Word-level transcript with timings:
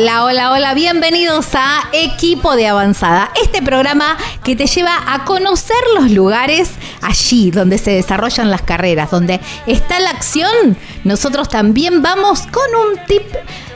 Hola, 0.00 0.24
hola, 0.24 0.52
hola, 0.52 0.74
bienvenidos 0.74 1.56
a 1.56 1.88
Equipo 1.92 2.54
de 2.54 2.68
Avanzada, 2.68 3.32
este 3.42 3.60
programa 3.62 4.16
que 4.44 4.54
te 4.54 4.68
lleva 4.68 4.96
a 5.12 5.24
conocer 5.24 5.76
los 5.96 6.12
lugares 6.12 6.70
allí 7.02 7.50
donde 7.50 7.78
se 7.78 7.90
desarrollan 7.90 8.48
las 8.48 8.62
carreras, 8.62 9.10
donde 9.10 9.40
está 9.66 9.98
la 9.98 10.10
acción. 10.10 10.76
Nosotros 11.02 11.48
también 11.48 12.00
vamos 12.00 12.42
con 12.42 12.72
un 12.76 13.06
tip 13.06 13.24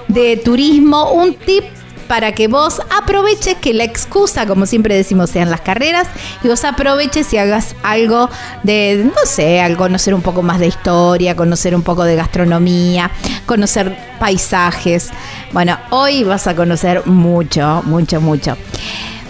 de 0.07 0.37
turismo, 0.37 1.11
un 1.11 1.35
tip 1.35 1.65
para 2.13 2.33
que 2.33 2.47
vos 2.47 2.83
aproveches 2.95 3.57
que 3.57 3.73
la 3.73 3.85
excusa, 3.85 4.45
como 4.45 4.67
siempre 4.67 4.95
decimos, 4.95 5.31
sean 5.31 5.49
las 5.49 5.63
carreras 5.63 6.07
y 6.45 6.49
vos 6.49 6.63
aproveches 6.63 7.33
y 7.33 7.39
hagas 7.39 7.75
algo 7.83 8.29
de, 8.63 9.11
no 9.17 9.25
sé, 9.25 9.63
al 9.63 9.79
conocer 9.79 10.13
un 10.13 10.21
poco 10.21 10.43
más 10.43 10.61
de 10.61 10.67
historia, 10.67 11.35
conocer 11.35 11.75
un 11.75 11.81
poco 11.81 12.05
de 12.05 12.15
gastronomía, 12.15 13.11
conocer 13.47 13.97
paisajes. 14.21 15.09
Bueno, 15.53 15.79
hoy 15.89 16.23
vas 16.23 16.47
a 16.47 16.55
conocer 16.55 17.07
mucho, 17.07 17.83
mucho, 17.87 18.21
mucho. 18.21 18.59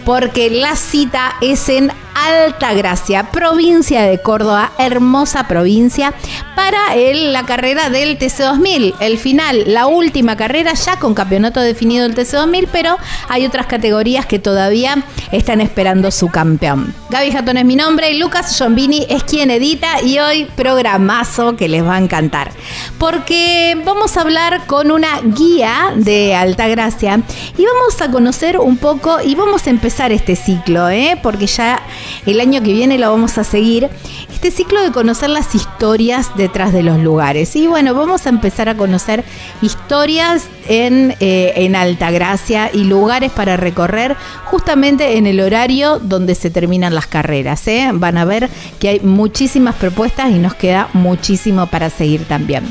Porque 0.05 0.51
la 0.51 0.75
cita 0.75 1.35
es 1.41 1.69
en 1.69 1.93
Altagracia, 2.25 3.31
provincia 3.31 4.03
de 4.03 4.21
Córdoba, 4.21 4.73
hermosa 4.79 5.49
provincia, 5.49 6.15
para 6.55 6.95
el, 6.95 7.33
la 7.33 7.45
carrera 7.45 7.91
del 7.91 8.19
TC2000. 8.19 8.95
El 9.01 9.19
final, 9.19 9.65
la 9.67 9.87
última 9.87 10.37
carrera 10.37 10.75
ya 10.75 10.99
con 10.99 11.15
campeonato 11.15 11.61
definido 11.61 12.07
del 12.07 12.15
TC2000, 12.15 12.69
pero 12.71 12.97
hay 13.29 13.47
otras 13.47 13.67
categorías 13.67 14.27
que 14.27 14.39
todavía 14.39 15.03
están 15.33 15.61
esperando 15.61 16.11
su 16.11 16.29
campeón. 16.29 16.95
Gaby 17.11 17.33
Jatón 17.33 17.57
es 17.57 17.65
mi 17.65 17.77
nombre 17.77 18.11
y 18.11 18.19
Lucas 18.19 18.57
Giombini 18.57 19.07
es 19.09 19.25
quien 19.25 19.51
edita 19.51 20.01
y 20.03 20.19
hoy 20.19 20.47
programazo 20.57 21.57
que 21.57 21.69
les 21.69 21.85
va 21.85 21.97
a 21.97 21.99
encantar. 21.99 22.53
Porque 22.99 23.81
vamos 23.85 24.17
a 24.17 24.23
hablar 24.23 24.67
con 24.67 24.91
una 24.91 25.21
guía 25.23 25.93
de 25.97 26.35
Altagracia 26.35 27.21
y 27.57 27.65
vamos 27.65 28.01
a 28.01 28.11
conocer 28.11 28.59
un 28.59 28.77
poco 28.77 29.19
y 29.23 29.35
vamos 29.35 29.67
a 29.67 29.71
empezar 29.71 30.13
este 30.13 30.37
ciclo, 30.37 30.89
¿eh? 30.89 31.19
porque 31.23 31.47
ya 31.47 31.83
el 32.27 32.41
año 32.41 32.63
que 32.63 32.73
viene 32.73 32.99
lo 32.99 33.11
vamos 33.11 33.39
a 33.39 33.45
seguir, 33.45 33.89
este 34.33 34.51
ciclo 34.51 34.83
de 34.83 34.93
conocer 34.93 35.31
las 35.31 35.55
historias 35.55 36.31
detrás 36.37 36.73
de 36.73 36.83
los 36.83 36.99
lugares. 36.99 37.55
Y 37.57 37.67
bueno, 37.67 37.95
vamos 37.95 38.27
a 38.27 38.29
empezar 38.29 38.69
a 38.69 38.77
conocer 38.77 39.25
historias 39.61 40.49
en, 40.69 41.15
eh, 41.21 41.53
en 41.57 41.77
Altagracia 41.77 42.71
y 42.73 42.85
lugares 42.85 43.33
para 43.33 43.57
recorrer 43.57 44.17
justamente 44.45 45.17
en 45.17 45.27
el 45.27 45.41
horario 45.41 45.99
donde 45.99 46.35
se 46.35 46.51
terminan 46.51 46.95
las 46.95 47.07
carreras. 47.07 47.67
¿eh? 47.69 47.91
Van 47.93 48.19
a 48.19 48.25
ver 48.25 48.49
que 48.79 48.89
hay 48.89 49.01
muchísimas 49.01 49.75
propuestas 49.77 50.31
y 50.31 50.39
nos 50.39 50.55
queda 50.55 50.89
muchísimo 50.93 51.67
para 51.67 51.91
seguir 51.91 52.25
también. 52.25 52.65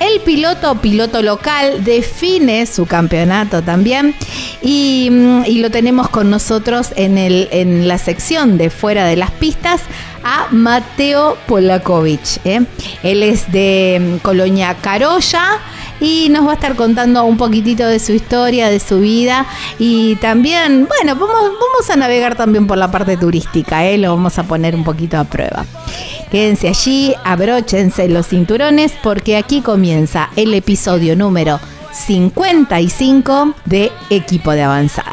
El 0.00 0.20
piloto, 0.20 0.74
piloto 0.76 1.22
local, 1.22 1.84
define 1.84 2.66
su 2.66 2.86
campeonato 2.86 3.62
también 3.62 4.14
y, 4.60 5.08
mm, 5.10 5.44
y 5.46 5.58
lo 5.58 5.70
tenemos 5.70 6.08
con 6.08 6.30
nosotros 6.30 6.88
en, 6.96 7.18
el, 7.18 7.48
en 7.52 7.88
la 7.88 7.98
sección 7.98 8.58
de 8.58 8.70
fuera 8.82 9.06
de 9.06 9.14
las 9.14 9.30
pistas 9.30 9.80
a 10.24 10.48
Mateo 10.50 11.38
Polakovic. 11.46 12.44
¿eh? 12.44 12.62
Él 13.04 13.22
es 13.22 13.52
de 13.52 14.16
mm, 14.16 14.16
Colonia 14.18 14.74
Carolla 14.74 15.60
y 16.00 16.28
nos 16.30 16.44
va 16.44 16.50
a 16.50 16.54
estar 16.54 16.74
contando 16.74 17.22
un 17.22 17.36
poquitito 17.36 17.86
de 17.86 18.00
su 18.00 18.10
historia, 18.10 18.70
de 18.70 18.80
su 18.80 18.98
vida 18.98 19.46
y 19.78 20.16
también, 20.16 20.88
bueno, 20.88 21.14
vamos, 21.14 21.90
a 21.90 21.94
navegar 21.94 22.34
también 22.34 22.66
por 22.66 22.76
la 22.76 22.90
parte 22.90 23.16
turística, 23.16 23.86
¿eh? 23.86 23.98
lo 23.98 24.16
vamos 24.16 24.36
a 24.40 24.42
poner 24.42 24.74
un 24.74 24.82
poquito 24.82 25.16
a 25.16 25.22
prueba. 25.22 25.64
Quédense 26.32 26.68
allí, 26.68 27.14
abróchense 27.22 28.08
los 28.08 28.26
cinturones 28.26 28.94
porque 29.00 29.36
aquí 29.36 29.60
comienza 29.60 30.30
el 30.34 30.54
episodio 30.54 31.14
número 31.14 31.60
55 31.92 33.54
de 33.64 33.92
Equipo 34.10 34.50
de 34.50 34.62
Avanzada. 34.62 35.12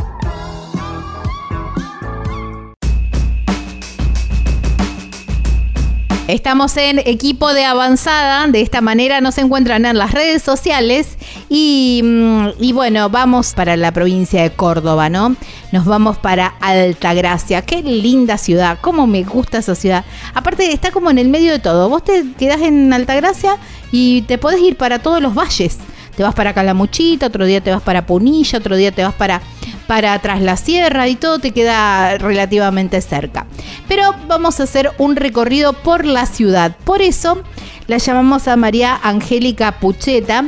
Estamos 6.31 6.77
en 6.77 6.99
equipo 6.99 7.53
de 7.53 7.65
avanzada, 7.65 8.47
de 8.47 8.61
esta 8.61 8.79
manera 8.79 9.19
nos 9.19 9.37
encuentran 9.37 9.85
en 9.85 9.97
las 9.97 10.11
redes 10.11 10.41
sociales 10.41 11.17
y, 11.49 11.99
mm, 12.05 12.47
y, 12.57 12.71
bueno, 12.71 13.09
vamos 13.09 13.53
para 13.53 13.75
la 13.75 13.91
provincia 13.91 14.41
de 14.41 14.49
Córdoba, 14.51 15.09
¿no? 15.09 15.35
Nos 15.73 15.83
vamos 15.83 16.17
para 16.17 16.53
Altagracia, 16.61 17.63
qué 17.63 17.83
linda 17.83 18.37
ciudad, 18.37 18.77
cómo 18.79 19.07
me 19.07 19.23
gusta 19.23 19.57
esa 19.57 19.75
ciudad. 19.75 20.05
Aparte 20.33 20.71
está 20.71 20.91
como 20.91 21.11
en 21.11 21.17
el 21.17 21.27
medio 21.27 21.51
de 21.51 21.59
todo, 21.59 21.89
vos 21.89 22.05
te 22.05 22.23
quedás 22.39 22.61
en 22.61 22.93
Altagracia 22.93 23.57
y 23.91 24.21
te 24.21 24.37
podés 24.37 24.61
ir 24.61 24.77
para 24.77 24.99
todos 24.99 25.21
los 25.21 25.35
valles. 25.35 25.79
Te 26.15 26.23
vas 26.23 26.35
para 26.35 26.53
Calamuchita, 26.53 27.27
otro 27.27 27.45
día 27.45 27.61
te 27.61 27.71
vas 27.71 27.81
para 27.81 28.05
Punilla, 28.05 28.59
otro 28.59 28.75
día 28.75 28.91
te 28.91 29.03
vas 29.03 29.13
para 29.13 29.41
para 29.87 30.39
la 30.39 30.55
sierra 30.55 31.09
y 31.09 31.15
todo 31.15 31.39
te 31.39 31.51
queda 31.51 32.17
relativamente 32.17 33.01
cerca. 33.01 33.45
Pero 33.89 34.15
vamos 34.25 34.61
a 34.61 34.63
hacer 34.63 34.89
un 34.97 35.17
recorrido 35.17 35.73
por 35.73 36.05
la 36.05 36.25
ciudad. 36.25 36.77
Por 36.85 37.01
eso 37.01 37.43
la 37.87 37.97
llamamos 37.97 38.47
a 38.47 38.55
María 38.55 38.97
Angélica 39.03 39.79
Pucheta. 39.81 40.45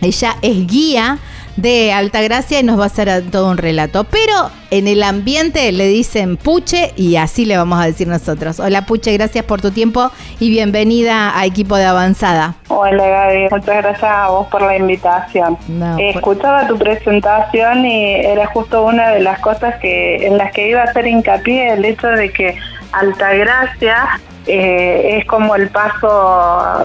Ella 0.00 0.36
es 0.40 0.66
guía 0.68 1.18
de 1.56 1.92
Altagracia 1.92 2.60
y 2.60 2.62
nos 2.62 2.78
va 2.78 2.84
a 2.84 2.86
hacer 2.86 3.24
todo 3.30 3.50
un 3.50 3.58
relato. 3.58 4.04
Pero 4.04 4.50
en 4.70 4.88
el 4.88 5.02
ambiente 5.02 5.72
le 5.72 5.88
dicen 5.88 6.36
Puche 6.36 6.92
y 6.96 7.16
así 7.16 7.44
le 7.44 7.56
vamos 7.56 7.80
a 7.80 7.86
decir 7.86 8.08
nosotros. 8.08 8.60
Hola 8.60 8.82
Puche, 8.82 9.12
gracias 9.12 9.44
por 9.44 9.60
tu 9.60 9.70
tiempo 9.70 10.10
y 10.38 10.50
bienvenida 10.50 11.38
a 11.38 11.46
Equipo 11.46 11.76
de 11.76 11.86
Avanzada. 11.86 12.54
Hola 12.68 13.06
Gaby, 13.06 13.48
muchas 13.50 13.76
gracias 13.82 14.04
a 14.04 14.28
vos 14.28 14.46
por 14.48 14.62
la 14.62 14.76
invitación. 14.76 15.56
No, 15.68 15.96
Escuchaba 15.98 16.66
tu 16.66 16.76
presentación 16.78 17.86
y 17.86 18.14
era 18.16 18.46
justo 18.46 18.84
una 18.84 19.10
de 19.10 19.20
las 19.20 19.40
cosas 19.40 19.76
que 19.80 20.26
en 20.26 20.38
las 20.38 20.52
que 20.52 20.68
iba 20.68 20.80
a 20.80 20.84
hacer 20.84 21.06
hincapié 21.06 21.72
el 21.72 21.84
hecho 21.84 22.08
de 22.08 22.30
que 22.30 22.56
Altagracia 22.92 24.20
eh, 24.46 25.18
es 25.18 25.26
como 25.26 25.56
el 25.56 25.68
paso 25.70 26.06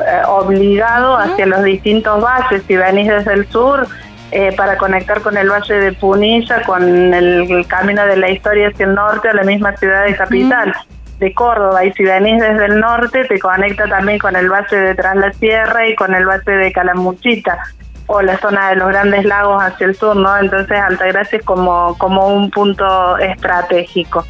eh, 0.02 0.22
obligado 0.28 1.16
hacia 1.18 1.46
los 1.46 1.64
distintos 1.64 2.22
valles. 2.22 2.64
Si 2.68 2.76
venís 2.76 3.08
desde 3.08 3.34
el 3.34 3.48
sur, 3.50 3.88
eh, 4.32 4.54
para 4.56 4.78
conectar 4.78 5.22
con 5.22 5.36
el 5.38 5.50
Valle 5.50 5.76
de 5.76 5.94
Punilla, 5.94 6.62
con 6.64 7.14
el, 7.14 7.66
camino 7.68 8.06
de 8.06 8.18
la 8.18 8.30
historia 8.30 8.70
hacia 8.70 8.86
el 8.86 8.96
norte, 8.96 9.30
a 9.30 9.34
la 9.34 9.44
misma 9.44 9.76
ciudad 9.76 10.06
de 10.06 10.16
capital. 10.16 10.74
de 11.20 11.34
Córdoba 11.34 11.86
y 11.86 11.92
si 11.94 12.04
venís 12.04 12.42
desde 12.42 12.66
el 12.66 12.80
norte 12.80 13.26
te 13.26 13.38
conecta 13.38 13.88
también 13.88 14.18
con 14.18 14.36
el 14.36 14.50
valle 14.50 14.76
de 14.76 14.96
Tras 14.96 15.16
la 15.16 15.32
Sierra 15.34 15.88
y 15.88 15.96
con 15.96 16.16
el 16.16 16.26
valle 16.26 16.52
de 16.52 16.72
Calamuchita 16.72 17.60
o 18.08 18.22
la 18.24 18.40
zona 18.40 18.72
de 18.72 18.78
los 18.78 18.88
grandes 18.88 19.26
lagos 19.26 19.62
hacia 19.62 19.86
el 19.86 19.96
sur, 19.96 20.16
¿no? 20.16 20.36
Entonces 20.38 20.78
Altagracia 20.80 21.38
es 21.38 21.46
como, 21.46 21.96
como 22.00 22.28
un 22.28 22.50
punto 22.50 23.18
estratégico. 23.20 24.26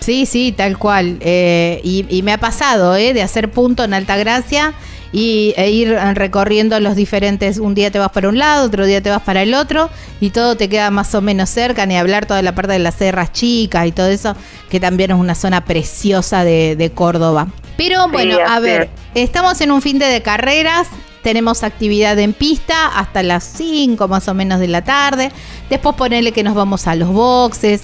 Sí, 0.00 0.26
sí, 0.26 0.52
tal 0.52 0.78
cual. 0.78 1.16
Eh, 1.20 1.80
y, 1.82 2.06
y, 2.08 2.22
me 2.22 2.32
ha 2.32 2.38
pasado, 2.38 2.94
¿eh? 2.94 3.14
De 3.14 3.22
hacer 3.22 3.50
punto 3.50 3.82
en 3.84 3.94
Altagracia 3.94 4.74
y, 5.12 5.54
e 5.56 5.70
ir 5.70 5.96
recorriendo 6.14 6.78
los 6.80 6.96
diferentes, 6.96 7.58
un 7.58 7.74
día 7.74 7.90
te 7.90 7.98
vas 7.98 8.10
para 8.10 8.28
un 8.28 8.38
lado, 8.38 8.66
otro 8.66 8.86
día 8.86 9.02
te 9.02 9.10
vas 9.10 9.22
para 9.22 9.42
el 9.42 9.54
otro 9.54 9.90
y 10.20 10.30
todo 10.30 10.56
te 10.56 10.68
queda 10.68 10.90
más 10.90 11.14
o 11.14 11.22
menos 11.22 11.48
cerca, 11.48 11.86
ni 11.86 11.96
hablar 11.96 12.26
toda 12.26 12.42
la 12.42 12.54
parte 12.54 12.72
de 12.72 12.78
las 12.78 12.96
serras 12.96 13.32
chicas 13.32 13.86
y 13.86 13.92
todo 13.92 14.08
eso, 14.08 14.36
que 14.68 14.80
también 14.80 15.10
es 15.10 15.16
una 15.16 15.34
zona 15.34 15.64
preciosa 15.64 16.44
de, 16.44 16.92
Córdoba. 16.94 17.48
Pero 17.76 18.08
bueno, 18.08 18.38
a 18.46 18.60
ver, 18.60 18.88
estamos 19.14 19.60
en 19.60 19.70
un 19.70 19.82
fin 19.82 19.98
de, 19.98 20.20
carreras, 20.22 20.88
tenemos 21.22 21.62
actividad 21.62 22.18
en 22.18 22.32
pista 22.32 22.86
hasta 22.86 23.22
las 23.22 23.44
5 23.44 24.08
más 24.08 24.28
o 24.28 24.34
menos 24.34 24.60
de 24.60 24.68
la 24.68 24.82
tarde. 24.82 25.30
Después 25.68 25.94
ponerle 25.96 26.32
que 26.32 26.42
nos 26.42 26.54
vamos 26.54 26.86
a 26.86 26.94
los 26.94 27.10
boxes, 27.10 27.82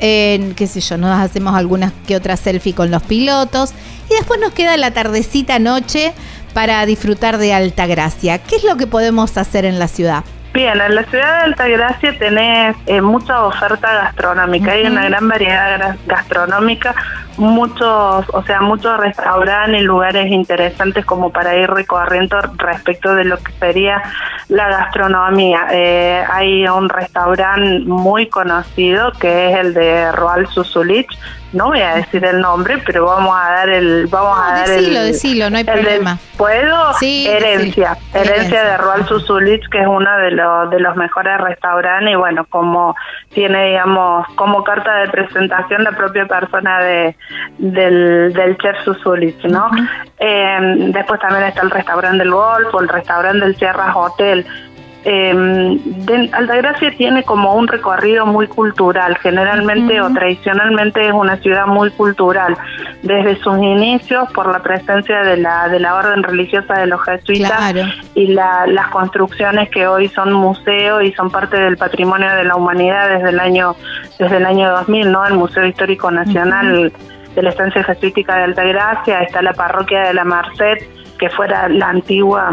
qué 0.00 0.68
sé 0.68 0.80
yo, 0.80 0.96
nos 0.96 1.18
hacemos 1.18 1.54
algunas 1.54 1.92
que 2.06 2.16
otras 2.16 2.40
selfie 2.40 2.74
con 2.74 2.90
los 2.90 3.02
pilotos 3.02 3.72
y 4.10 4.14
después 4.14 4.40
nos 4.40 4.52
queda 4.52 4.76
la 4.76 4.92
tardecita 4.92 5.58
noche 5.58 6.12
para 6.52 6.84
disfrutar 6.86 7.38
de 7.38 7.54
Altagracia. 7.54 8.38
¿Qué 8.38 8.56
es 8.56 8.64
lo 8.64 8.76
que 8.76 8.86
podemos 8.86 9.36
hacer 9.36 9.64
en 9.64 9.78
la 9.78 9.88
ciudad? 9.88 10.24
Bien, 10.52 10.80
en 10.80 10.94
la 10.96 11.04
ciudad 11.04 11.38
de 11.38 11.44
Altagracia 11.44 12.18
tenés 12.18 12.76
eh, 12.86 13.00
mucha 13.00 13.44
oferta 13.44 13.92
gastronómica, 13.94 14.72
hay 14.72 14.84
una 14.84 15.04
gran 15.04 15.28
variedad 15.28 15.96
gastronómica, 16.06 16.92
muchos, 17.40 18.26
o 18.32 18.42
sea, 18.46 18.60
muchos 18.60 18.96
restaurantes 18.98 19.80
y 19.80 19.84
lugares 19.84 20.30
interesantes 20.30 21.04
como 21.04 21.30
para 21.30 21.56
ir 21.56 21.68
recorriendo 21.68 22.38
respecto 22.58 23.14
de 23.14 23.24
lo 23.24 23.38
que 23.38 23.52
sería 23.52 24.02
la 24.48 24.68
gastronomía. 24.68 25.66
Eh, 25.72 26.22
hay 26.30 26.66
un 26.68 26.88
restaurante 26.88 27.80
muy 27.86 28.28
conocido 28.28 29.12
que 29.12 29.50
es 29.50 29.58
el 29.58 29.74
de 29.74 30.12
Roal 30.12 30.46
Susulich, 30.48 31.08
no 31.52 31.66
voy 31.66 31.80
a 31.80 31.96
decir 31.96 32.24
el 32.24 32.40
nombre, 32.40 32.78
pero 32.86 33.06
vamos 33.06 33.34
a 33.36 33.50
dar 33.50 33.68
el, 33.70 34.06
vamos 34.06 34.38
a 34.38 34.52
dar 34.52 34.68
decilo, 34.68 35.00
el, 35.00 35.06
decilo, 35.12 35.50
no 35.50 35.56
hay 35.56 35.64
problema. 35.64 36.18
¿Puedo? 36.36 36.92
Sí, 36.94 37.26
herencia, 37.26 37.96
herencia 38.14 38.62
de 38.62 38.76
Roal 38.76 39.06
Susulich, 39.06 39.68
que 39.68 39.80
es 39.80 39.86
uno 39.86 40.16
de 40.18 40.30
los 40.30 40.70
de 40.70 40.78
los 40.78 40.94
mejores 40.94 41.38
restaurantes 41.40 42.12
y 42.12 42.16
bueno, 42.16 42.44
como 42.44 42.94
tiene 43.30 43.70
digamos 43.70 44.28
como 44.36 44.62
carta 44.62 44.94
de 44.98 45.08
presentación 45.08 45.82
la 45.82 45.92
propia 45.92 46.26
persona 46.26 46.80
de 46.80 47.16
del, 47.58 48.32
del 48.32 48.56
chef 48.58 48.76
Susulich, 48.84 49.44
¿no? 49.44 49.68
eh, 50.18 50.58
después 50.92 51.20
también 51.20 51.44
está 51.44 51.62
el 51.62 51.70
restaurante 51.70 52.18
del 52.18 52.30
Golfo, 52.30 52.80
el 52.80 52.88
restaurante 52.88 53.44
del 53.44 53.56
Sierra 53.56 53.96
Hotel. 53.96 54.46
Eh, 55.02 55.80
Altagracia 56.32 56.90
tiene 56.94 57.22
como 57.22 57.54
un 57.54 57.68
recorrido 57.68 58.26
muy 58.26 58.46
cultural, 58.46 59.16
generalmente 59.16 59.98
o 60.02 60.12
tradicionalmente 60.12 61.06
es 61.06 61.12
una 61.12 61.38
ciudad 61.38 61.66
muy 61.66 61.90
cultural, 61.90 62.54
desde 63.02 63.36
sus 63.36 63.56
inicios 63.56 64.30
por 64.32 64.52
la 64.52 64.58
presencia 64.58 65.22
de 65.22 65.38
la, 65.38 65.68
de 65.68 65.80
la 65.80 65.94
orden 65.94 66.22
religiosa 66.22 66.74
de 66.74 66.86
los 66.86 67.02
jesuitas 67.02 67.74
y 68.14 68.26
las 68.26 68.88
construcciones 68.92 69.70
que 69.70 69.86
hoy 69.86 70.08
son 70.08 70.34
museo 70.34 71.00
y 71.00 71.12
son 71.12 71.30
parte 71.30 71.56
del 71.56 71.78
patrimonio 71.78 72.28
de 72.34 72.44
la 72.44 72.56
humanidad 72.56 73.08
desde 73.08 73.30
el 73.30 73.40
año 73.40 73.76
desde 74.18 74.36
el 74.36 74.44
año 74.44 74.70
2000, 74.70 75.10
¿no? 75.10 75.26
El 75.26 75.34
Museo 75.34 75.64
Histórico 75.64 76.10
Nacional 76.10 76.92
de 77.34 77.42
la 77.42 77.50
Estancia 77.50 77.84
Jesuítica 77.84 78.36
de 78.36 78.44
Altagracia, 78.44 79.22
está 79.22 79.42
la 79.42 79.52
parroquia 79.52 80.02
de 80.02 80.14
la 80.14 80.24
Marcet, 80.24 80.88
que 81.18 81.28
fuera 81.30 81.68
la 81.68 81.88
antigua 81.88 82.52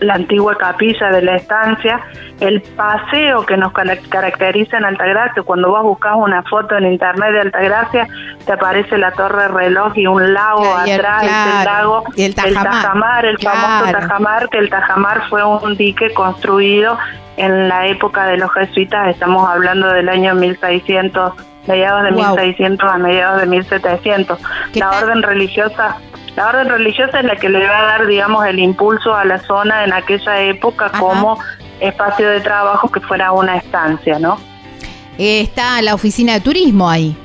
la 0.00 0.14
antigua 0.14 0.56
capilla 0.56 1.10
de 1.10 1.22
la 1.22 1.36
estancia, 1.36 2.00
el 2.40 2.60
paseo 2.76 3.46
que 3.46 3.56
nos 3.56 3.72
caracteriza 3.72 4.78
en 4.78 4.84
Altagracia, 4.84 5.42
cuando 5.42 5.70
vos 5.70 5.82
buscas 5.82 6.14
una 6.16 6.42
foto 6.42 6.76
en 6.76 6.92
internet 6.92 7.32
de 7.32 7.40
Altagracia, 7.40 8.08
te 8.44 8.52
aparece 8.52 8.98
la 8.98 9.12
torre 9.12 9.48
reloj 9.48 9.96
y 9.96 10.06
un 10.06 10.34
lago 10.34 10.74
atrás, 10.74 11.22
el 11.22 11.64
lago, 11.64 12.04
y 12.16 12.24
el 12.24 12.34
Tajamar, 12.34 13.24
el, 13.24 13.38
famoso 13.38 13.92
Tajamar, 13.92 14.48
que 14.48 14.58
el 14.58 14.70
Tajamar 14.70 15.28
fue 15.28 15.44
un 15.44 15.76
dique 15.76 16.12
construido 16.12 16.98
en 17.36 17.68
la 17.68 17.86
época 17.86 18.26
de 18.26 18.36
los 18.36 18.52
jesuitas, 18.52 19.08
estamos 19.08 19.48
hablando 19.48 19.88
del 19.88 20.08
año 20.08 20.34
1600 20.34 21.32
mediados 21.66 22.04
de 22.04 22.10
1600 22.12 22.90
a 22.90 22.98
mediados 22.98 23.40
de 23.40 23.46
1700. 23.46 24.38
La 24.74 24.90
orden 24.90 25.22
religiosa 25.22 25.96
la 26.36 26.48
orden 26.48 26.68
religiosa 26.68 27.20
es 27.20 27.24
la 27.24 27.36
que 27.36 27.48
le 27.48 27.64
va 27.64 27.78
a 27.78 27.82
dar, 27.84 28.06
digamos, 28.06 28.44
el 28.46 28.58
impulso 28.58 29.14
a 29.14 29.24
la 29.24 29.38
zona 29.38 29.84
en 29.84 29.92
aquella 29.92 30.40
época 30.42 30.90
como 30.98 31.38
espacio 31.80 32.28
de 32.28 32.40
trabajo 32.40 32.90
que 32.90 33.00
fuera 33.00 33.32
una 33.32 33.56
estancia, 33.56 34.18
¿no? 34.18 34.38
está 35.16 35.80
la 35.80 35.94
oficina 35.94 36.32
de 36.34 36.40
turismo 36.40 36.90
ahí. 36.90 37.16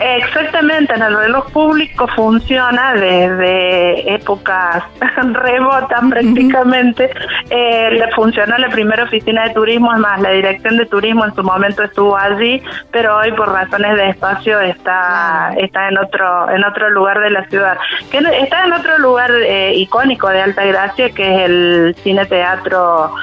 Exactamente, 0.00 0.94
en 0.94 1.02
el 1.02 1.16
reloj 1.16 1.50
público 1.50 2.06
funciona 2.14 2.94
desde 2.94 4.14
épocas 4.14 4.84
remotas 5.32 6.00
prácticamente. 6.08 7.10
Eh, 7.50 7.90
le 7.90 8.08
funcionó 8.12 8.56
la 8.58 8.68
primera 8.68 9.04
oficina 9.04 9.44
de 9.48 9.54
turismo, 9.54 9.92
es 9.92 9.98
más, 9.98 10.20
la 10.20 10.30
dirección 10.30 10.76
de 10.76 10.86
turismo 10.86 11.24
en 11.24 11.34
su 11.34 11.42
momento 11.42 11.82
estuvo 11.82 12.16
allí, 12.16 12.62
pero 12.92 13.16
hoy 13.16 13.32
por 13.32 13.50
razones 13.50 13.96
de 13.96 14.10
espacio 14.10 14.60
está 14.60 15.52
está 15.56 15.88
en 15.88 15.98
otro 15.98 16.50
en 16.50 16.64
otro 16.64 16.90
lugar 16.90 17.20
de 17.20 17.30
la 17.30 17.44
ciudad. 17.48 17.76
Que 18.10 18.18
está 18.18 18.64
en 18.64 18.72
otro 18.72 18.98
lugar 18.98 19.30
eh, 19.32 19.74
icónico 19.74 20.28
de 20.28 20.42
Alta 20.42 20.64
Gracia, 20.64 21.10
que 21.10 21.34
es 21.34 21.40
el 21.40 21.96
Cine 22.04 22.24
Teatro 22.26 23.14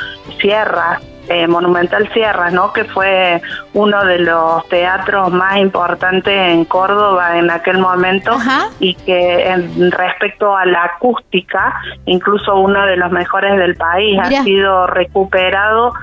Sierra 0.42 1.00
eh, 1.30 1.48
Monumental 1.48 2.08
Sierra, 2.14 2.50
¿no? 2.52 2.72
que 2.74 2.84
fue 2.86 3.42
uno 3.74 4.04
de 4.06 4.20
los 4.20 4.68
teatros 4.70 5.32
más 5.32 5.58
importantes 5.58 6.34
en 6.34 6.66
Córdoba 6.66 7.38
en 7.38 7.50
aquel 7.50 7.80
momento 7.80 8.38
y 8.80 8.96
que 8.96 9.48
en, 9.48 9.92
respecto 9.92 10.56
a 10.56 10.66
la 10.66 10.84
acústica, 10.84 11.74
incluso 12.06 12.56
uno 12.56 12.86
de 12.86 12.98
los 12.98 13.12
mejores 13.12 13.58
del 13.58 13.76
país, 13.76 14.20
ha 14.20 14.44
sido 14.44 14.88
recuperado 14.88 15.94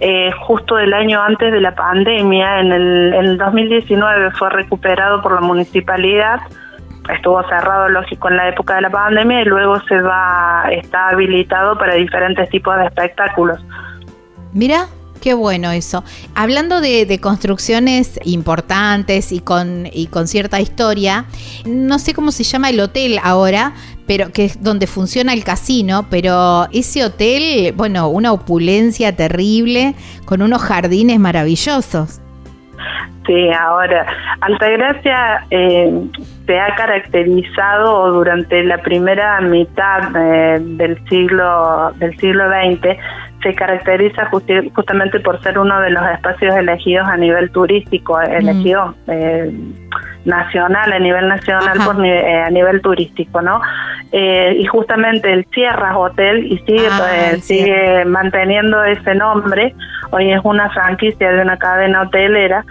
eh, 0.00 0.30
justo 0.46 0.78
el 0.78 0.92
año 0.94 1.22
antes 1.22 1.52
de 1.52 1.60
la 1.60 1.74
pandemia, 1.74 2.60
en 2.60 2.72
el, 2.72 3.14
en 3.14 3.24
el 3.24 3.38
2019 3.38 4.32
fue 4.32 4.50
recuperado 4.50 5.22
por 5.22 5.34
la 5.34 5.40
municipalidad 5.40 6.40
estuvo 7.10 7.42
cerrado 7.48 7.88
lógico 7.88 8.28
en 8.28 8.36
la 8.36 8.48
época 8.48 8.76
de 8.76 8.82
la 8.82 8.90
pandemia 8.90 9.42
y 9.42 9.44
luego 9.44 9.80
se 9.88 10.00
va 10.00 10.64
está 10.70 11.08
habilitado 11.08 11.76
para 11.76 11.94
diferentes 11.94 12.48
tipos 12.50 12.76
de 12.76 12.86
espectáculos 12.86 13.60
Mira, 14.52 14.88
Qué 15.22 15.34
bueno 15.34 15.70
eso. 15.70 16.02
Hablando 16.34 16.80
de, 16.80 17.18
construcciones 17.22 18.18
importantes 18.24 19.30
y 19.30 19.38
con, 19.38 19.86
y 19.92 20.08
con 20.08 20.26
cierta 20.26 20.60
historia, 20.60 21.26
no 21.64 22.00
sé 22.00 22.12
cómo 22.12 22.32
se 22.32 22.42
llama 22.42 22.70
el 22.70 22.80
hotel 22.80 23.20
ahora, 23.22 23.72
pero 24.08 24.32
que 24.32 24.46
es 24.46 24.64
donde 24.64 24.88
funciona 24.88 25.32
el 25.32 25.44
casino, 25.44 26.06
pero 26.10 26.66
ese 26.72 27.04
hotel, 27.04 27.72
bueno, 27.76 28.08
una 28.08 28.32
opulencia 28.32 29.14
terrible, 29.14 29.94
con 30.24 30.42
unos 30.42 30.60
jardines 30.60 31.20
maravillosos. 31.20 32.20
Sí, 33.24 33.48
ahora, 33.52 34.04
Altagracia 34.40 35.46
eh, 35.50 36.02
se 36.44 36.58
ha 36.58 36.74
caracterizado 36.74 38.10
durante 38.12 38.64
la 38.64 38.78
primera 38.78 39.40
mitad 39.40 40.16
eh, 40.16 40.58
del 40.60 40.98
siglo 41.08 41.92
del 42.00 42.18
siglo 42.18 42.44
XX 42.48 42.98
se 43.42 43.54
caracteriza 43.54 44.30
justamente 44.74 45.20
por 45.20 45.42
ser 45.42 45.58
uno 45.58 45.80
de 45.80 45.90
los 45.90 46.04
espacios 46.10 46.54
elegidos 46.54 47.08
a 47.08 47.16
nivel 47.16 47.50
turístico, 47.50 48.18
mm. 48.18 48.32
elegido 48.32 48.94
eh, 49.08 49.52
nacional, 50.24 50.92
a 50.92 50.98
nivel 50.98 51.28
nacional, 51.28 51.78
por, 51.84 52.04
eh, 52.04 52.42
a 52.42 52.50
nivel 52.50 52.80
turístico, 52.80 53.42
¿no? 53.42 53.60
Eh, 54.12 54.56
y 54.58 54.66
justamente 54.66 55.32
el 55.32 55.46
Sierra 55.52 55.96
Hotel, 55.96 56.46
y 56.46 56.58
sigue, 56.58 56.88
ah, 56.90 57.36
sigue 57.40 58.04
manteniendo 58.04 58.84
ese 58.84 59.14
nombre, 59.14 59.74
hoy 60.10 60.32
es 60.32 60.40
una 60.44 60.70
franquicia 60.70 61.32
de 61.32 61.42
una 61.42 61.56
cadena 61.56 62.02
hotelera, 62.02 62.64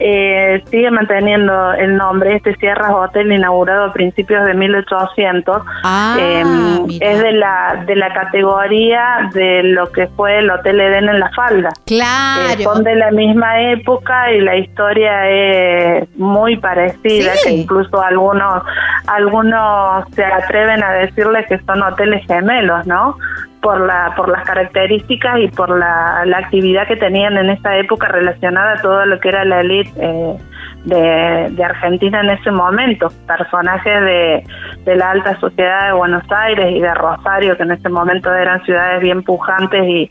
eh, 0.00 0.62
sigue 0.70 0.90
manteniendo 0.90 1.72
el 1.72 1.96
nombre, 1.96 2.36
este 2.36 2.54
Sierra 2.56 2.94
Hotel 2.94 3.32
inaugurado 3.32 3.86
a 3.86 3.92
principios 3.92 4.44
de 4.46 4.54
1800, 4.54 5.62
ah, 5.84 6.16
em, 6.18 6.86
es 7.00 7.22
de 7.22 7.32
la 7.32 7.82
de 7.86 7.96
la 7.96 8.12
categoría 8.12 9.30
de 9.34 9.62
lo 9.64 9.90
que 9.90 10.06
fue 10.08 10.38
el 10.38 10.50
Hotel 10.50 10.80
Eden 10.80 11.08
en 11.08 11.20
la 11.20 11.30
Falda. 11.30 11.70
Claro. 11.86 12.60
Eh, 12.60 12.62
son 12.62 12.84
de 12.84 12.94
la 12.94 13.10
misma 13.10 13.60
época 13.72 14.32
y 14.32 14.40
la 14.40 14.56
historia 14.56 15.28
es 15.28 16.08
muy 16.16 16.56
parecida, 16.56 17.32
que 17.42 17.50
incluso 17.50 18.00
algunos 18.00 18.62
algunos 19.06 20.04
se 20.14 20.24
atreven 20.24 20.82
a 20.82 20.92
decirle 20.92 21.44
que 21.48 21.58
son 21.60 21.82
hoteles 21.82 22.26
gemelos, 22.26 22.86
¿no? 22.86 23.16
Por 23.60 23.80
la 23.80 24.14
por 24.16 24.28
las 24.28 24.44
características 24.44 25.40
y 25.40 25.48
por 25.48 25.76
la, 25.76 26.22
la, 26.24 26.38
actividad 26.38 26.86
que 26.86 26.96
tenían 26.96 27.36
en 27.36 27.50
esa 27.50 27.76
época 27.76 28.08
relacionada 28.08 28.74
a 28.74 28.82
todo 28.82 29.04
lo 29.06 29.18
que 29.20 29.28
era 29.28 29.44
la 29.44 29.60
élite 29.60 29.90
eh, 29.96 30.36
de, 30.84 31.48
de, 31.50 31.64
Argentina 31.64 32.20
en 32.20 32.30
ese 32.30 32.50
momento. 32.50 33.08
Personajes 33.26 34.00
de, 34.02 34.44
de, 34.84 34.96
la 34.96 35.10
alta 35.10 35.38
sociedad 35.40 35.88
de 35.88 35.92
Buenos 35.92 36.24
Aires 36.30 36.70
y 36.70 36.80
de 36.80 36.94
Rosario 36.94 37.56
que 37.56 37.64
en 37.64 37.72
ese 37.72 37.88
momento 37.88 38.32
eran 38.32 38.64
ciudades 38.64 39.00
bien 39.00 39.22
pujantes 39.22 39.84
y 39.84 40.10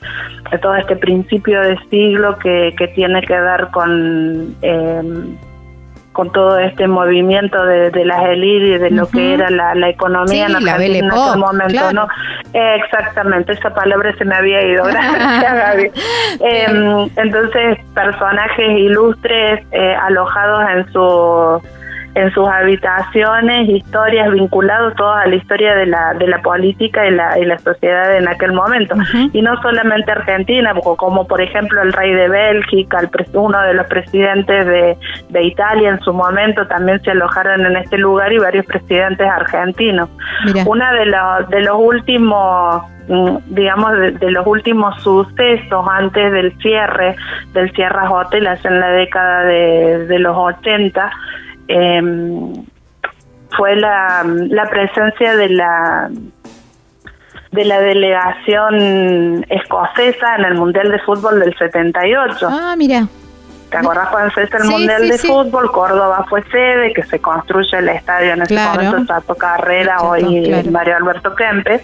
de 0.52 0.58
todo 0.60 0.76
este 0.76 0.96
principio 0.96 1.62
de 1.62 1.78
siglo 1.90 2.38
que, 2.38 2.76
que 2.78 2.88
tiene 2.90 3.22
que 3.22 3.40
ver 3.40 3.68
con 3.72 4.56
eh, 4.62 5.02
con 6.18 6.32
todo 6.32 6.58
este 6.58 6.88
movimiento 6.88 7.64
de, 7.64 7.92
de 7.92 8.04
las 8.04 8.24
élites 8.26 8.70
y 8.70 8.78
de 8.80 8.90
lo 8.90 9.08
que 9.08 9.36
era 9.36 9.52
la, 9.52 9.76
la 9.76 9.90
economía 9.90 10.48
en 10.48 10.56
Argentina 10.56 11.14
en 11.36 11.40
momento, 11.40 11.94
¿no? 11.94 12.08
exactamente, 12.56 13.54
esa 13.54 13.72
palabra 13.72 14.12
se 14.18 14.26
me 14.26 14.34
había 14.34 14.64
ido, 14.64 14.86
gracias 14.86 15.54
Gaby. 15.54 15.92
Em, 16.40 17.10
entonces, 17.18 17.78
personajes 17.94 18.80
ilustres 18.80 19.64
eh, 19.72 19.96
alojados 20.02 20.64
en 20.72 20.92
su 20.92 21.62
en 22.18 22.32
sus 22.32 22.48
habitaciones 22.48 23.70
historias 23.70 24.32
vinculadas 24.32 24.96
todas 24.96 25.24
a 25.24 25.30
la 25.30 25.36
historia 25.36 25.76
de 25.76 25.86
la, 25.86 26.16
de 26.16 26.28
la 26.28 26.42
política 26.42 27.06
y 27.06 27.12
la, 27.12 27.38
y 27.38 27.46
la 27.46 27.60
sociedad 27.60 28.16
en 28.18 28.28
aquel 28.28 28.54
momento. 28.54 28.96
Y 29.34 29.42
no 29.44 29.62
solamente 29.62 30.12
Argentina, 30.12 30.74
como 30.74 31.28
por 31.28 31.42
ejemplo 31.42 31.80
el 31.84 31.94
rey 31.94 32.12
de 32.14 32.28
Bélgica, 32.28 33.02
el, 33.02 33.10
uno 33.34 33.62
de 33.62 33.76
los 33.76 33.86
presidentes 33.86 34.66
de, 34.66 34.98
de 35.30 35.44
Italia 35.44 35.90
en 35.90 36.00
su 36.00 36.12
momento 36.12 36.66
también 36.66 37.00
se 37.04 37.12
alojaron 37.12 37.64
en 37.68 37.78
este 37.78 38.00
lugar 38.00 38.34
y 38.34 38.40
varios 38.40 38.66
presidentes 38.66 39.28
argentinos. 39.30 40.10
Una 40.66 40.92
de 40.94 41.06
los, 41.06 41.50
de 41.50 41.62
los 41.62 41.76
últimos 41.78 42.82
mm, 43.08 43.38
digamos, 43.50 43.92
de, 44.20 44.32
los 44.32 44.48
últimos 44.48 45.00
sucesos 45.04 45.86
antes 45.88 46.32
del 46.32 46.58
cierre, 46.58 47.16
del 47.54 47.72
cierre 47.74 48.08
hoteles 48.10 48.66
en 48.66 48.80
la 48.80 48.90
década 48.90 49.44
de, 49.44 50.08
de 50.08 50.18
los 50.18 50.36
80, 50.36 51.12
eh, 51.68 52.02
fue 53.56 53.76
la, 53.76 54.24
la 54.26 54.70
presencia 54.70 55.36
de 55.36 55.50
la 55.50 56.10
de 57.52 57.66
la 57.66 57.80
delegación 57.80 59.46
escocesa 59.50 60.36
en 60.38 60.46
el 60.46 60.56
Mundial 60.56 60.92
de 60.92 61.00
Fútbol 61.00 61.40
del 61.40 61.58
78. 61.58 62.48
Ah, 62.52 62.76
mira. 62.78 63.08
¿Te 63.70 63.78
acordás 63.78 64.08
cuando 64.10 64.34
se 64.34 64.44
hizo 64.44 64.58
el 64.58 64.64
Mundial 64.66 65.10
de 65.10 65.18
Fútbol? 65.18 65.72
Córdoba 65.72 66.26
fue 66.30 66.42
sede, 66.44 66.94
que 66.94 67.04
se 67.04 67.20
construye 67.20 67.78
el 67.78 67.90
estadio 67.90 68.34
en 68.34 68.44
ese 68.44 68.58
momento, 68.58 69.06
Tato 69.06 69.36
Carrera, 69.36 70.02
hoy 70.04 70.64
Mario 70.72 70.96
Alberto 70.96 71.36
Kempes. 71.36 71.82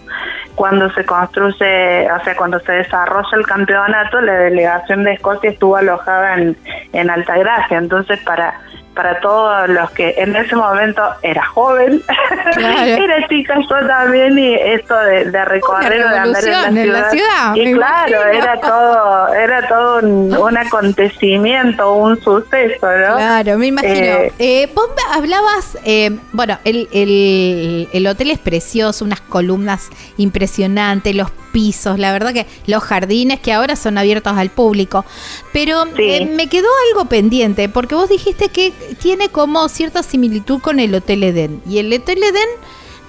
Cuando 0.55 0.89
se 0.93 1.03
construye, 1.05 2.09
o 2.09 2.23
sea, 2.23 2.35
cuando 2.37 2.59
se 2.61 2.71
desarrolla 2.71 3.35
el 3.37 3.45
campeonato, 3.45 4.21
la 4.21 4.33
delegación 4.33 5.03
de 5.03 5.13
Escocia 5.13 5.49
estuvo 5.49 5.75
alojada 5.75 6.35
en, 6.35 6.55
en 6.93 7.09
Altagracia. 7.09 7.79
Entonces, 7.79 8.19
para 8.23 8.61
para 8.93 9.19
todos 9.21 9.69
los 9.69 9.89
que 9.91 10.13
en 10.17 10.35
ese 10.35 10.55
momento 10.55 11.01
era 11.21 11.43
joven, 11.45 12.01
era 12.57 13.27
chica 13.27 13.55
yo 13.59 13.87
también 13.87 14.37
y 14.37 14.53
esto 14.53 14.95
de, 14.95 15.25
de 15.25 15.45
recorrer 15.45 16.07
de 16.07 16.17
andar 16.17 16.43
en 16.77 16.93
la 16.93 17.09
ciudad, 17.09 17.55
y 17.55 17.73
claro 17.73 18.23
era 18.25 18.59
todo 18.59 19.33
era 19.33 19.67
todo 19.67 19.99
un, 19.99 20.57
acontecimiento 20.57 21.93
un 21.93 22.21
suceso 22.21 22.85
¿no? 22.85 23.15
claro 23.15 23.57
me 23.57 23.67
imagino. 23.67 23.93
Eh, 23.93 24.33
eh, 24.39 24.69
vos 24.73 24.89
hablabas 25.11 25.77
eh, 25.85 26.11
bueno 26.31 26.57
el, 26.63 26.87
el, 26.91 27.89
el 27.91 28.07
hotel 28.07 28.31
es 28.31 28.39
precioso 28.39 29.05
unas 29.05 29.21
columnas 29.21 29.89
impresionantes 30.17 31.15
los 31.15 31.31
pisos, 31.53 31.97
la 31.97 32.11
verdad 32.11 32.33
que 32.33 32.45
los 32.67 32.83
jardines 32.83 33.39
que 33.39 33.53
ahora 33.53 33.77
son 33.77 33.97
abiertos 33.97 34.33
al 34.35 34.49
público. 34.49 35.05
Pero 35.53 35.85
eh, 35.97 36.25
me 36.25 36.49
quedó 36.49 36.67
algo 36.89 37.07
pendiente, 37.07 37.69
porque 37.69 37.95
vos 37.95 38.09
dijiste 38.09 38.49
que 38.49 38.73
tiene 39.01 39.29
como 39.29 39.69
cierta 39.69 40.03
similitud 40.03 40.59
con 40.59 40.81
el 40.81 40.93
Hotel 40.93 41.23
Edén. 41.23 41.61
Y 41.69 41.77
el 41.77 41.93
Hotel 41.93 42.21
Edén 42.21 42.49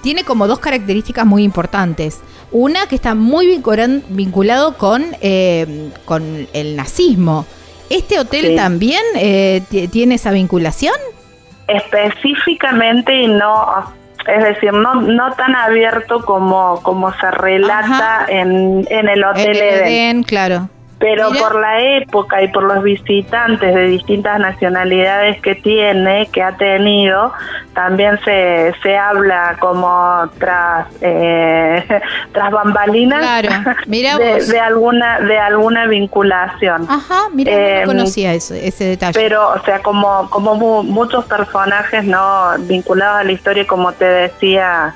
tiene 0.01 0.23
como 0.23 0.47
dos 0.47 0.59
características 0.59 1.25
muy 1.25 1.43
importantes. 1.43 2.21
Una 2.51 2.87
que 2.87 2.95
está 2.95 3.15
muy 3.15 3.61
vinculado 4.09 4.77
con, 4.77 5.03
eh, 5.19 5.89
con 6.05 6.47
el 6.53 6.75
nazismo. 6.77 7.45
¿Este 7.89 8.19
hotel 8.19 8.55
también 8.55 9.01
eh, 9.15 9.61
tiene 9.91 10.15
esa 10.15 10.31
vinculación? 10.31 10.95
Específicamente 11.67 13.27
no 13.27 13.93
es 14.27 14.43
decir, 14.43 14.73
no, 14.73 14.95
no 14.95 15.33
tan 15.33 15.55
abierto 15.55 16.23
como, 16.25 16.81
como 16.81 17.13
se 17.13 17.31
relata 17.31 18.25
en, 18.27 18.85
en 18.89 19.09
el 19.09 19.23
Hotel 19.23 19.55
Eden. 19.55 20.23
Claro. 20.23 20.69
Pero 20.97 21.29
por 21.31 21.59
la 21.59 21.81
época 21.97 22.41
y 22.41 22.47
por 22.47 22.63
los 22.63 22.81
visitantes 22.81 23.75
de 23.75 23.87
distintas 23.87 24.39
nacionalidades 24.39 25.41
que 25.41 25.55
tiene, 25.55 26.27
que 26.31 26.41
ha 26.41 26.55
tenido, 26.55 27.33
también 27.73 28.17
se, 28.23 28.73
se 28.81 28.97
habla 28.97 29.57
como 29.59 30.29
tras 30.39 30.87
eh, 31.01 31.83
tras 32.31 32.51
bambalinas 32.51 33.43
de, 33.87 34.59
alguna 34.59 35.19
de 35.19 35.37
alguna 35.37 35.85
vinculación. 35.87 36.87
Ajá, 36.89 37.23
mira, 37.33 37.51
no 37.51 37.57
em, 37.57 37.85
conocía 37.85 38.33
ese, 38.33 38.65
ese 38.65 38.85
detalle. 38.85 39.19
Pero, 39.19 39.49
o 39.49 39.59
sea, 39.63 39.79
como 39.79 40.29
como 40.29 40.83
muchos 40.83 41.25
personajes 41.25 42.05
no 42.05 42.51
vinculados 42.59 43.19
a 43.19 43.23
la 43.23 43.31
historia, 43.33 43.67
como 43.67 43.91
te 43.91 44.05
decía 44.05 44.95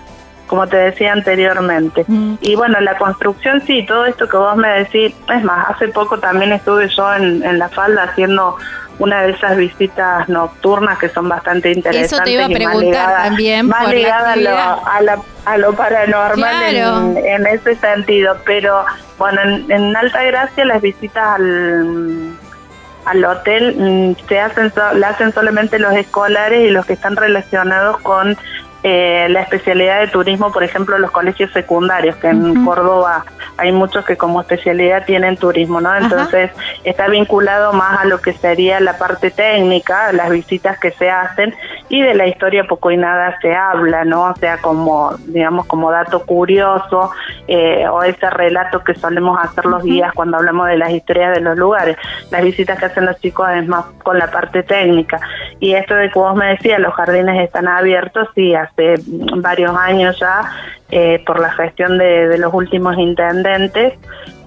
como 0.50 0.66
te 0.66 0.78
decía 0.78 1.14
anteriormente. 1.14 2.04
Mm. 2.08 2.36
Y 2.42 2.56
bueno, 2.56 2.82
la 2.82 2.98
construcción 2.98 3.62
sí, 3.68 3.86
todo 3.86 4.06
esto 4.06 4.28
que 4.28 4.36
vos 4.36 4.58
me 4.58 4.68
decís, 4.80 5.16
es 5.34 5.44
más, 5.44 5.70
hace 5.70 5.90
poco 5.90 6.18
también 6.18 6.52
estuve 6.52 6.90
yo 6.90 7.14
en, 7.14 7.60
la 7.60 7.70
falda 7.70 8.04
haciendo 8.04 8.58
una 8.98 9.22
de 9.22 9.32
esas 9.32 9.56
visitas 9.56 10.28
nocturnas 10.28 10.98
que 10.98 11.08
son 11.10 11.30
bastante 11.30 11.72
interesantes. 11.72 12.12
Eso 12.12 12.24
te 12.24 12.32
iba 12.32 12.46
a 12.46 12.50
preguntar 12.50 13.26
también. 13.26 13.68
Más 13.68 13.94
ligada 13.94 14.34
a 14.34 15.02
lo, 15.02 15.24
a, 15.46 15.58
lo 15.58 15.74
paranormal 15.74 16.76
en, 17.18 17.46
ese 17.46 17.76
sentido. 17.76 18.36
Pero 18.44 18.84
bueno, 19.20 19.42
en, 19.70 19.96
Alta 19.96 20.24
Gracia 20.24 20.66
las 20.66 20.82
visitas 20.82 21.24
al 21.36 22.34
al 23.06 23.26
hotel 23.26 23.76
mm, 23.78 24.28
se 24.28 24.40
hacen 24.40 24.72
la 24.96 25.10
hacen 25.10 25.34
solamente 25.34 25.80
los 25.80 25.94
escolares 25.94 26.68
y 26.68 26.70
los 26.70 26.86
que 26.86 26.94
están 26.94 27.16
relacionados 27.16 27.98
con 28.02 28.38
eh, 28.82 29.28
la 29.30 29.42
especialidad 29.42 30.00
de 30.00 30.08
turismo, 30.08 30.52
por 30.52 30.64
ejemplo, 30.64 30.98
los 30.98 31.12
colegios 31.12 31.52
secundarios, 31.52 32.16
que 32.16 32.28
en 32.28 32.64
Córdoba 32.64 33.26
hay 33.58 33.74
muchos 33.74 34.06
que 34.06 34.16
como 34.16 34.40
especialidad 34.40 35.06
tienen 35.06 35.36
turismo, 35.36 35.82
¿no? 35.82 35.94
Entonces 35.96 36.52
está 36.86 37.10
vinculado 37.10 37.74
más 37.74 38.00
a 38.00 38.06
lo 38.06 38.22
que 38.22 38.32
sería 38.32 38.80
la 38.80 38.98
parte 38.98 39.32
técnica, 39.32 40.14
las 40.14 40.30
visitas 40.30 40.80
que 40.80 40.92
se 40.92 41.10
hacen 41.10 41.54
y 41.90 42.02
de 42.02 42.14
la 42.14 42.28
historia 42.28 42.64
poco 42.64 42.90
y 42.92 42.96
nada 42.96 43.38
se 43.42 43.54
habla, 43.54 44.06
¿no? 44.06 44.24
O 44.24 44.36
sea, 44.36 44.60
como, 44.60 45.14
digamos, 45.28 45.66
como 45.66 45.92
dato 45.92 46.26
curioso 46.26 47.12
eh, 47.48 47.86
o 47.90 48.04
ese 48.04 48.30
relato 48.30 48.82
que 48.84 48.96
solemos 48.96 49.38
hacer 49.42 49.66
los 49.66 49.84
días 49.84 50.14
cuando 50.14 50.38
hablamos 50.38 50.68
de 50.68 50.78
las 50.78 50.92
historias 50.92 51.36
de 51.36 51.42
los 51.42 51.58
lugares. 51.58 51.98
Las 52.32 52.44
visitas 52.44 52.80
que 52.80 52.86
hacen 52.86 53.06
los 53.06 53.20
chicos 53.20 53.50
es 53.50 53.68
más 53.68 53.86
con 54.04 54.18
la 54.18 54.32
parte 54.32 54.64
técnica. 54.64 55.20
Y 55.60 55.74
esto 55.74 55.96
de 55.96 56.10
que 56.10 56.18
vos 56.18 56.36
me 56.36 56.48
decías, 56.48 56.80
los 56.80 56.94
jardines 56.94 57.44
están 57.44 57.68
abiertos, 57.68 58.30
sí, 58.36 58.56
hace 58.70 58.96
varios 59.38 59.76
años 59.76 60.18
ya, 60.20 60.52
eh, 60.92 61.22
por 61.26 61.40
la 61.40 61.52
gestión 61.52 61.98
de, 61.98 62.38
los 62.38 62.54
últimos 62.54 62.98
intendentes, 62.98 63.94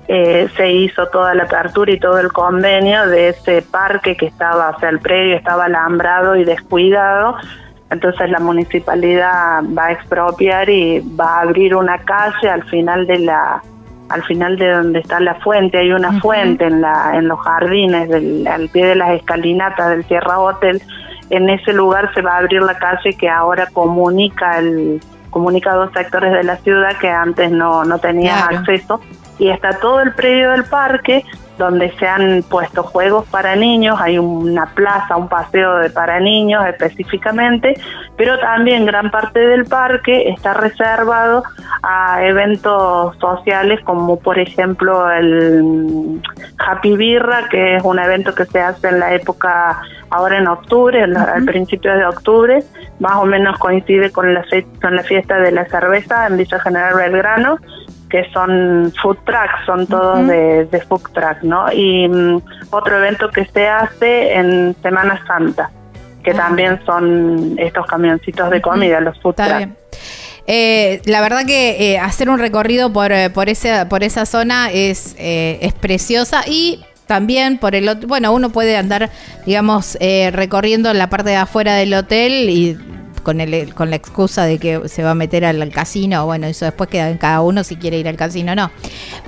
eh, 0.09 0.49
se 0.57 0.73
hizo 0.73 1.07
toda 1.09 1.35
la 1.35 1.45
apertura 1.45 1.93
y 1.93 1.99
todo 1.99 2.19
el 2.19 2.33
convenio 2.33 3.07
de 3.07 3.29
ese 3.29 3.63
parque 3.63 4.17
que 4.17 4.27
estaba, 4.27 4.71
o 4.71 4.79
sea, 4.81 4.89
el 4.89 4.99
predio 4.99 5.37
estaba 5.37 5.67
alambrado 5.67 6.37
y 6.37 6.45
descuidado. 6.45 7.37
Entonces 7.91 8.31
la 8.31 8.41
municipalidad 8.41 9.63
va 9.77 9.87
a 9.87 9.93
expropiar 9.93 10.69
y 10.71 11.01
va 11.01 11.39
a 11.39 11.41
abrir 11.43 11.77
una 11.77 11.99
calle 11.99 12.49
al 12.49 12.65
final 12.65 13.07
de 13.07 13.19
la 13.19 13.63
al 14.13 14.23
final 14.25 14.57
de 14.57 14.71
donde 14.71 14.99
está 14.99 15.21
la 15.21 15.37
fuente, 15.37 15.79
hay 15.79 15.93
una 15.93 16.21
fuente 16.21 16.67
en 16.67 16.81
la 16.81 17.17
en 17.17 17.29
los 17.29 17.41
jardines 17.41 18.09
del, 18.09 18.47
al 18.47 18.69
pie 18.69 18.87
de 18.87 18.95
las 18.95 19.11
escalinatas 19.11 19.91
del 19.91 20.05
Sierra 20.05 20.39
Hotel. 20.39 20.83
En 21.31 21.49
ese 21.49 21.73
lugar 21.73 22.13
se 22.15 22.21
va 22.21 22.35
a 22.35 22.39
abrir 22.39 22.63
la 22.63 22.79
calle 22.79 23.15
que 23.17 23.29
ahora 23.29 23.67
comunica 23.73 24.59
el 24.59 25.01
comunica 25.31 25.75
dos 25.75 25.91
sectores 25.95 26.33
de 26.33 26.45
la 26.45 26.57
ciudad 26.59 26.97
que 26.99 27.09
antes 27.09 27.51
no, 27.51 27.85
no 27.85 27.99
tenían 27.99 28.55
acceso. 28.55 29.01
Y 29.39 29.49
está 29.49 29.71
todo 29.81 30.01
el 30.01 30.13
predio 30.15 30.51
del 30.51 30.65
parque 30.65 31.25
donde 31.59 31.93
se 31.99 32.07
han 32.07 32.43
puesto 32.43 32.83
juegos 32.83 33.27
para 33.29 33.57
niños, 33.57 34.01
hay 34.01 34.19
una 34.19 34.67
plaza, 34.75 35.17
un 35.17 35.29
paseo 35.29 35.79
de 35.79 35.91
para 35.91 36.19
niños 36.21 36.65
específicamente, 36.67 37.75
pero 38.17 38.39
también 38.39 38.87
gran 38.87 39.11
parte 39.11 39.41
del 39.41 39.65
parque 39.65 40.29
está 40.31 40.55
reservado 40.55 41.43
a 41.83 42.25
eventos 42.25 43.17
sociales 43.19 43.81
como 43.85 44.19
por 44.19 44.39
ejemplo 44.39 45.11
el 45.11 46.21
Happy 46.59 46.97
Birra, 46.97 47.49
que 47.51 47.77
es 47.77 47.85
un 47.85 47.99
evento 47.99 48.35
que 48.35 48.47
se 48.47 48.61
hace 48.61 48.89
en 48.89 49.01
la 49.01 49.15
época 49.15 49.81
ahora 50.11 50.39
en 50.39 50.47
octubre, 50.47 51.03
al 51.03 51.45
principio 51.45 51.95
de 51.97 52.05
octubre, 52.05 52.63
más 53.01 53.17
o 53.17 53.25
menos 53.25 53.59
coincide 53.59 54.11
con 54.11 54.35
la, 54.35 54.45
con 54.81 54.95
la 54.95 55.03
fiesta 55.03 55.39
de 55.39 55.53
la 55.53 55.65
cerveza 55.67 56.27
en 56.27 56.37
Villa 56.37 56.61
General 56.61 56.95
Belgrano, 56.95 57.57
que 58.13 58.31
son 58.31 58.93
food 59.01 59.17
trucks, 59.25 59.65
son 59.65 59.87
todos 59.87 60.29
de, 60.29 60.85
food 60.87 61.01
truck, 61.15 61.43
¿no? 61.43 61.73
Y 61.73 62.07
mm, 62.07 62.43
otro 62.71 62.99
evento 62.99 63.31
que 63.31 63.47
se 63.47 63.67
hace 63.67 64.35
en 64.35 64.77
Semana 64.83 65.25
Santa, 65.27 65.71
que 66.23 66.33
ah. 66.33 66.35
también 66.35 66.79
son 66.85 67.55
estos 67.59 67.87
camioncitos 67.87 68.51
de 68.51 68.61
comida, 68.61 69.01
los 69.01 69.19
food 69.23 69.35
trucks. 69.37 69.69
Eh, 70.47 71.01
la 71.07 71.23
verdad 71.23 71.47
que 71.47 71.95
eh, 71.95 71.99
hacer 71.99 72.29
un 72.29 72.39
recorrido 72.39 72.93
por, 72.93 73.13
eh, 73.13 73.31
por, 73.31 73.49
esa, 73.49 73.89
por 73.89 74.05
esa 74.05 74.27
zona 74.27 74.71
es, 74.71 75.15
es 75.17 75.73
preciosa 75.73 76.43
y 76.47 76.85
también 77.07 77.57
por 77.57 77.75
el 77.75 77.89
bueno 78.07 78.33
uno 78.33 78.51
puede 78.51 78.77
andar 78.77 79.11
digamos 79.45 79.99
recorriendo 80.33 80.93
la 80.95 81.11
parte 81.11 81.31
de 81.31 81.37
afuera 81.37 81.75
del 81.75 81.93
hotel 81.95 82.49
y 82.49 82.79
con, 83.23 83.41
el, 83.41 83.75
con 83.75 83.91
la 83.91 83.97
excusa 83.97 84.45
de 84.45 84.59
que 84.59 84.89
se 84.89 85.03
va 85.03 85.13
a 85.13 85.15
meter 85.15 85.45
al, 85.45 85.73
casino. 85.73 86.27
Bueno, 86.27 86.47
eso 86.47 86.65
después 86.65 86.91
queda 86.91 87.09
en 87.09 87.19
cada 87.19 87.41
uno 87.41 87.65
si 87.65 87.77
quiere 87.77 87.99
ir 87.99 88.09
al 88.09 88.17
casino 88.17 88.53
o 88.53 88.55
no. 88.55 88.71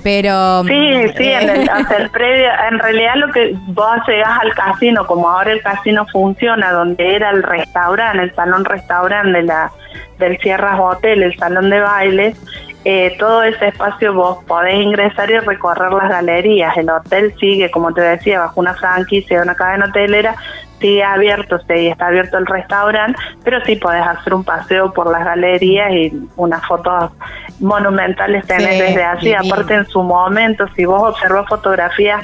Pero. 0.03 0.65
Sí, 0.65 1.09
sí, 1.17 1.25
en, 1.25 1.51
el, 1.51 1.69
el 1.69 2.11
previo, 2.13 2.49
en 2.71 2.79
realidad 2.79 3.15
lo 3.17 3.33
que 3.33 3.55
vos 3.69 3.97
llegás 4.07 4.39
al 4.41 4.55
casino, 4.55 5.07
como 5.07 5.31
ahora 5.31 5.53
el 5.53 5.63
casino 5.63 6.07
funciona, 6.13 6.73
donde 6.73 7.15
era 7.15 7.31
el 7.31 7.43
restaurante, 7.43 8.23
el 8.23 8.35
salón 8.35 8.65
restaurante 8.65 9.39
de 9.39 9.45
la 9.45 9.71
del 10.19 10.39
Sierras 10.39 10.79
Hotel, 10.79 11.23
el 11.23 11.37
salón 11.37 11.71
de 11.71 11.81
bailes, 11.81 12.37
eh, 12.85 13.17
todo 13.19 13.43
ese 13.43 13.69
espacio 13.69 14.13
vos 14.13 14.45
podés 14.45 14.75
ingresar 14.75 15.31
y 15.31 15.39
recorrer 15.39 15.91
las 15.93 16.11
galerías. 16.11 16.77
El 16.77 16.91
hotel 16.91 17.35
sigue, 17.41 17.71
como 17.71 17.95
te 17.95 18.03
decía, 18.03 18.41
bajo 18.41 18.61
una 18.61 18.75
franquicia, 18.75 19.41
una 19.41 19.55
cadena 19.55 19.87
hotelera, 19.87 20.35
sigue 20.81 21.03
abierto, 21.03 21.59
sí, 21.61 21.89
está 21.89 22.09
abierto 22.09 22.37
el 22.37 22.45
restaurante, 22.45 23.19
pero 23.43 23.65
sí 23.65 23.77
podés 23.77 24.07
hacer 24.07 24.35
un 24.35 24.45
paseo 24.45 24.93
por 24.93 25.11
las 25.11 25.25
galerías 25.25 25.91
y 25.93 26.29
unas 26.37 26.67
fotos 26.67 27.11
monumentales 27.59 28.47
tenés 28.47 28.79
desde 28.79 29.03
allí. 29.03 29.33
Aparte, 29.33 29.75
en 29.75 29.87
su 29.87 30.03
momento, 30.03 30.67
si 30.77 30.85
vos 30.85 31.03
observas 31.03 31.49
fotografías 31.49 32.23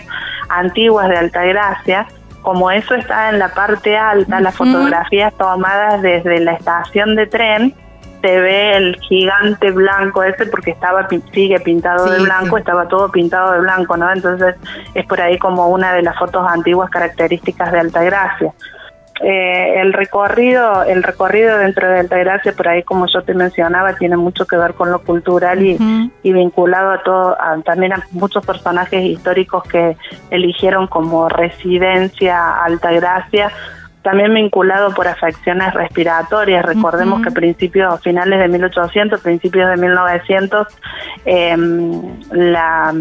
antiguas 0.51 1.09
de 1.09 1.17
Altagracia, 1.17 2.07
como 2.43 2.71
eso 2.71 2.95
está 2.95 3.31
en 3.31 3.39
la 3.39 3.49
parte 3.49 3.97
alta, 3.97 4.41
las 4.41 4.55
fotografías 4.55 5.33
tomadas 5.35 6.03
desde 6.03 6.41
la 6.41 6.53
estación 6.53 7.17
de 7.17 7.27
tren, 7.27 7.75
se 8.21 8.41
ve 8.41 8.77
el 8.77 8.97
gigante 9.01 9.71
blanco 9.71 10.23
ese 10.23 10.47
porque 10.47 10.73
estaba 10.73 11.09
sigue 11.33 11.59
pintado 11.61 12.11
de 12.11 12.21
blanco, 12.21 12.59
estaba 12.59 12.87
todo 12.89 13.11
pintado 13.11 13.53
de 13.53 13.61
blanco, 13.61 13.97
¿no? 13.97 14.13
Entonces 14.13 14.57
es 14.95 15.07
por 15.07 15.21
ahí 15.21 15.39
como 15.39 15.69
una 15.69 15.95
de 15.95 16.03
las 16.03 16.19
fotos 16.19 16.47
antiguas 16.49 16.91
características 16.91 17.73
de 17.73 17.81
Altagracia. 17.81 18.53
Eh, 19.23 19.81
el 19.83 19.93
recorrido 19.93 20.83
el 20.83 21.03
recorrido 21.03 21.59
dentro 21.59 21.87
de 21.87 22.01
Altagracia 22.01 22.55
por 22.55 22.69
ahí 22.69 22.83
como 22.85 23.07
yo 23.07 23.21
te 23.21 23.35
mencionaba 23.35 23.93
tiene 23.93 24.17
mucho 24.17 24.47
que 24.47 24.57
ver 24.57 24.73
con 24.73 24.91
lo 24.91 25.03
cultural 25.03 25.63
y, 25.63 25.77
vinculado 26.23 26.91
a 26.91 27.03
todo 27.03 27.37
también 27.67 27.93
a 27.93 28.03
muchos 28.13 28.47
personajes 28.47 29.05
históricos 29.05 29.63
que 29.65 29.95
eligieron 30.31 30.87
como 30.87 31.29
residencia 31.29 32.65
Altagracia 32.65 33.53
también 34.03 34.33
vinculado 34.35 34.95
por 34.95 35.07
afecciones 35.09 35.75
respiratorias. 35.75 36.65
Recordemos 36.65 37.23
que 37.23 37.29
a 37.29 37.33
principios, 37.33 38.01
finales 38.03 38.39
de 38.39 38.49
1800, 38.49 39.21
principios 39.21 39.69
de 39.71 39.77
1900, 39.77 40.67
em, 41.25 42.21
la 42.31 42.93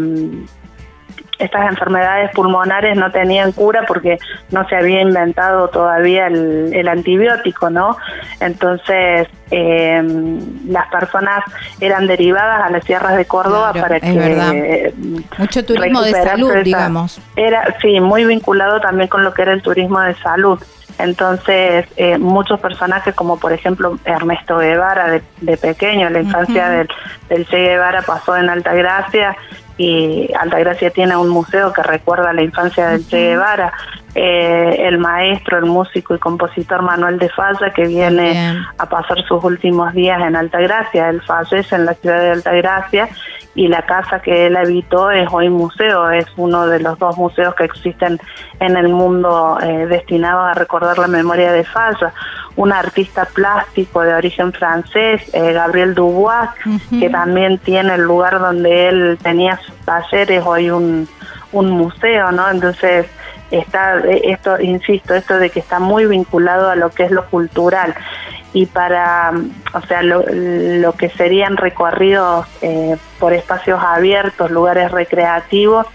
estas 1.40 1.70
enfermedades 1.70 2.30
pulmonares 2.32 2.96
no 2.96 3.10
tenían 3.10 3.52
cura 3.52 3.84
porque 3.88 4.18
no 4.50 4.68
se 4.68 4.76
había 4.76 5.00
inventado 5.00 5.68
todavía 5.68 6.26
el, 6.26 6.86
antibiótico, 6.86 7.70
¿no? 7.70 7.96
Entonces 8.40 9.26
em, 9.50 10.38
las 10.68 10.86
personas 10.88 11.42
eran 11.80 12.06
derivadas 12.06 12.62
a 12.62 12.70
las 12.70 12.84
sierras 12.84 13.16
de 13.16 13.24
Córdoba 13.24 13.72
para 13.72 14.00
que 14.00 14.92
mucho 15.38 15.64
turismo 15.64 16.02
de 16.02 16.12
salud, 16.12 16.52
digamos. 16.62 17.20
Era 17.36 17.74
sí 17.80 18.00
muy 18.00 18.26
vinculado 18.26 18.80
también 18.80 19.08
con 19.08 19.24
lo 19.24 19.32
que 19.32 19.42
era 19.42 19.52
el 19.52 19.62
turismo 19.62 19.98
de 20.00 20.14
salud. 20.16 20.60
Entonces, 21.02 21.86
eh, 21.96 22.18
muchos 22.18 22.60
personajes, 22.60 23.14
como 23.14 23.38
por 23.38 23.52
ejemplo 23.52 23.98
Ernesto 24.04 24.58
Guevara, 24.58 25.20
de, 25.40 25.56
pequeño, 25.56 26.10
la 26.10 26.20
infancia 26.20 26.68
del, 26.68 26.88
del 27.28 27.46
Che 27.46 27.58
Guevara 27.58 28.02
pasó 28.02 28.36
en 28.36 28.50
Altagracia, 28.50 29.36
y 29.80 30.28
Altagracia 30.38 30.90
tiene 30.90 31.16
un 31.16 31.30
museo 31.30 31.72
que 31.72 31.82
recuerda 31.82 32.34
la 32.34 32.42
infancia 32.42 32.88
del 32.88 33.06
Che 33.08 33.30
Guevara. 33.30 33.72
Eh, 34.14 34.76
el 34.88 34.98
maestro, 34.98 35.56
el 35.56 35.64
músico 35.64 36.14
y 36.14 36.18
compositor 36.18 36.82
Manuel 36.82 37.18
de 37.18 37.30
Falla, 37.30 37.72
que 37.72 37.86
viene 37.86 38.60
a 38.76 38.86
pasar 38.86 39.22
sus 39.26 39.42
últimos 39.42 39.94
días 39.94 40.20
en 40.20 40.36
Altagracia. 40.36 41.08
Él 41.08 41.22
fallece 41.22 41.76
en 41.76 41.86
la 41.86 41.94
ciudad 41.94 42.20
de 42.20 42.30
Altagracia 42.30 43.08
y 43.54 43.68
la 43.68 43.82
casa 43.82 44.20
que 44.20 44.46
él 44.46 44.56
habitó 44.56 45.10
es 45.10 45.26
hoy 45.32 45.48
museo, 45.48 46.10
es 46.10 46.26
uno 46.36 46.66
de 46.66 46.80
los 46.80 46.98
dos 46.98 47.16
museos 47.16 47.54
que 47.54 47.64
existen 47.64 48.20
en 48.58 48.76
el 48.76 48.88
mundo 48.88 49.58
eh, 49.62 49.86
destinados 49.86 50.50
a 50.50 50.58
recordar 50.58 50.98
la 50.98 51.08
memoria 51.08 51.52
de 51.52 51.64
Falla. 51.64 52.12
Un 52.60 52.72
artista 52.72 53.24
plástico 53.24 54.02
de 54.02 54.12
origen 54.12 54.52
francés, 54.52 55.22
eh, 55.32 55.52
Gabriel 55.52 55.94
Dubois, 55.94 56.50
que 56.90 57.08
también 57.08 57.58
tiene 57.58 57.94
el 57.94 58.02
lugar 58.02 58.38
donde 58.38 58.88
él 58.88 59.18
tenía 59.22 59.58
sus 59.58 59.74
talleres, 59.86 60.42
hoy 60.44 60.70
un, 60.70 61.08
un 61.52 61.70
museo, 61.70 62.30
¿no? 62.32 62.50
Entonces, 62.50 63.06
está 63.50 63.98
eh, 64.00 64.20
esto 64.24 64.60
insisto 64.60 65.14
esto 65.14 65.38
de 65.38 65.50
que 65.50 65.60
está 65.60 65.78
muy 65.78 66.06
vinculado 66.06 66.70
a 66.70 66.76
lo 66.76 66.90
que 66.90 67.04
es 67.04 67.10
lo 67.10 67.26
cultural 67.26 67.94
y 68.52 68.66
para, 68.66 69.32
o 69.74 69.80
sea, 69.82 70.02
lo, 70.02 70.92
que 70.94 71.08
serían 71.10 71.56
recorridos 71.56 72.46
eh, 72.62 72.96
por 73.20 73.32
espacios 73.32 73.80
abiertos, 73.80 74.50
lugares 74.50 74.90
recreativos, 74.90 75.86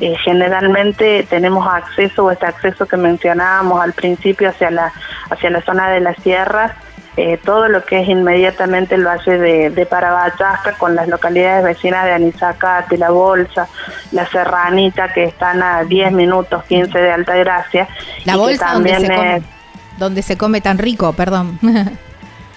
eh, 0.00 0.16
generalmente 0.24 1.24
tenemos 1.30 1.64
acceso 1.64 2.24
o 2.24 2.30
este 2.32 2.46
acceso 2.46 2.86
que 2.86 2.96
mencionábamos 2.96 3.80
al 3.80 3.92
principio 3.92 4.48
hacia 4.48 4.72
la, 4.72 4.92
hacia 5.32 5.50
la 5.50 5.62
zona 5.62 5.90
de 5.90 6.00
las 6.00 6.16
sierras, 6.22 6.72
eh, 7.16 7.38
todo 7.44 7.68
lo 7.68 7.84
que 7.84 8.00
es 8.00 8.08
inmediatamente 8.08 8.94
el 8.94 9.06
valle 9.06 9.38
de, 9.38 9.70
de 9.70 9.86
Parabachasca 9.86 10.72
con 10.78 10.94
las 10.94 11.08
localidades 11.08 11.64
vecinas 11.64 12.06
de 12.06 12.12
Anizacate, 12.12 12.96
La 12.96 13.10
Bolsa, 13.10 13.68
La 14.12 14.26
Serranita, 14.26 15.12
que 15.12 15.24
están 15.24 15.62
a 15.62 15.84
10 15.84 16.12
minutos, 16.12 16.64
15 16.64 16.98
de 16.98 17.12
Altagracia. 17.12 17.86
La 18.24 18.36
Bolsa 18.36 18.66
también 18.66 19.42
donde 19.98 20.22
se 20.22 20.36
come 20.36 20.60
tan 20.60 20.78
rico, 20.78 21.12
perdón. 21.12 21.58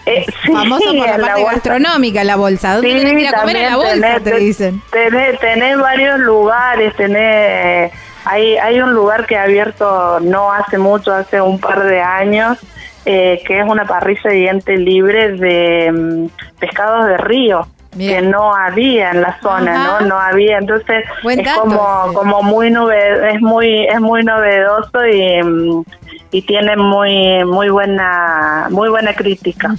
Eh, 0.08 0.24
Famoso 0.54 0.86
por 0.96 1.08
la 1.18 1.18
parte 1.18 1.44
gastronómica 1.44 2.24
la 2.24 2.36
bolsa. 2.36 2.76
¿Dónde 2.76 2.92
sí, 2.92 3.06
que 3.16 3.22
ir 3.22 3.28
a 3.28 3.42
comer 3.42 3.58
a 3.58 3.70
la 3.72 3.76
bolsa? 3.76 4.20
te 4.24 4.36
dicen. 4.38 4.80
Tenés, 4.92 5.80
varios 5.80 6.20
lugares, 6.20 6.96
tenés, 6.96 7.92
hay, 8.26 8.58
hay 8.58 8.82
un 8.82 8.94
lugar 8.94 9.26
que 9.26 9.38
ha 9.38 9.44
abierto 9.44 10.20
no 10.20 10.52
hace 10.52 10.78
mucho, 10.78 11.14
hace 11.14 11.40
un 11.42 11.60
par 11.60 11.84
de 11.84 12.02
años, 12.02 12.58
eh, 13.06 13.42
que 13.46 13.60
es 13.60 13.66
una 13.68 13.86
parrilla 13.86 14.30
de 14.30 14.36
diente 14.36 14.78
libre 14.78 15.34
de 15.34 15.92
mm, 15.92 16.58
pescados 16.60 17.06
de 17.06 17.18
río 17.18 17.68
que 17.98 18.22
no 18.22 18.54
había 18.54 19.12
en 19.12 19.22
la 19.22 19.40
zona, 19.42 19.86
¿no? 19.86 20.08
No 20.08 20.20
había, 20.20 20.58
entonces 20.58 21.06
es 21.24 21.50
como 21.54 22.12
como 22.14 22.44
muy 22.44 22.68
es 22.68 23.42
muy 23.42 23.86
es 23.86 24.02
muy 24.02 24.22
novedoso 24.24 25.06
y, 25.06 25.42
mm, 25.42 25.84
y 26.32 26.42
tiene 26.42 26.76
muy 26.76 27.44
muy 27.46 27.70
buena 27.70 28.68
muy 28.70 28.90
buena 28.90 29.14
crítica. 29.14 29.76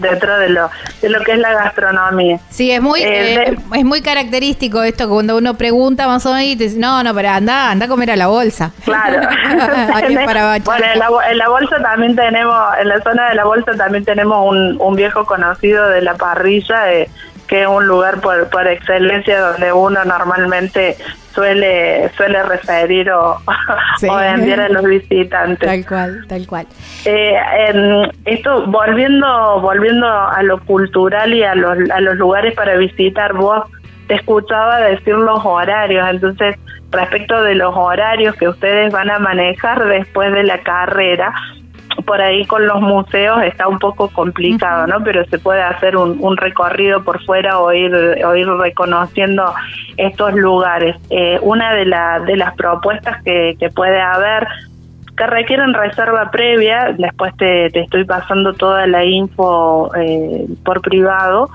Dentro 0.00 0.38
de 0.38 0.48
lo 0.48 0.70
de 1.00 1.08
lo 1.08 1.20
que 1.20 1.32
es 1.32 1.38
la 1.38 1.52
gastronomía. 1.52 2.38
Sí, 2.50 2.70
es 2.70 2.80
muy 2.80 3.02
eh, 3.02 3.56
es 3.74 3.84
muy 3.84 4.02
característico 4.02 4.82
esto 4.82 5.08
cuando 5.08 5.36
uno 5.36 5.54
pregunta 5.54 6.06
más 6.06 6.24
o 6.26 6.32
menos 6.32 6.46
y 6.46 6.56
te 6.56 6.64
dice, 6.64 6.78
no, 6.78 7.02
no, 7.02 7.14
pero 7.14 7.28
anda, 7.30 7.70
anda 7.70 7.86
a 7.86 7.88
comer 7.88 8.10
a 8.10 8.16
la 8.16 8.26
bolsa. 8.26 8.72
Claro. 8.84 9.20
bueno, 10.64 10.86
en 11.28 11.38
la, 11.38 11.48
bolsa 11.48 11.76
también 11.82 12.16
tenemos, 12.16 12.56
en 12.80 12.88
la 12.88 13.00
zona 13.02 13.28
de 13.30 13.34
la 13.34 13.44
bolsa 13.44 13.72
también 13.76 14.04
tenemos 14.04 14.46
un, 14.48 14.80
un 14.80 14.96
viejo 14.96 15.24
conocido 15.24 15.88
de 15.88 16.02
la 16.02 16.14
parrilla, 16.14 16.80
de 16.84 17.10
que 17.50 17.62
es 17.62 17.68
un 17.68 17.84
lugar 17.84 18.20
por, 18.20 18.48
por 18.48 18.66
excelencia 18.68 19.40
donde 19.40 19.72
uno 19.72 20.04
normalmente 20.04 20.96
suele 21.34 22.08
suele 22.16 22.42
referir 22.44 23.10
o, 23.10 23.38
enviar 24.02 24.60
a 24.60 24.68
los 24.68 24.84
visitantes. 24.84 25.68
Tal 25.68 25.84
cual, 25.84 26.26
tal 26.28 26.46
cual. 26.46 26.66
Eh, 27.04 27.36
esto 28.24 28.66
volviendo 28.68 29.60
volviendo 29.60 30.06
a 30.06 30.40
lo 30.44 30.64
cultural 30.64 31.34
y 31.34 31.42
a 31.42 31.56
los, 31.56 31.76
a 31.90 32.00
los 32.00 32.14
lugares 32.16 32.54
para 32.54 32.76
visitar, 32.76 33.32
vos 33.34 33.64
te 34.06 34.14
escuchaba 34.14 34.78
decir 34.78 35.14
los 35.14 35.44
horarios, 35.44 36.08
entonces 36.08 36.54
respecto 36.92 37.42
de 37.42 37.56
los 37.56 37.76
horarios 37.76 38.36
que 38.36 38.48
ustedes 38.48 38.92
van 38.92 39.10
a 39.10 39.18
manejar 39.18 39.84
después 39.86 40.32
de 40.32 40.44
la 40.44 40.58
carrera, 40.58 41.34
por 42.02 42.20
ahí 42.20 42.46
con 42.46 42.66
los 42.66 42.80
museos 42.80 43.42
está 43.42 43.68
un 43.68 43.78
poco 43.78 44.08
complicado, 44.08 44.86
¿no? 44.86 45.02
Pero 45.04 45.24
se 45.26 45.38
puede 45.38 45.62
hacer 45.62 45.96
un, 45.96 46.36
recorrido 46.36 47.02
por 47.02 47.22
fuera 47.24 47.58
o 47.58 47.72
ir, 47.72 47.94
o 47.94 48.36
ir 48.36 48.48
reconociendo 48.48 49.52
estos 49.96 50.34
lugares. 50.34 50.96
Eh, 51.10 51.38
una 51.42 51.74
de, 51.74 51.84
de 52.26 52.36
las 52.36 52.54
propuestas 52.54 53.22
que, 53.22 53.56
que 53.58 53.70
puede 53.70 54.00
haber 54.00 54.46
que 55.20 55.26
requieren 55.26 55.74
reserva 55.74 56.30
previa, 56.30 56.94
después 56.96 57.36
te, 57.36 57.68
te 57.70 57.80
estoy 57.80 58.04
pasando 58.04 58.54
toda 58.54 58.86
la 58.86 59.04
info 59.04 59.94
eh, 59.94 60.46
por 60.64 60.80
privado, 60.80 61.50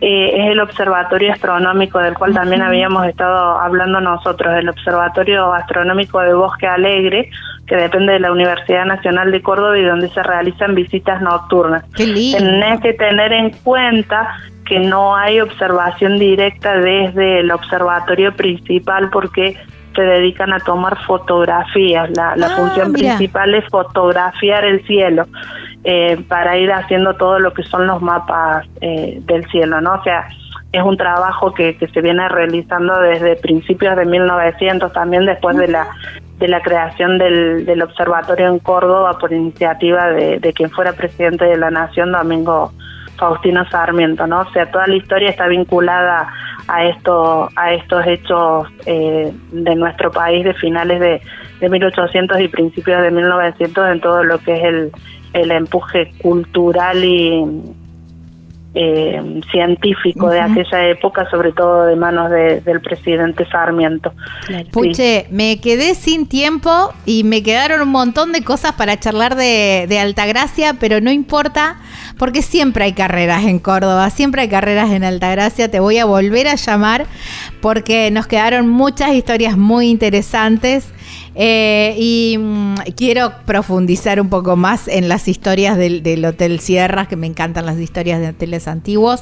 eh, 0.00 0.30
es 0.34 0.50
el 0.52 0.60
Observatorio 0.60 1.32
Astronómico, 1.32 1.98
del 1.98 2.14
cual 2.14 2.34
también 2.34 2.62
habíamos 2.62 3.06
estado 3.06 3.58
hablando 3.58 4.00
nosotros, 4.00 4.54
el 4.54 4.68
Observatorio 4.68 5.52
Astronómico 5.52 6.20
de 6.20 6.34
Bosque 6.34 6.66
Alegre, 6.66 7.30
que 7.66 7.76
depende 7.76 8.12
de 8.14 8.20
la 8.20 8.32
Universidad 8.32 8.84
Nacional 8.84 9.32
de 9.32 9.42
Córdoba 9.42 9.78
y 9.78 9.84
donde 9.84 10.08
se 10.10 10.22
realizan 10.22 10.74
visitas 10.74 11.22
nocturnas. 11.22 11.84
Tenés 11.92 12.80
que 12.80 12.92
tener 12.92 13.32
en 13.32 13.50
cuenta 13.50 14.36
que 14.66 14.80
no 14.80 15.16
hay 15.16 15.40
observación 15.40 16.18
directa 16.18 16.76
desde 16.76 17.40
el 17.40 17.50
observatorio 17.50 18.34
principal 18.34 19.10
porque 19.10 19.56
se 19.96 20.02
dedican 20.02 20.52
a 20.52 20.60
tomar 20.60 20.96
fotografías. 21.04 22.08
La, 22.16 22.36
la 22.36 22.46
ah, 22.46 22.56
función 22.56 22.92
principal 22.92 23.54
es 23.54 23.64
fotografiar 23.68 24.64
el 24.64 24.86
cielo 24.86 25.26
eh, 25.82 26.22
para 26.28 26.56
ir 26.56 26.70
haciendo 26.70 27.16
todo 27.16 27.40
lo 27.40 27.52
que 27.52 27.64
son 27.64 27.86
los 27.86 28.00
mapas 28.00 28.66
eh, 28.80 29.18
del 29.22 29.44
cielo, 29.50 29.80
¿no? 29.80 29.94
O 29.94 30.02
sea, 30.04 30.28
es 30.70 30.82
un 30.82 30.96
trabajo 30.96 31.52
que, 31.52 31.76
que 31.76 31.88
se 31.88 32.00
viene 32.00 32.28
realizando 32.28 33.00
desde 33.00 33.36
principios 33.36 33.96
de 33.96 34.04
1900, 34.04 34.92
también 34.92 35.26
después 35.26 35.56
de 35.56 35.68
la 35.68 35.88
de 36.38 36.48
la 36.48 36.60
creación 36.60 37.16
del, 37.16 37.64
del 37.64 37.80
observatorio 37.82 38.48
en 38.48 38.58
Córdoba 38.58 39.16
por 39.18 39.32
iniciativa 39.32 40.08
de, 40.08 40.38
de 40.38 40.52
quien 40.52 40.70
fuera 40.70 40.92
presidente 40.92 41.46
de 41.46 41.56
la 41.56 41.70
Nación, 41.70 42.12
Domingo 42.12 42.72
Faustino 43.16 43.68
Sarmiento, 43.70 44.26
¿no? 44.26 44.40
O 44.40 44.50
sea, 44.52 44.70
toda 44.70 44.86
la 44.86 44.96
historia 44.96 45.30
está 45.30 45.46
vinculada 45.46 46.28
a 46.68 46.84
esto, 46.86 47.48
a 47.56 47.72
estos 47.72 48.06
hechos 48.06 48.68
eh, 48.86 49.32
de 49.52 49.74
nuestro 49.76 50.10
país 50.10 50.44
de 50.44 50.54
finales 50.54 51.00
de, 51.00 51.20
de 51.60 51.68
1800 51.68 52.40
y 52.40 52.48
principios 52.48 53.02
de 53.02 53.10
1900 53.10 53.90
en 53.92 54.00
todo 54.00 54.24
lo 54.24 54.38
que 54.38 54.54
es 54.56 54.64
el, 54.64 54.92
el 55.32 55.50
empuje 55.50 56.12
cultural 56.22 57.04
y 57.04 57.44
eh, 58.78 59.40
científico 59.50 60.28
de 60.28 60.38
aquella 60.38 60.88
época, 60.88 61.26
sobre 61.30 61.52
todo 61.52 61.86
de 61.86 61.96
manos 61.96 62.30
del 62.30 62.80
presidente 62.82 63.48
Sarmiento. 63.48 64.12
Puche, 64.70 65.26
me 65.30 65.60
quedé 65.60 65.94
sin 65.94 66.26
tiempo 66.26 66.92
y 67.06 67.24
me 67.24 67.42
quedaron 67.42 67.80
un 67.80 67.88
montón 67.88 68.32
de 68.32 68.44
cosas 68.44 68.72
para 68.72 69.00
charlar 69.00 69.34
de, 69.34 69.86
de 69.88 69.98
Altagracia, 69.98 70.74
pero 70.78 71.00
no 71.00 71.10
importa, 71.10 71.76
porque 72.18 72.42
siempre 72.42 72.84
hay 72.84 72.92
carreras 72.92 73.44
en 73.44 73.58
Córdoba, 73.58 74.10
siempre 74.10 74.42
hay 74.42 74.48
carreras 74.48 74.90
en 74.90 75.04
Altagracia, 75.04 75.70
te 75.70 75.80
voy 75.80 75.98
a 75.98 76.04
volver 76.04 76.48
a 76.48 76.54
llamar 76.54 77.06
porque 77.60 78.10
nos 78.10 78.26
quedaron 78.26 78.68
muchas 78.68 79.14
historias 79.14 79.56
muy 79.56 79.88
interesantes. 79.88 80.86
Eh, 81.38 81.94
y 81.98 82.38
mm, 82.38 82.76
quiero 82.96 83.30
profundizar 83.44 84.18
un 84.22 84.30
poco 84.30 84.56
más 84.56 84.88
en 84.88 85.06
las 85.06 85.28
historias 85.28 85.76
del, 85.76 86.24
Hotel 86.24 86.60
Sierras, 86.60 87.08
que 87.08 87.16
me 87.16 87.26
encantan 87.26 87.66
las 87.66 87.78
historias 87.78 88.20
de 88.20 88.28
hoteles 88.28 88.66
antiguos, 88.66 89.20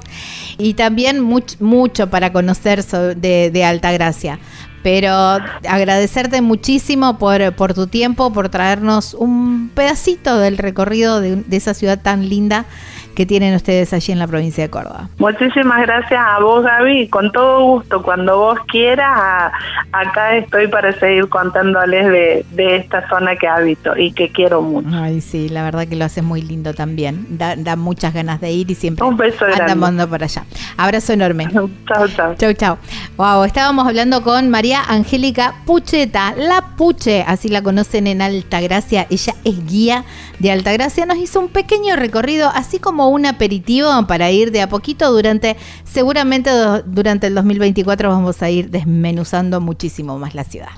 y 0.57 0.75
también 0.75 1.21
mucho 1.21 2.11
para 2.11 2.33
conocer 2.33 2.85
de, 2.85 3.51
de 3.51 3.65
Altagracia 3.65 4.39
pero 4.85 5.39
agradecerte 5.67 6.43
muchísimo 6.43 7.17
por, 7.17 7.55
por, 7.55 7.73
tu 7.73 7.87
tiempo, 7.87 8.35
por 8.35 8.51
traernos 8.51 9.15
un 9.15 9.71
pedacito 9.75 10.37
del 10.37 10.59
recorrido 10.59 11.23
de, 11.23 11.37
de, 11.37 11.57
esa 11.57 11.73
ciudad 11.73 11.99
tan 12.03 12.29
linda 12.29 12.67
que 13.15 13.27
tienen 13.27 13.55
ustedes 13.55 13.93
allí 13.93 14.13
en 14.13 14.19
la 14.19 14.27
provincia 14.27 14.65
de 14.65 14.71
Córdoba. 14.71 15.09
Muchísimas 15.19 15.83
gracias 15.83 16.21
a 16.21 16.41
vos, 16.41 16.65
Gaby. 16.65 17.09
Con 17.09 17.33
todo 17.33 17.63
gusto, 17.63 18.03
cuando 18.03 18.39
vos 18.39 18.59
quieras, 18.69 19.53
acá 19.93 20.37
estoy 20.37 20.69
para 20.69 20.93
seguir 20.99 21.29
contándoles 21.29 22.07
de, 22.07 22.47
de, 22.53 22.77
esta 22.77 23.09
zona 23.09 23.37
que 23.37 23.47
habito 23.47 23.97
y 23.97 24.13
que 24.13 24.31
quiero 24.31 24.63
mucho. 24.63 24.89
Ay, 24.93 25.21
sí, 25.21 25.49
la 25.49 25.63
verdad 25.63 25.87
que 25.87 25.97
lo 25.97 26.05
haces 26.05 26.25
muy 26.25 26.43
lindo 26.43 26.75
también. 26.75 27.27
Da, 27.31 27.57
da 27.57 27.77
muchas 27.77 28.13
ganas 28.15 28.41
de 28.41 28.51
ir 28.51 28.71
y 28.71 28.75
siempre 28.75 29.07
Un 29.07 29.17
beso 29.17 29.45
andamos 29.45 30.07
para 30.07 30.25
allá. 30.25 30.45
Abrazo 30.77 31.13
enorme. 31.13 31.49
chao, 31.53 32.09
chao. 32.09 32.35
Chau, 32.37 32.53
chau. 32.55 32.79
Wow, 33.17 33.45
estábamos 33.45 33.87
hablando 33.87 34.23
con 34.23 34.51
María 34.51 34.83
Angélica 34.83 35.55
Pucheta, 35.67 36.35
la 36.37 36.75
Puche, 36.77 37.23
así 37.27 37.49
la 37.49 37.63
conocen 37.63 38.07
en 38.07 38.23
Altagracia. 38.23 39.07
Ella 39.11 39.35
es 39.45 39.67
guía 39.67 40.05
de 40.39 40.51
Altagracia. 40.51 41.07
Nos 41.07 41.19
hizo 41.19 41.41
un 41.41 41.49
pequeño 41.49 41.97
recorrido, 41.97 42.51
así 42.53 42.79
como 42.79 43.04
un 43.09 43.27
aperitivo 43.27 43.91
para 44.07 44.31
ir 44.31 44.51
de 44.51 44.63
a 44.63 44.69
poquito 44.69 45.13
durante, 45.13 45.57
seguramente 45.85 46.51
durante 46.87 47.27
el 47.27 47.35
2024 47.35 48.09
vamos 48.09 48.43
a 48.43 48.51
ir 48.51 48.71
desmenuzando 48.71 49.61
muchísimo 49.61 50.19
más 50.19 50.35
la 50.35 50.45
ciudad. 50.45 50.71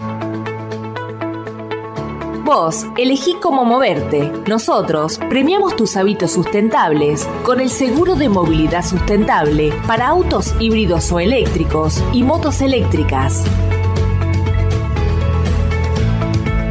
Vos 2.46 2.86
elegí 2.96 3.34
cómo 3.42 3.64
moverte. 3.64 4.30
Nosotros 4.46 5.18
premiamos 5.28 5.74
tus 5.74 5.96
hábitos 5.96 6.30
sustentables 6.30 7.28
con 7.44 7.58
el 7.58 7.70
seguro 7.70 8.14
de 8.14 8.28
movilidad 8.28 8.84
sustentable 8.84 9.72
para 9.88 10.06
autos 10.06 10.54
híbridos 10.60 11.10
o 11.10 11.18
eléctricos 11.18 12.00
y 12.12 12.22
motos 12.22 12.60
eléctricas. 12.60 13.42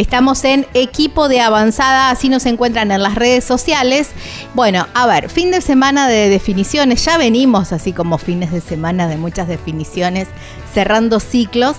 Estamos 0.00 0.42
en 0.44 0.66
equipo 0.72 1.28
de 1.28 1.42
avanzada, 1.42 2.08
así 2.08 2.30
nos 2.30 2.46
encuentran 2.46 2.90
en 2.90 3.02
las 3.02 3.16
redes 3.16 3.44
sociales. 3.44 4.08
Bueno, 4.54 4.86
a 4.94 5.06
ver, 5.06 5.28
fin 5.28 5.50
de 5.50 5.60
semana 5.60 6.08
de 6.08 6.30
definiciones, 6.30 7.04
ya 7.04 7.18
venimos 7.18 7.70
así 7.74 7.92
como 7.92 8.16
fines 8.16 8.50
de 8.50 8.62
semana 8.62 9.08
de 9.08 9.18
muchas 9.18 9.46
definiciones, 9.46 10.28
cerrando 10.72 11.20
ciclos. 11.20 11.76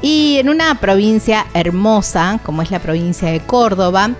Y 0.00 0.36
en 0.38 0.48
una 0.48 0.78
provincia 0.78 1.44
hermosa, 1.54 2.38
como 2.44 2.62
es 2.62 2.70
la 2.70 2.78
provincia 2.78 3.30
de 3.32 3.40
Córdoba, 3.40 4.10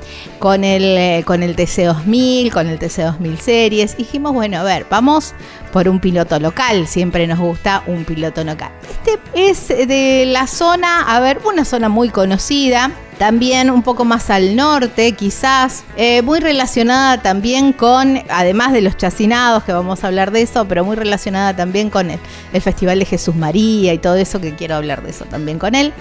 con 0.41 0.65
el, 0.65 0.83
eh, 0.83 1.23
con 1.25 1.45
el 1.45 1.55
TC2000, 1.55 2.51
con 2.51 2.67
el 2.67 2.81
TC2000 2.81 3.37
series, 3.39 3.97
dijimos, 3.97 4.33
bueno, 4.33 4.59
a 4.59 4.65
ver, 4.65 4.87
vamos 4.91 5.35
por 5.73 5.89
un 5.89 6.01
piloto 6.01 6.41
local, 6.41 6.89
siempre 6.89 7.29
nos 7.29 7.39
gusta 7.39 7.85
un 7.87 8.05
piloto 8.05 8.43
local. 8.43 8.73
Este 8.83 9.21
es 9.35 9.69
de 9.69 10.25
la 10.27 10.49
zona, 10.49 11.03
a 11.03 11.21
ver, 11.21 11.41
una 11.45 11.65
zona 11.65 11.89
muy 11.89 12.09
conocida, 12.09 12.91
también 13.19 13.71
un 13.71 13.83
poco 13.83 14.05
más 14.05 14.31
al 14.31 14.57
norte, 14.57 15.13
quizás, 15.13 15.85
eh, 15.97 16.23
muy 16.23 16.41
relacionada 16.41 17.23
también 17.23 17.73
con, 17.73 18.23
además 18.29 18.73
de 18.73 18.83
los 18.83 18.97
chacinados, 18.97 19.65
que 19.65 19.73
vamos 19.73 20.05
a 20.05 20.09
hablar 20.09 20.31
de 20.31 20.43
eso, 20.43 20.67
pero 20.67 20.85
muy 20.85 20.97
relacionada 20.97 21.55
también 21.55 21.91
con 21.91 22.11
el, 22.11 22.21
el, 22.53 22.61
Festival 22.61 22.99
de 22.99 23.05
Jesús 23.05 23.35
María 23.35 23.93
y 23.93 23.99
todo 23.99 24.17
eso, 24.17 24.41
que 24.41 24.55
quiero 24.55 24.75
hablar 24.75 25.03
de 25.03 25.11
eso 25.11 25.25
también 25.25 25.59
con 25.59 25.75
él. 25.75 25.93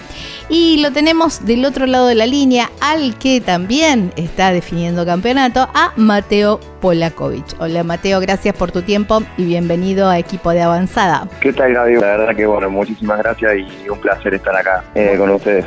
Y 0.48 0.78
lo 0.78 0.92
tenemos 0.92 1.44
del 1.44 1.64
otro 1.64 1.86
lado 1.86 2.06
de 2.06 2.14
la 2.14 2.26
línea, 2.26 2.70
al 2.80 3.16
que 3.18 3.40
también 3.40 4.12
está 4.16 4.52
definiendo 4.52 5.06
campeonato, 5.06 5.68
a 5.74 5.92
Mateo 5.96 6.60
Polakovic. 6.80 7.46
Hola 7.58 7.84
Mateo, 7.84 8.20
gracias 8.20 8.54
por 8.54 8.72
tu 8.72 8.82
tiempo 8.82 9.22
y 9.36 9.44
bienvenido 9.44 10.08
a 10.08 10.18
Equipo 10.18 10.50
de 10.50 10.62
Avanzada. 10.62 11.28
¿Qué 11.40 11.52
tal, 11.52 11.72
Gaby? 11.72 11.94
La 11.94 12.16
verdad 12.16 12.36
que, 12.36 12.46
bueno, 12.46 12.68
muchísimas 12.70 13.18
gracias 13.18 13.52
y 13.56 13.88
un 13.88 14.00
placer 14.00 14.34
estar 14.34 14.54
acá 14.56 14.84
eh, 14.94 15.14
con 15.18 15.30
ustedes. 15.30 15.64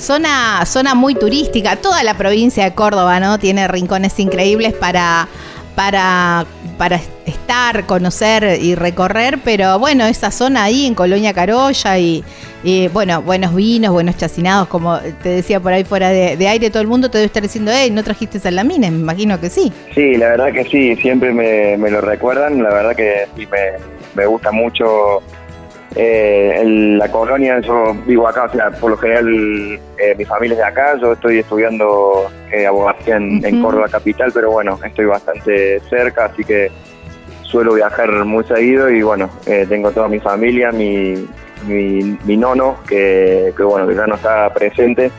Zona, 0.00 0.64
zona 0.64 0.94
muy 0.94 1.14
turística, 1.14 1.76
toda 1.76 2.02
la 2.02 2.14
provincia 2.14 2.64
de 2.64 2.74
Córdoba, 2.74 3.20
¿no? 3.20 3.38
Tiene 3.38 3.68
rincones 3.68 4.18
increíbles 4.18 4.72
para, 4.72 5.28
para, 5.74 6.46
para 6.78 6.98
estar, 7.26 7.84
conocer 7.84 8.58
y 8.62 8.74
recorrer, 8.74 9.38
pero 9.44 9.78
bueno, 9.78 10.06
esa 10.06 10.30
zona 10.30 10.64
ahí 10.64 10.86
en 10.86 10.94
Colonia 10.94 11.34
Carolla 11.34 11.98
y, 11.98 12.24
bueno, 12.94 13.20
buenos 13.20 13.54
vinos, 13.54 13.92
buenos 13.92 14.16
chacinados, 14.16 14.68
como 14.68 14.98
te 15.22 15.28
decía 15.28 15.60
por 15.60 15.74
ahí 15.74 15.84
fuera 15.84 16.08
de, 16.08 16.48
aire, 16.48 16.70
todo 16.70 16.80
el 16.80 16.88
mundo 16.88 17.10
te 17.10 17.18
debe 17.18 17.26
estar 17.26 17.42
diciendo, 17.42 17.70
hey, 17.74 17.90
¿no 17.92 18.02
trajiste 18.02 18.38
salamines? 18.38 18.90
Me 18.92 19.00
imagino 19.00 19.38
que 19.38 19.50
sí. 19.50 19.70
Sí, 19.94 20.14
la 20.14 20.30
verdad 20.30 20.52
que 20.52 20.64
sí, 20.64 20.96
siempre 20.96 21.32
me, 21.32 21.76
me 21.76 21.90
lo 21.90 22.00
recuerdan, 22.00 22.62
la 22.62 22.70
verdad 22.70 22.96
que 22.96 23.26
sí 23.36 23.46
me, 23.46 23.58
me 24.14 24.24
gusta 24.26 24.50
mucho 24.50 25.22
eh, 25.96 26.60
en 26.60 26.98
la 26.98 27.10
colonia, 27.10 27.58
yo 27.60 27.96
vivo 28.06 28.28
acá, 28.28 28.44
o 28.44 28.52
sea, 28.52 28.70
por 28.70 28.92
lo 28.92 28.96
general 28.96 29.26
eh, 29.98 30.14
mi 30.16 30.24
familia 30.24 30.54
es 30.54 30.58
de 30.58 30.64
acá, 30.64 30.96
yo 31.00 31.12
estoy 31.14 31.38
estudiando 31.38 32.30
eh, 32.52 32.66
abogacía 32.66 33.16
en, 33.16 33.60
Córdoba 33.60 33.88
Capital, 33.88 34.30
pero 34.32 34.52
bueno, 34.52 34.78
estoy 34.84 35.06
bastante 35.06 35.80
cerca, 35.90 36.26
así 36.26 36.44
que 36.44 36.70
suelo 37.42 37.74
viajar 37.74 38.24
muy 38.24 38.44
seguido 38.44 38.88
y 38.88 39.02
bueno, 39.02 39.28
eh, 39.46 39.66
tengo 39.68 39.90
toda 39.90 40.06
mi 40.06 40.20
familia, 40.20 40.70
mi, 40.70 41.26
mi, 41.66 42.36
nono, 42.36 42.76
que, 42.88 43.52
bueno, 43.58 43.88
que 43.88 43.96
ya 43.96 44.06
no 44.06 44.14
está 44.14 44.54
presente. 44.54 45.10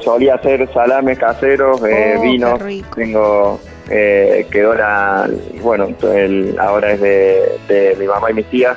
solía 0.00 0.34
hacer 0.34 0.68
salames 0.72 1.20
caseros, 1.20 1.80
oh, 1.80 2.20
vinos, 2.20 2.60
tengo 2.96 3.60
quedó 3.88 4.74
la, 4.74 5.30
bueno, 5.62 5.88
el, 6.12 6.56
ahora 6.58 6.92
es 6.92 7.00
de, 7.00 7.58
de 7.68 7.96
mi 8.00 8.06
mamá 8.06 8.30
y 8.32 8.34
mis 8.34 8.46
tías 8.46 8.76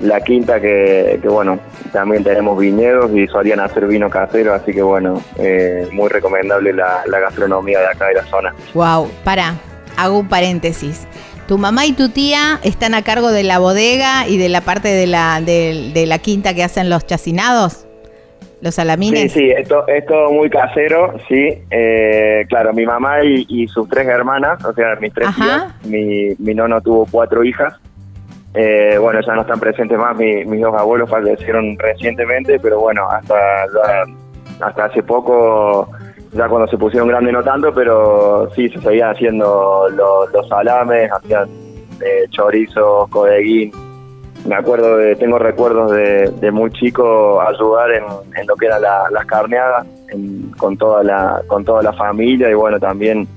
la 0.00 0.20
quinta 0.20 0.60
que, 0.60 1.20
bueno, 1.24 1.58
también 1.92 2.24
tenemos 2.24 2.58
viñedos 2.58 3.10
y 3.14 3.26
solían 3.26 3.60
hacer 3.60 3.86
vino 3.86 4.08
casero, 4.08 4.54
así 4.54 4.72
que 4.72 4.82
bueno, 4.82 5.22
eh, 5.38 5.86
muy 5.92 6.08
recomendable 6.08 6.72
la, 6.72 7.04
gastronomía 7.06 7.80
de 7.80 7.86
acá 7.86 8.06
de 8.08 8.14
la 8.14 8.24
zona. 8.24 8.54
Wow, 8.74 9.10
para, 9.24 9.54
hago 9.96 10.18
un 10.18 10.28
paréntesis. 10.28 11.06
¿Tu 11.46 11.58
mamá 11.58 11.84
y 11.84 11.92
tu 11.92 12.08
tía 12.08 12.60
están 12.62 12.94
a 12.94 13.02
cargo 13.02 13.30
de 13.30 13.42
la 13.42 13.58
bodega 13.58 14.26
y 14.28 14.38
de 14.38 14.48
la 14.48 14.60
parte 14.60 14.88
de 14.88 15.06
la, 15.06 15.40
de, 15.40 16.04
la 16.06 16.18
quinta 16.18 16.54
que 16.54 16.62
hacen 16.62 16.88
los 16.88 17.06
chacinados? 17.06 17.86
¿Los 18.62 18.76
salamines? 18.76 19.32
Sí, 19.32 19.40
sí, 19.40 19.50
esto 19.50 19.86
es 19.88 20.04
todo 20.06 20.30
muy 20.30 20.48
casero, 20.48 21.14
sí. 21.28 21.62
Eh, 21.70 22.44
claro, 22.48 22.72
mi 22.72 22.86
mamá 22.86 23.24
y, 23.24 23.66
sus 23.68 23.88
tres 23.88 24.06
hermanas, 24.06 24.64
o 24.64 24.72
sea, 24.74 24.96
mis 25.00 25.12
tres 25.12 25.28
tías, 25.34 25.74
mi, 25.86 26.34
mi 26.38 26.54
nono 26.54 26.80
tuvo 26.80 27.06
cuatro 27.10 27.42
hijas. 27.42 27.74
Eh, 28.54 28.98
bueno, 28.98 29.20
ya 29.24 29.34
no 29.34 29.42
están 29.42 29.60
presentes 29.60 29.96
más, 29.96 30.16
mis 30.16 30.60
dos 30.60 30.74
abuelos 30.74 31.08
fallecieron 31.08 31.78
recientemente, 31.78 32.58
pero 32.58 32.80
bueno, 32.80 33.08
hasta, 33.08 33.36
hasta 34.60 34.84
hace 34.86 35.02
poco, 35.02 35.88
ya 36.32 36.48
cuando 36.48 36.66
se 36.66 36.76
pusieron 36.76 37.08
grandes 37.08 37.32
no 37.32 37.44
tanto, 37.44 37.72
pero 37.72 38.50
sí, 38.54 38.68
se 38.68 38.80
seguían 38.80 39.10
haciendo 39.10 39.88
los, 39.90 40.32
los 40.32 40.48
salames, 40.48 41.12
hacían 41.12 41.48
eh, 42.00 42.26
chorizos, 42.30 43.08
codeguín. 43.10 43.72
Me 44.46 44.54
acuerdo 44.54 44.96
de, 44.96 45.16
tengo 45.16 45.38
recuerdos 45.38 45.92
de, 45.92 46.50
muy 46.50 46.70
chico 46.72 47.40
ayudar 47.42 47.90
en, 47.92 48.46
lo 48.46 48.56
que 48.56 48.66
eran 48.66 48.80
las 48.82 49.26
carneadas 49.26 49.86
con 50.56 50.76
toda 50.76 51.04
la 51.04 51.42
con 51.46 51.64
toda 51.64 51.82
la 51.82 51.92
familia 51.92 52.50
y 52.50 52.54
bueno 52.54 52.80
también 52.80 53.28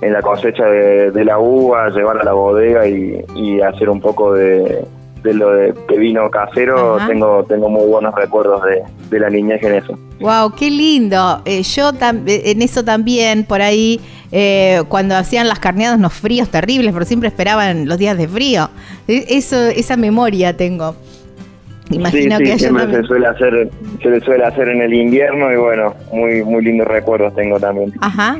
en 0.00 0.12
la 0.12 0.22
cosecha 0.22 0.64
de, 0.64 1.24
la 1.24 1.38
uva, 1.38 1.90
llevar 1.90 2.18
a 2.18 2.24
la 2.24 2.32
bodega 2.32 2.86
y, 2.86 3.60
hacer 3.60 3.88
un 3.88 4.00
poco 4.00 4.32
de, 4.32 4.84
lo 5.24 5.50
de, 5.52 5.72
vino 5.96 6.30
casero, 6.30 6.98
tengo 7.06 7.44
tengo 7.44 7.68
muy 7.68 7.86
buenos 7.86 8.14
recuerdos 8.14 8.62
de, 9.10 9.18
la 9.18 9.28
niñez 9.28 9.62
en 9.62 9.74
eso. 9.74 9.98
Wow, 10.20 10.52
qué 10.56 10.70
lindo. 10.70 11.42
Eh, 11.44 11.62
yo 11.62 11.90
eh, 11.90 12.42
en 12.46 12.62
eso 12.62 12.84
también, 12.84 13.44
por 13.44 13.60
ahí, 13.60 14.00
eh, 14.30 14.82
cuando 14.88 15.16
hacían 15.16 15.48
las 15.48 15.58
carneadas, 15.58 15.98
unos 15.98 16.12
fríos 16.12 16.48
terribles, 16.48 16.92
pero 16.92 17.04
siempre 17.04 17.28
esperaban 17.28 17.86
los 17.88 17.98
días 17.98 18.16
de 18.16 18.28
frío. 18.28 18.70
E, 19.06 19.24
eso, 19.28 19.56
esa 19.56 19.96
memoria 19.96 20.56
tengo. 20.56 20.94
Imagino 21.90 22.36
sí, 22.36 22.44
que 22.44 22.58
siempre 22.58 22.86
se 22.90 23.02
suele 23.04 23.26
hacer, 23.26 23.70
se 24.02 24.20
suele 24.20 24.44
hacer 24.44 24.68
en 24.68 24.82
el 24.82 24.92
invierno 24.92 25.50
y 25.50 25.56
bueno, 25.56 25.94
muy, 26.12 26.44
muy 26.44 26.62
lindos 26.62 26.86
recuerdos 26.86 27.34
tengo 27.34 27.58
también. 27.58 27.92
Ajá. 28.00 28.38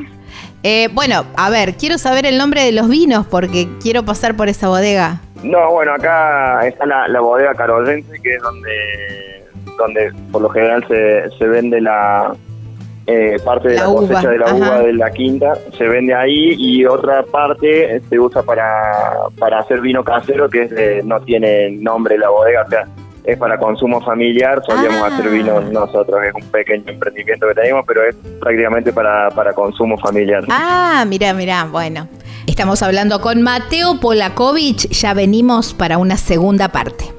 Eh, 0.63 0.89
bueno, 0.93 1.25
a 1.37 1.49
ver, 1.49 1.75
quiero 1.75 1.97
saber 1.97 2.25
el 2.25 2.37
nombre 2.37 2.63
de 2.63 2.71
los 2.71 2.89
vinos 2.89 3.25
porque 3.25 3.67
quiero 3.81 4.03
pasar 4.03 4.35
por 4.35 4.49
esa 4.49 4.67
bodega. 4.67 5.21
No, 5.43 5.71
bueno, 5.71 5.93
acá 5.93 6.67
está 6.67 6.85
la, 6.85 7.19
bodega 7.21 7.53
carolense, 7.55 8.19
que 8.21 8.35
es 8.35 8.41
donde, 8.41 9.45
donde 9.77 10.11
por 10.31 10.41
lo 10.41 10.49
general 10.49 10.85
se, 10.87 11.29
se 11.37 11.47
vende 11.47 11.79
la 11.79 12.35
eh, 13.07 13.39
parte 13.43 13.69
de 13.69 13.75
la, 13.75 13.85
cosecha 13.85 14.29
de 14.29 14.37
la 14.37 14.53
uva 14.53 14.79
de 14.81 14.93
la 14.93 15.09
quinta, 15.11 15.53
se 15.77 15.87
vende 15.87 16.13
ahí 16.13 16.53
y 16.57 16.85
otra 16.85 17.23
parte 17.23 18.01
se 18.07 18.19
usa 18.19 18.43
para, 18.43 19.29
para 19.39 19.59
hacer 19.59 19.81
vino 19.81 20.03
casero, 20.03 20.49
que 20.49 20.63
es 20.63 21.05
no 21.05 21.19
tiene 21.21 21.71
nombre 21.71 22.17
la 22.17 22.29
bodega, 22.29 22.65
o 22.67 22.69
sea, 22.69 22.87
es 23.31 23.37
para 23.37 23.57
consumo 23.57 24.01
familiar, 24.01 24.61
solíamos 24.65 25.01
hacer 25.03 25.27
ah. 25.27 25.29
vino 25.29 25.61
nosotros, 25.61 26.19
es 26.23 26.33
un 26.33 26.49
pequeño 26.49 26.83
emprendimiento 26.87 27.47
que 27.47 27.55
tenemos, 27.55 27.85
pero 27.87 28.03
es 28.03 28.15
prácticamente 28.39 28.91
para, 28.93 29.29
para 29.31 29.53
consumo 29.53 29.97
familiar. 29.97 30.43
Ah, 30.49 31.05
mira, 31.07 31.33
mira, 31.33 31.65
bueno. 31.65 32.07
Estamos 32.47 32.81
hablando 32.81 33.21
con 33.21 33.41
Mateo 33.41 33.99
Polakovic, 33.99 34.89
ya 34.89 35.13
venimos 35.13 35.73
para 35.73 35.97
una 35.97 36.17
segunda 36.17 36.69
parte. 36.69 37.18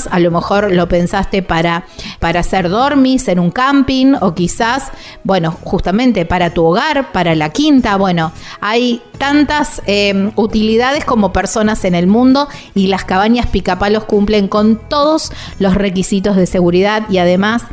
a 0.09 0.19
lo 0.19 0.31
mejor 0.31 0.71
lo 0.71 0.87
pensaste 0.87 1.41
para, 1.41 1.85
para 2.19 2.39
hacer 2.39 2.69
dormis 2.69 3.27
en 3.27 3.39
un 3.39 3.51
campo 3.51 3.81
o 4.21 4.33
quizás, 4.33 4.91
bueno, 5.23 5.51
justamente 5.63 6.25
para 6.25 6.51
tu 6.51 6.63
hogar, 6.63 7.11
para 7.11 7.35
la 7.35 7.49
quinta, 7.49 7.95
bueno, 7.97 8.31
hay 8.59 9.01
tantas 9.17 9.81
em, 9.85 10.31
utilidades 10.35 11.03
como 11.03 11.33
personas 11.33 11.83
en 11.83 11.95
el 11.95 12.07
mundo 12.07 12.47
y 12.75 12.87
las 12.87 13.05
cabañas 13.05 13.47
picapalos 13.47 14.05
cumplen 14.05 14.47
con 14.47 14.79
todos 14.87 15.31
los 15.59 15.75
requisitos 15.75 16.35
de 16.35 16.45
seguridad 16.45 17.03
y 17.09 17.17
además 17.17 17.63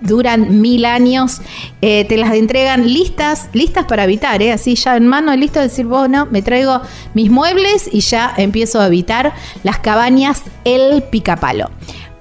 duran 0.00 0.60
mil 0.60 0.84
años, 0.84 1.40
eh, 1.80 2.04
te 2.04 2.16
las 2.16 2.34
entregan 2.34 2.92
listas, 2.92 3.48
listas 3.52 3.86
para 3.86 4.04
habitar, 4.04 4.42
¿eh? 4.42 4.52
así 4.52 4.74
ya 4.74 4.96
en 4.96 5.06
mano, 5.06 5.34
listo 5.36 5.58
de 5.60 5.68
decir, 5.68 5.86
bueno, 5.86 6.26
me 6.30 6.42
traigo 6.42 6.80
mis 7.14 7.30
muebles 7.30 7.88
y 7.92 8.00
ya 8.00 8.32
empiezo 8.36 8.80
a 8.80 8.86
habitar 8.86 9.34
las 9.62 9.78
cabañas 9.78 10.42
El 10.64 11.02
Picapalo. 11.02 11.70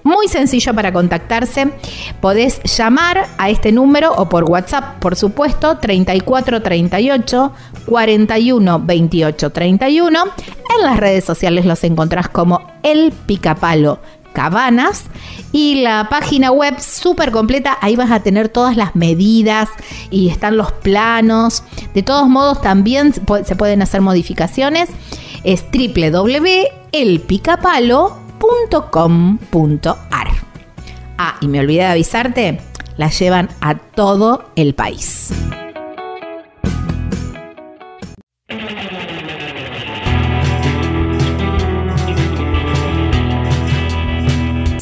Muy 0.05 0.27
sencillo 0.27 0.71
para 0.75 0.93
contactarse. 0.93 1.71
Podés 2.21 2.61
llamar 2.77 3.27
a 3.39 3.49
este 3.49 3.71
número 3.71 4.13
o 4.13 4.29
por 4.29 4.43
WhatsApp, 4.43 4.99
por 4.99 5.15
supuesto, 5.15 5.79
3438 5.79 7.51
41 7.87 8.79
28 8.85 9.49
31. 9.49 10.23
En 10.77 10.85
las 10.85 10.97
redes 10.97 11.25
sociales 11.25 11.65
los 11.65 11.83
encontrás 11.83 12.29
como 12.29 12.61
El 12.83 13.13
Picapalo 13.13 13.99
Cabanas 14.35 15.05
y 15.51 15.81
la 15.81 16.09
página 16.09 16.51
web 16.51 16.79
súper 16.79 17.31
completa, 17.31 17.75
ahí 17.81 17.95
vas 17.95 18.11
a 18.11 18.19
tener 18.19 18.49
todas 18.49 18.77
las 18.77 18.95
medidas 18.95 19.69
y 20.11 20.29
están 20.29 20.57
los 20.57 20.71
planos. 20.71 21.63
De 21.95 22.03
todos 22.03 22.29
modos 22.29 22.61
también 22.61 23.13
se 23.13 23.55
pueden 23.55 23.81
hacer 23.81 24.01
modificaciones. 24.01 24.91
Es 25.43 25.65
www.elpicapalo.com 25.73 28.25
.com.ar. 28.91 30.27
Ah, 31.17 31.35
y 31.41 31.47
me 31.47 31.59
olvidé 31.59 31.81
de 31.81 31.85
avisarte, 31.85 32.59
la 32.97 33.09
llevan 33.09 33.49
a 33.61 33.75
todo 33.75 34.45
el 34.55 34.75
país. 34.75 35.31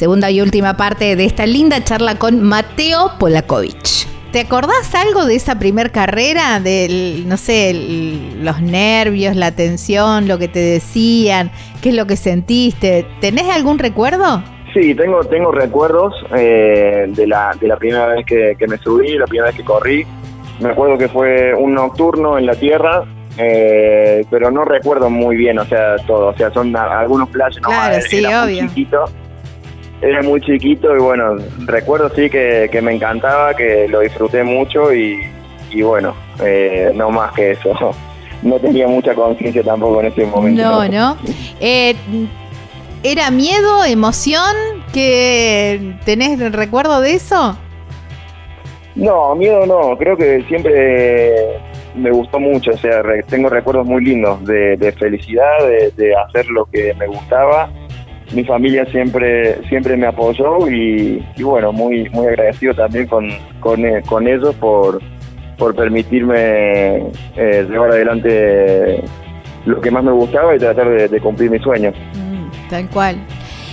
Segunda 0.03 0.29
y 0.29 0.41
última 0.41 0.75
parte 0.75 1.15
de 1.15 1.23
esta 1.23 1.45
linda 1.45 1.81
charla 1.81 2.15
con 2.15 2.43
Mateo 2.43 3.13
Polakovic. 3.19 4.05
¿Te 4.33 4.41
acordás 4.41 4.93
algo 4.95 5.25
de 5.25 5.35
esa 5.35 5.57
primer 5.57 5.91
carrera? 5.93 6.59
Del, 6.59 7.25
no 7.25 7.37
sé, 7.37 7.71
los 7.73 8.61
nervios, 8.61 9.37
la 9.37 9.53
tensión, 9.53 10.27
lo 10.27 10.37
que 10.37 10.49
te 10.49 10.59
decían, 10.59 11.51
qué 11.81 11.87
es 11.87 11.95
lo 11.95 12.05
que 12.05 12.17
sentiste. 12.17 13.07
¿Tenés 13.21 13.47
algún 13.47 13.79
recuerdo? 13.79 14.43
Sí, 14.73 14.93
tengo, 14.93 15.23
tengo 15.23 15.53
recuerdos 15.53 16.13
eh, 16.35 17.05
de, 17.07 17.25
la, 17.25 17.55
de 17.57 17.65
la 17.69 17.77
primera 17.77 18.07
vez 18.07 18.25
que, 18.25 18.57
me 18.67 18.77
subí, 18.79 19.17
la 19.17 19.25
primera 19.25 19.51
vez 19.51 19.55
que 19.55 19.63
corrí. 19.63 20.05
Me 20.59 20.71
acuerdo 20.71 20.97
que 20.97 21.07
fue 21.07 21.55
un 21.55 21.75
nocturno 21.75 22.37
en 22.37 22.45
la 22.45 22.55
tierra, 22.55 23.05
eh, 23.37 24.25
pero 24.29 24.51
no 24.51 24.65
recuerdo 24.65 25.09
muy 25.09 25.37
bien, 25.37 25.59
o 25.59 25.65
sea, 25.65 25.95
todo. 26.05 26.27
O 26.27 26.35
sea, 26.35 26.51
son 26.51 26.75
algunos 26.75 27.29
flashes 27.29 27.61
claro, 27.61 28.01
sí, 28.05 28.25
obvio 28.25 28.67
era 30.03 30.21
muy 30.21 30.41
chiquito 30.41 30.95
y 30.95 30.99
bueno, 30.99 31.37
recuerdo 31.65 32.09
sí 32.13 32.29
que, 32.29 32.69
me 32.83 32.93
encantaba, 32.93 33.53
que 33.53 33.87
lo 33.87 34.01
disfruté 34.01 34.43
mucho 34.43 34.93
y, 34.93 35.21
bueno, 35.81 36.13
eh, 36.43 36.91
no 36.93 37.09
más 37.09 37.33
que 37.33 37.51
eso. 37.51 37.73
No 38.43 38.59
tenía 38.59 38.89
mucha 38.89 39.15
conciencia 39.15 39.63
tampoco 39.63 40.01
en 40.01 40.07
ese 40.07 40.25
momento. 40.25 40.61
No, 40.61 40.85
no. 40.89 41.17
Eh, 41.61 41.95
¿Era 43.01 43.31
miedo, 43.31 43.85
emoción? 43.85 44.53
que 44.91 45.95
¿Tenés 46.03 46.51
recuerdo 46.51 46.99
de 46.99 47.13
eso? 47.13 47.57
No, 48.95 49.33
miedo 49.35 49.65
no. 49.65 49.97
Creo 49.97 50.17
que 50.17 50.43
siempre 50.49 51.57
me 51.95 52.11
gustó 52.11 52.37
mucho. 52.37 52.71
O 52.71 52.77
sea, 52.77 53.01
tengo 53.29 53.47
recuerdos 53.47 53.85
muy 53.85 54.03
lindos 54.03 54.43
de, 54.43 54.93
felicidad, 54.99 55.65
de 55.95 56.13
hacer 56.13 56.45
lo 56.47 56.65
que 56.65 56.93
me 56.95 57.07
gustaba 57.07 57.69
mi 58.33 58.43
familia 58.43 58.85
siempre 58.85 59.61
siempre 59.69 59.95
me 59.97 60.07
apoyó 60.07 60.69
y, 60.69 61.23
bueno, 61.41 61.71
muy 61.71 62.09
muy 62.09 62.27
agradecido 62.27 62.73
también 62.73 63.07
con, 63.07 63.29
con, 63.59 63.85
eh, 63.85 64.01
con 64.05 64.27
ellos 64.27 64.55
por, 64.55 65.01
por 65.57 65.75
permitirme 65.75 66.97
eh, 67.35 67.67
llevar 67.69 67.91
adelante 67.91 69.03
lo 69.65 69.79
que 69.79 69.91
más 69.91 70.03
me 70.03 70.11
gustaba 70.11 70.55
y 70.55 70.59
tratar 70.59 71.09
de, 71.09 71.19
cumplir 71.21 71.49
mis 71.49 71.61
sueños. 71.61 71.95
Mm, 72.13 72.69
tal 72.69 72.89
cual. 72.89 73.15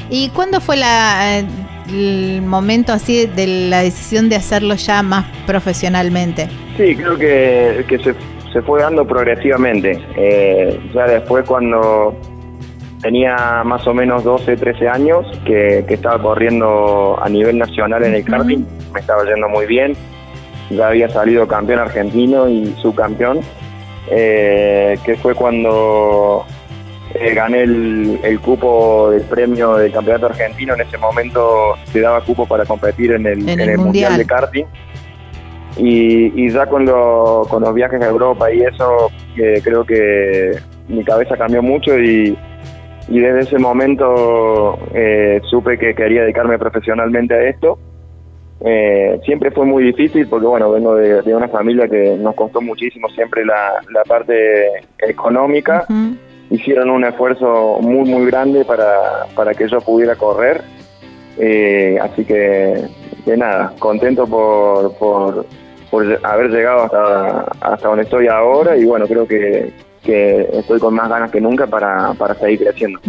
¿Y 0.09 0.29
cuándo 0.31 0.61
fue 0.61 0.77
la, 0.77 1.39
eh, 1.39 1.45
el 1.89 2.43
momento 2.43 2.93
así 2.93 3.27
de 3.27 3.69
la 3.69 3.83
decisión 3.83 4.29
de 4.29 4.37
hacerlo 4.37 4.75
ya 4.75 5.03
más 5.03 5.27
profesionalmente? 5.47 6.49
Sí, 6.77 6.95
creo 6.95 7.17
que, 7.17 7.85
que 7.89 7.99
se, 7.99 8.15
se 8.53 8.63
fue 8.63 8.81
dando 8.81 9.07
progresivamente. 9.07 10.01
Eh, 10.17 10.79
ya 10.95 11.07
después 11.07 11.45
cuando 11.47 12.15
tenía 13.01 13.63
más 13.65 13.87
o 13.87 13.95
menos 13.95 14.25
12, 14.25 14.57
13 14.57 14.89
años, 14.89 15.27
que, 15.45 15.85
estaba 15.89 16.21
corriendo 16.21 17.19
a 17.21 17.29
nivel 17.29 17.59
nacional 17.59 18.05
en 18.05 18.15
el 18.15 18.25
karting, 18.25 18.65
me 18.93 19.01
estaba 19.01 19.25
yendo 19.25 19.49
muy 19.49 19.67
bien, 19.67 19.95
ya 20.71 20.89
había 20.89 21.09
salido 21.09 21.47
campeón 21.49 21.81
argentino 21.81 22.49
y 22.49 22.67
subcampeón, 22.81 23.41
eh, 24.11 24.99
que 25.05 25.17
fue 25.17 25.35
cuando 25.35 26.45
eh, 27.15 27.35
gané 27.35 27.63
el, 27.63 28.41
cupo 28.43 29.11
del 29.11 29.23
premio 29.23 29.77
del 29.77 29.93
campeonato 29.93 30.27
argentino, 30.27 30.75
en 30.75 30.83
ese 30.83 30.99
momento 30.99 31.75
se 31.93 32.01
daba 32.01 32.21
cupo 32.21 32.47
para 32.47 32.65
competir 32.65 33.13
en 33.13 33.27
el, 33.27 33.49
en 33.49 33.61
el, 33.61 33.79
mundial. 33.79 34.17
de 34.17 34.27
karting. 34.27 34.65
Y, 35.77 36.51
ya 36.51 36.67
con, 36.67 36.85
con 36.85 37.63
los 37.63 37.75
viajes 37.75 38.03
a 38.03 38.09
Europa 38.09 38.53
y 38.53 38.61
eso, 38.61 39.11
eh, 39.37 39.61
creo 39.63 39.85
que 39.85 40.59
mi 40.89 41.05
cabeza 41.05 41.37
cambió 41.37 41.63
mucho 41.63 41.97
y, 41.99 42.37
y 43.11 43.19
desde 43.19 43.41
ese 43.41 43.59
momento 43.59 44.79
eh, 44.95 45.41
supe 45.51 45.77
que 45.77 45.95
quería 45.95 46.23
dedicarme 46.23 46.59
profesionalmente 46.59 47.35
a 47.35 47.43
esto. 47.49 47.79
Eh, 48.65 49.21
siempre 49.25 49.51
fue 49.51 49.67
muy 49.67 49.83
difícil 49.83 50.29
porque, 50.29 50.47
bueno, 50.47 50.71
vengo 50.71 50.95
de, 50.95 51.35
una 51.35 51.49
familia 51.49 51.89
que 51.89 52.17
nos 52.17 52.37
costó 52.37 52.61
muchísimo 52.61 53.09
siempre 53.09 53.45
la, 53.45 53.83
parte 54.07 54.85
económica. 55.01 55.87
Hicieron 56.51 56.91
un 56.91 57.05
esfuerzo 57.05 57.79
muy, 57.81 58.09
muy 58.09 58.27
grande 58.27 58.65
para, 58.65 59.27
para 59.35 59.55
que 59.55 59.69
yo 59.69 59.81
pudiera 59.81 60.15
correr. 60.15 60.63
Eh, 61.37 61.99
así 62.01 62.25
que, 62.25 62.85
de 63.27 63.37
nada, 63.37 63.73
contento 63.81 64.25
por, 64.27 64.95
por, 64.99 65.47
por 65.91 66.19
haber 66.23 66.51
llegado 66.51 66.85
hasta, 66.85 67.41
hasta 67.61 67.89
donde 67.89 68.05
estoy 68.05 68.29
ahora 68.29 68.77
y, 68.77 68.85
bueno, 68.85 69.07
creo 69.09 69.27
que, 69.27 69.73
que 70.03 70.49
estoy 70.53 70.79
con 70.81 70.95
más 70.95 71.09
ganas 71.09 71.31
que 71.31 71.41
nunca 71.41 71.67
para, 71.67 72.15
para 72.15 72.35
seguir 72.35 72.61
creciendo. 72.61 73.01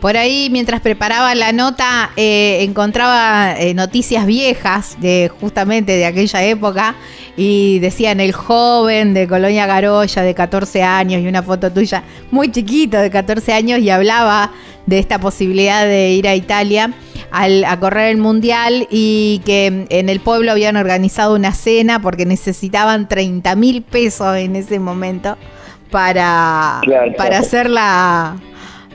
Por 0.00 0.16
ahí, 0.16 0.48
mientras 0.50 0.82
preparaba 0.82 1.34
la 1.34 1.52
nota, 1.52 2.10
eh, 2.16 2.58
encontraba 2.60 3.54
eh, 3.58 3.72
noticias 3.72 4.26
viejas 4.26 4.96
de 5.00 5.30
justamente 5.40 5.92
de 5.92 6.04
aquella 6.04 6.44
época 6.44 6.94
y 7.36 7.78
decían 7.78 8.20
el 8.20 8.32
joven 8.32 9.14
de 9.14 9.26
Colonia 9.26 9.66
Garoya 9.66 10.22
de 10.22 10.34
14 10.34 10.82
años 10.82 11.22
y 11.22 11.28
una 11.28 11.42
foto 11.42 11.72
tuya 11.72 12.02
muy 12.30 12.50
chiquito 12.50 12.98
de 12.98 13.10
14 13.10 13.54
años 13.54 13.80
y 13.80 13.90
hablaba 13.90 14.52
de 14.84 14.98
esta 14.98 15.18
posibilidad 15.18 15.86
de 15.86 16.10
ir 16.10 16.28
a 16.28 16.34
Italia 16.34 16.92
al, 17.30 17.64
a 17.64 17.80
correr 17.80 18.10
el 18.10 18.18
mundial 18.18 18.86
y 18.90 19.40
que 19.44 19.86
en 19.88 20.08
el 20.08 20.20
pueblo 20.20 20.52
habían 20.52 20.76
organizado 20.76 21.34
una 21.34 21.52
cena 21.52 22.00
porque 22.00 22.26
necesitaban 22.26 23.08
30 23.08 23.56
mil 23.56 23.82
pesos 23.82 24.36
en 24.36 24.56
ese 24.56 24.78
momento 24.78 25.36
para, 25.90 26.80
para 27.16 27.38
hacer 27.38 27.70
la... 27.70 28.36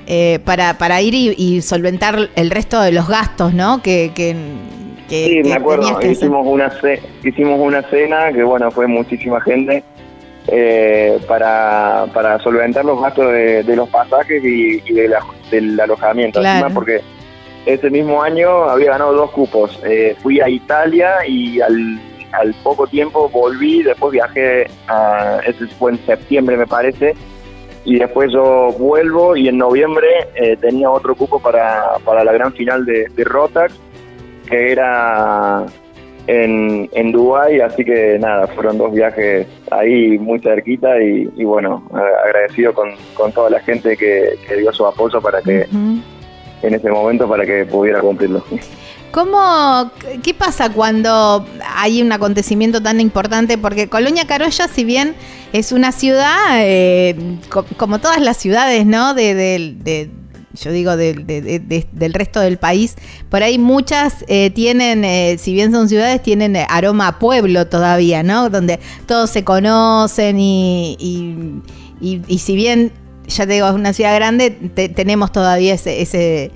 Eh, 0.08 0.40
para, 0.44 0.78
para 0.78 1.02
ir 1.02 1.14
y, 1.14 1.62
solventar 1.62 2.30
el 2.36 2.50
resto 2.50 2.82
de 2.82 2.92
los 2.92 3.08
gastos, 3.08 3.54
¿no? 3.54 3.82
Que, 3.82 4.12
que, 4.14 4.36
sí, 5.08 5.42
me 5.44 5.54
acuerdo, 5.54 6.02
hicimos 6.02 6.46
una, 6.46 6.72
hicimos 7.24 7.60
una 7.60 7.82
cena 7.84 8.32
que, 8.34 8.44
bueno, 8.44 8.72
fue 8.72 8.88
muchísima 8.88 9.40
gente 9.42 9.84
eh, 10.48 11.20
para, 11.28 12.08
para 12.14 12.40
solventar 12.40 12.84
los 12.84 13.00
gastos 13.00 13.32
de, 13.32 13.76
los 13.76 13.88
pasajes 13.90 14.44
y, 14.44 14.82
del 15.52 15.80
alojamiento. 15.80 16.42
porque 16.74 17.02
ese 17.66 17.90
mismo 17.90 18.22
año 18.24 18.70
había 18.70 18.92
ganado 18.92 19.14
dos 19.14 19.32
cupos. 19.32 19.80
Eh, 19.86 20.16
fui 20.22 20.40
a 20.40 20.50
Italia 20.50 21.26
y 21.28 21.62
al 21.62 22.00
al 22.34 22.54
poco 22.64 22.88
tiempo 22.88 23.30
volví, 23.30 23.84
después 23.84 24.12
viajé, 24.14 24.68
a, 24.88 25.40
ese 25.46 25.68
fue 25.68 25.92
en 25.92 26.06
septiembre 26.06 26.58
me 26.58 26.68
parece, 26.68 27.16
y 27.86 27.98
después 27.98 28.32
yo 28.32 28.72
vuelvo 28.78 29.36
y 29.36 29.48
en 29.48 29.58
noviembre 29.58 30.08
eh, 30.36 30.56
tenía 30.58 30.90
otro 30.90 31.16
cupo 31.16 31.40
para, 31.40 31.98
para 32.06 32.24
la 32.24 32.32
gran 32.32 32.54
final 32.54 32.86
de, 32.86 33.08
de 33.16 33.24
Rotax, 33.24 33.74
que 34.48 34.72
era 34.72 35.66
en, 36.28 36.90
en 36.94 37.12
Dubái, 37.12 37.60
así 37.62 37.84
que 37.84 38.18
nada, 38.20 38.48
fueron 38.48 38.78
dos 38.78 38.94
viajes 38.94 39.48
ahí 39.72 40.18
muy 40.20 40.40
cerquita 40.40 41.02
y, 41.02 41.44
bueno, 41.44 41.84
agradecido 42.24 42.74
con, 42.74 42.92
con, 43.14 43.32
toda 43.32 43.50
la 43.50 43.60
gente 43.60 43.98
que, 43.98 44.38
dio 44.58 44.72
su 44.72 44.86
apoyo 44.86 45.22
para 45.22 45.42
que, 45.42 45.68
en 45.72 46.74
ese 46.74 46.90
momento, 46.92 47.28
para 47.28 47.46
que 47.46 47.66
pudiera 47.66 48.00
cumplirlo. 48.02 48.44
¿Cómo, 49.12 49.92
¿Qué 50.24 50.34
pasa 50.34 50.70
cuando 50.70 51.46
hay 51.76 52.02
un 52.02 52.12
acontecimiento 52.14 52.82
tan 52.82 53.02
importante? 53.02 53.58
Porque 53.58 53.90
Colonia 53.90 54.26
Carolla, 54.26 54.68
si 54.70 54.86
bien 54.86 55.16
es 55.52 55.74
una 55.74 55.92
ciudad, 55.92 56.62
eh, 56.62 57.38
como 57.78 58.00
todas 58.00 58.22
las 58.22 58.38
ciudades, 58.38 58.86
¿no? 58.86 59.14
De, 59.14 60.10
yo 60.54 60.72
digo 60.72 60.96
del 60.96 62.14
resto 62.14 62.40
del 62.40 62.58
país, 62.58 62.96
por 63.30 63.44
ahí 63.44 63.58
muchas 63.58 64.24
eh, 64.28 64.50
tienen, 64.50 65.04
eh, 65.04 65.38
si 65.38 65.54
bien 65.54 65.74
son 65.74 65.90
ciudades, 65.90 66.22
tienen 66.24 66.56
aroma 66.70 67.10
a 67.10 67.20
pueblo 67.20 67.68
todavía, 67.68 68.24
¿no? 68.24 68.50
Donde 68.50 68.80
todos 69.08 69.30
se 69.30 69.44
conocen 69.44 70.40
y, 70.40 71.62
y, 72.00 72.40
si 72.40 72.56
bien, 72.56 72.94
ya 73.28 73.46
te 73.46 73.54
digo, 73.54 73.68
es 73.68 73.74
una 73.74 73.92
ciudad 73.92 74.16
grande, 74.16 74.52
tenemos 74.96 75.34
todavía 75.34 75.74
ese 75.74 76.52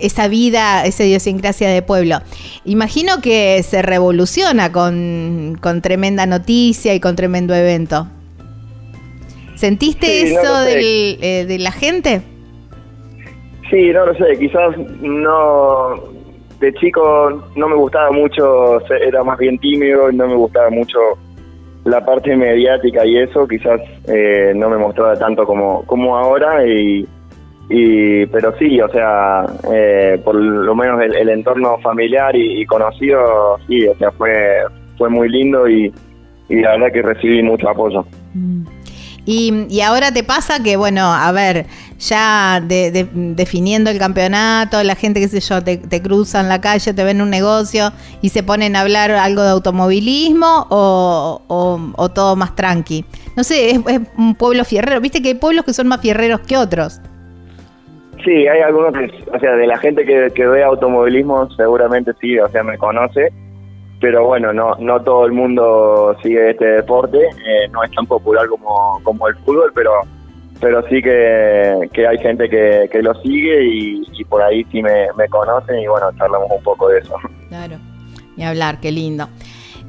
esa 0.00 0.28
vida, 0.28 0.84
esa 0.84 1.04
idiosincrasia 1.04 1.68
de 1.68 1.82
pueblo. 1.82 2.16
Imagino 2.64 3.20
que 3.22 3.62
se 3.62 3.82
revoluciona 3.82 4.72
con, 4.72 5.58
tremenda 5.82 6.26
noticia 6.26 6.94
y 6.94 7.00
con 7.00 7.16
tremendo 7.16 7.54
evento. 7.54 8.08
¿Sentiste 9.54 10.22
eso 10.22 10.64
eh, 10.66 11.44
de 11.46 11.58
la 11.58 11.72
gente? 11.72 12.22
Sí, 13.70 13.90
no 13.92 14.06
lo 14.06 14.14
sé, 14.14 14.38
quizás 14.38 14.76
no... 15.00 16.16
De 16.60 16.72
chico 16.74 17.50
no 17.54 17.68
me 17.68 17.74
gustaba 17.74 18.10
mucho, 18.10 18.80
era 18.88 19.22
más 19.22 19.36
bien 19.38 19.58
tímido, 19.58 20.10
no 20.10 20.26
me 20.26 20.34
gustaba 20.34 20.70
mucho 20.70 20.98
la 21.84 22.04
parte 22.04 22.34
mediática 22.34 23.04
y 23.04 23.18
eso, 23.18 23.46
quizás 23.46 23.80
eh, 24.08 24.52
no 24.56 24.70
me 24.70 24.78
mostraba 24.78 25.16
tanto 25.16 25.44
como, 25.44 25.84
como 25.84 26.16
ahora 26.16 26.66
y 26.66 27.06
y, 27.68 28.26
pero 28.26 28.56
sí, 28.58 28.80
o 28.80 28.88
sea, 28.90 29.44
eh, 29.72 30.20
por 30.24 30.36
lo 30.36 30.74
menos 30.74 31.02
el, 31.02 31.28
entorno 31.28 31.78
familiar 31.78 32.36
y, 32.36 32.64
conocido, 32.66 33.58
sí, 33.66 33.86
o 33.88 33.96
sea, 33.96 34.12
fue, 34.12 34.60
fue 34.96 35.08
muy 35.08 35.28
lindo 35.28 35.68
y, 35.68 35.92
la 36.48 36.72
verdad 36.72 36.92
que 36.92 37.02
recibí 37.02 37.42
mucho 37.42 37.68
apoyo. 37.68 38.06
Mm. 38.34 38.66
Y, 39.24 39.66
y, 39.68 39.80
ahora 39.80 40.12
te 40.12 40.22
pasa 40.22 40.62
que, 40.62 40.76
bueno, 40.76 41.12
a 41.12 41.32
ver, 41.32 41.66
ya 41.98 42.62
definiendo 42.62 43.90
el 43.90 43.98
campeonato, 43.98 44.80
la 44.84 44.94
gente, 44.94 45.18
qué 45.18 45.26
sé 45.26 45.40
yo, 45.40 45.64
te, 45.64 45.78
te, 45.78 46.00
cruza 46.00 46.38
en 46.38 46.48
la 46.48 46.60
calle, 46.60 46.94
te 46.94 47.02
ven 47.02 47.20
un 47.20 47.30
negocio 47.30 47.92
y 48.22 48.28
se 48.28 48.44
ponen 48.44 48.76
a 48.76 48.82
hablar 48.82 49.10
algo 49.10 49.42
de 49.42 49.48
automovilismo 49.48 50.68
o, 50.70 51.42
o, 51.96 52.08
todo 52.10 52.36
más 52.36 52.54
tranqui. 52.54 53.04
No 53.34 53.42
sé, 53.42 53.70
es, 53.70 53.80
es, 53.88 54.00
un 54.16 54.36
pueblo 54.36 54.64
fierrero. 54.64 55.00
Viste 55.00 55.20
que 55.20 55.28
hay 55.30 55.34
pueblos 55.34 55.64
que 55.64 55.72
son 55.72 55.88
más 55.88 56.00
fierreros 56.00 56.42
que 56.42 56.56
otros. 56.56 57.00
Sí, 58.24 58.46
hay 58.46 58.60
algunos 58.60 58.92
que, 58.92 59.10
o 59.32 59.38
sea, 59.38 59.52
de 59.56 59.66
la 59.66 59.78
gente 59.78 60.04
que, 60.04 60.30
que 60.34 60.46
ve 60.46 60.64
automovilismo 60.64 61.50
seguramente 61.50 62.12
sí, 62.20 62.38
o 62.38 62.48
sea, 62.48 62.62
me 62.62 62.78
conoce, 62.78 63.32
pero 64.00 64.24
bueno, 64.26 64.52
no 64.52 64.74
no 64.78 65.00
todo 65.02 65.26
el 65.26 65.32
mundo 65.32 66.16
sigue 66.22 66.50
este 66.50 66.66
deporte, 66.66 67.18
eh, 67.18 67.68
no 67.70 67.82
es 67.84 67.90
tan 67.92 68.06
popular 68.06 68.48
como, 68.48 69.00
como 69.02 69.28
el 69.28 69.36
fútbol, 69.36 69.72
pero 69.74 69.92
pero 70.60 70.82
sí 70.88 71.02
que, 71.02 71.88
que 71.92 72.06
hay 72.06 72.18
gente 72.18 72.48
que, 72.48 72.88
que 72.90 73.02
lo 73.02 73.14
sigue 73.22 73.64
y, 73.64 74.24
por 74.24 74.42
ahí 74.42 74.64
sí 74.72 74.82
me, 74.82 75.06
me 75.16 75.28
conocen 75.28 75.78
y 75.78 75.86
bueno, 75.86 76.10
charlamos 76.16 76.50
un 76.50 76.62
poco 76.62 76.88
de 76.88 76.98
eso. 77.00 77.14
Claro, 77.48 77.76
y 78.36 78.42
hablar, 78.42 78.80
qué 78.80 78.90
lindo. 78.90 79.28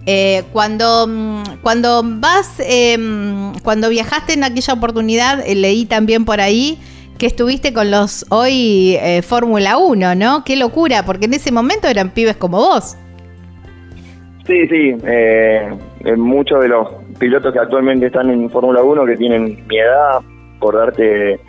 Eh, 0.06 0.44
cuando, 0.54 1.06
mm, 1.06 1.44
cuando 1.62 2.02
vas, 2.04 2.60
eh, 2.60 2.98
cuando 3.62 3.90
viajaste 3.90 4.34
en 4.34 4.44
aquella 4.46 4.74
oportunidad, 4.74 5.46
eh, 5.46 5.54
leí 5.54 5.86
también 5.86 6.24
por 6.24 6.40
ahí 6.40 6.80
que 7.18 7.26
estuviste 7.26 7.74
con 7.74 7.92
los 7.92 8.26
hoy 8.30 8.98
eh, 9.02 9.22
Fórmula 9.22 9.78
1, 9.78 10.16
¿no? 10.16 10.44
Qué 10.44 10.56
locura, 10.56 11.04
porque 11.04 11.26
en 11.26 11.34
ese 11.34 11.52
momento 11.52 11.88
eran 11.88 12.10
pibes 12.12 12.38
como 12.38 12.58
vos. 12.58 12.96
Sí, 14.46 14.68
sí, 14.68 14.96
eh, 15.06 15.70
muchos 16.16 16.62
de 16.62 16.70
los 16.70 16.88
pilotos 17.20 17.52
que 17.52 17.60
actualmente 17.60 18.06
están 18.06 18.30
en 18.30 18.50
Fórmula 18.50 18.82
1 18.82 19.06
que 19.06 19.18
tienen 19.18 19.66
mi 19.68 19.78
edad, 19.78 20.22
por 20.60 20.76
darte 20.76 21.40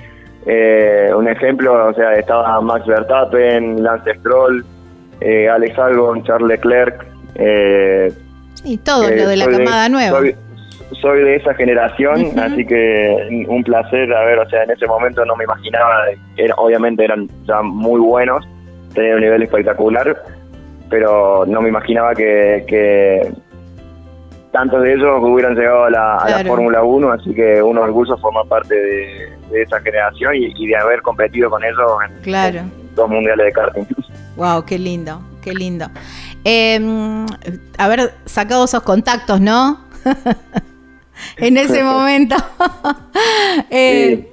Eh, 0.51 1.11
un 1.15 1.29
ejemplo, 1.29 1.89
o 1.89 1.95
sea, 1.95 2.15
estaba 2.15 2.59
Max 2.63 2.87
Verstappen, 2.87 3.83
Lance 3.83 4.15
Stroll, 4.21 4.65
eh, 5.21 5.47
Alex 5.47 5.79
Albon, 5.79 6.25
Charles 6.25 6.49
Leclerc. 6.49 7.05
Eh, 7.35 8.11
y 8.65 8.79
todo 8.79 9.11
lo 9.11 9.29
de 9.29 9.37
la 9.37 9.47
camada 9.47 9.91
nueva. 9.91 10.19
Soy, 10.19 10.35
de 10.91 11.37
esa 11.37 11.55
generación, 11.55 12.39
así 12.39 12.65
que 12.65 13.47
un 13.49 13.63
placer, 13.63 14.13
a 14.13 14.25
ver, 14.25 14.39
o 14.39 14.49
sea, 14.49 14.65
en 14.65 14.71
ese 14.71 14.87
momento 14.87 15.25
no 15.25 15.37
me 15.37 15.45
imaginaba, 15.45 16.05
era, 16.37 16.55
obviamente 16.57 17.05
eran 17.05 17.29
ya 17.47 17.63
muy 17.63 18.01
buenos, 18.01 18.47
tenían 18.95 19.17
un 19.17 19.21
nivel 19.21 19.43
espectacular, 19.43 20.17
pero 20.91 21.45
no 21.47 21.61
me 21.61 21.69
imaginaba 21.69 22.15
que, 22.15 23.33
tantos 24.53 24.83
de 24.83 24.95
ellos 24.95 25.21
hubieran 25.23 25.55
llegado 25.55 25.85
a 25.85 25.91
la, 25.91 26.45
Fórmula 26.47 26.83
1, 26.83 27.13
así 27.13 27.35
que 27.35 27.63
un 27.63 27.79
orgullo 27.79 28.17
formar 28.19 28.47
parte 28.47 28.75
de, 28.75 29.63
esa 29.63 29.81
generación 29.81 30.35
y, 30.35 30.67
de 30.67 30.77
haber 30.77 31.01
competido 31.03 31.49
con 31.49 31.63
ellos 31.65 31.79
en, 32.25 32.73
dos 32.95 33.09
mundiales 33.09 33.47
de 33.47 33.53
karting. 33.53 33.85
Wow, 34.37 34.65
qué 34.65 34.79
lindo, 34.79 35.21
qué 35.43 35.53
lindo. 35.53 35.87
Eh, 36.45 36.81
haber 37.79 38.13
sacado 38.25 38.65
esos 38.65 38.83
contactos, 38.83 39.41
¿no? 39.41 39.81
en 41.37 41.57
ese 41.57 41.83
momento. 41.85 42.37
eh, 43.71 44.33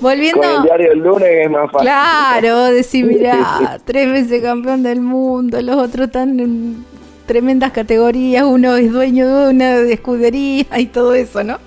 volviendo. 0.00 0.42
Con 0.42 0.50
el 0.50 0.62
diario 0.62 0.92
el 0.92 0.98
lunes 0.98 1.28
es 1.44 1.50
más 1.50 1.70
fácil. 1.70 1.86
Claro, 1.86 2.64
decir, 2.64 3.04
mira, 3.04 3.78
tres 3.84 4.10
veces 4.10 4.42
campeón 4.42 4.82
del 4.82 5.00
mundo, 5.00 5.60
los 5.62 5.76
otros 5.76 6.06
están 6.06 6.38
en 6.40 6.84
tremendas 7.26 7.72
categorías, 7.72 8.44
uno 8.44 8.76
es 8.76 8.92
dueño 8.92 9.26
de 9.26 9.50
una 9.50 9.78
escudería 9.80 10.66
y 10.78 10.86
todo 10.86 11.14
eso, 11.14 11.42
¿no? 11.42 11.58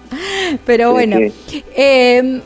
Pero 0.65 0.91
bueno. 0.91 1.17
Eh, 1.75 2.41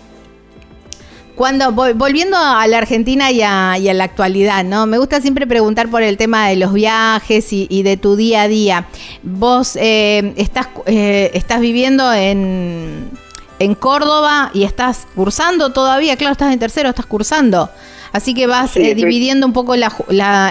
cuando 1.42 1.72
volviendo 1.72 2.38
a 2.38 2.68
la 2.68 2.78
Argentina 2.78 3.32
y 3.32 3.42
a, 3.42 3.76
la 3.80 4.04
actualidad, 4.04 4.64
¿no? 4.64 4.86
Me 4.86 5.00
gusta 5.00 5.20
siempre 5.22 5.48
preguntar 5.48 5.90
por 5.90 6.04
el 6.04 6.16
tema 6.16 6.50
de 6.50 6.56
los 6.56 6.72
viajes 6.72 7.48
y, 7.52 7.82
de 7.82 7.98
tu 7.98 8.16
día 8.16 8.44
a 8.44 8.48
día. 8.48 8.86
Vos 9.24 9.76
eh, 9.76 10.36
estás, 10.38 10.68
eh, 10.86 11.32
estás 11.34 11.60
viviendo 11.60 12.14
en, 12.14 13.10
en 13.58 13.74
Córdoba 13.74 14.52
y 14.54 14.66
estás 14.66 15.08
cursando 15.16 15.72
todavía, 15.72 16.16
claro, 16.16 16.34
estás 16.34 16.54
en 16.54 16.60
tercero, 16.60 16.90
estás 16.90 17.08
cursando. 17.08 17.72
Así 18.12 18.36
que 18.36 18.46
vas 18.46 18.78
eh, 18.78 18.94
dividiendo 18.94 19.48
un 19.48 19.54
poco 19.54 19.76
la, 19.76 19.92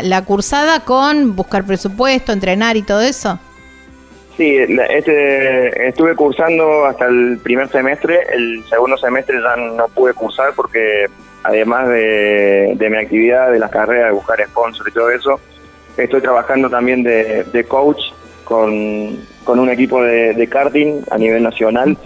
la 0.03 0.25
cursada 0.25 0.81
con 0.81 1.37
buscar 1.37 1.65
presupuesto, 1.65 2.33
entrenar 2.33 2.77
y 2.77 2.83
todo 2.83 3.01
eso. 3.01 3.39
Sí, 4.37 4.57
este, 4.57 5.89
estuve 5.89 6.15
cursando 6.15 6.87
hasta 6.87 7.07
el 7.07 7.39
primer 7.43 7.69
semestre, 7.69 8.21
el 8.33 8.65
segundo 8.69 8.97
semestre 8.97 9.39
ya 9.43 9.57
no 9.57 9.89
pude 9.89 10.15
cursar 10.15 10.53
porque 10.55 11.07
además 11.43 11.89
de, 11.89 12.77
mi 12.79 12.97
actividad, 12.97 13.51
de 13.51 13.59
las 13.59 13.71
carreras, 13.71 14.07
de 14.07 14.13
buscar 14.13 14.43
sponsor 14.47 14.89
y 14.89 14.93
todo 14.93 15.11
eso, 15.11 15.41
estoy 15.97 16.21
trabajando 16.21 16.71
también 16.71 17.03
de, 17.03 17.65
coach 17.69 18.01
con, 18.45 19.19
un 19.47 19.71
equipo 19.71 20.03
de, 20.03 20.49
karting 20.49 21.03
a 21.11 21.19
nivel 21.19 21.43
nacional, 21.43 21.97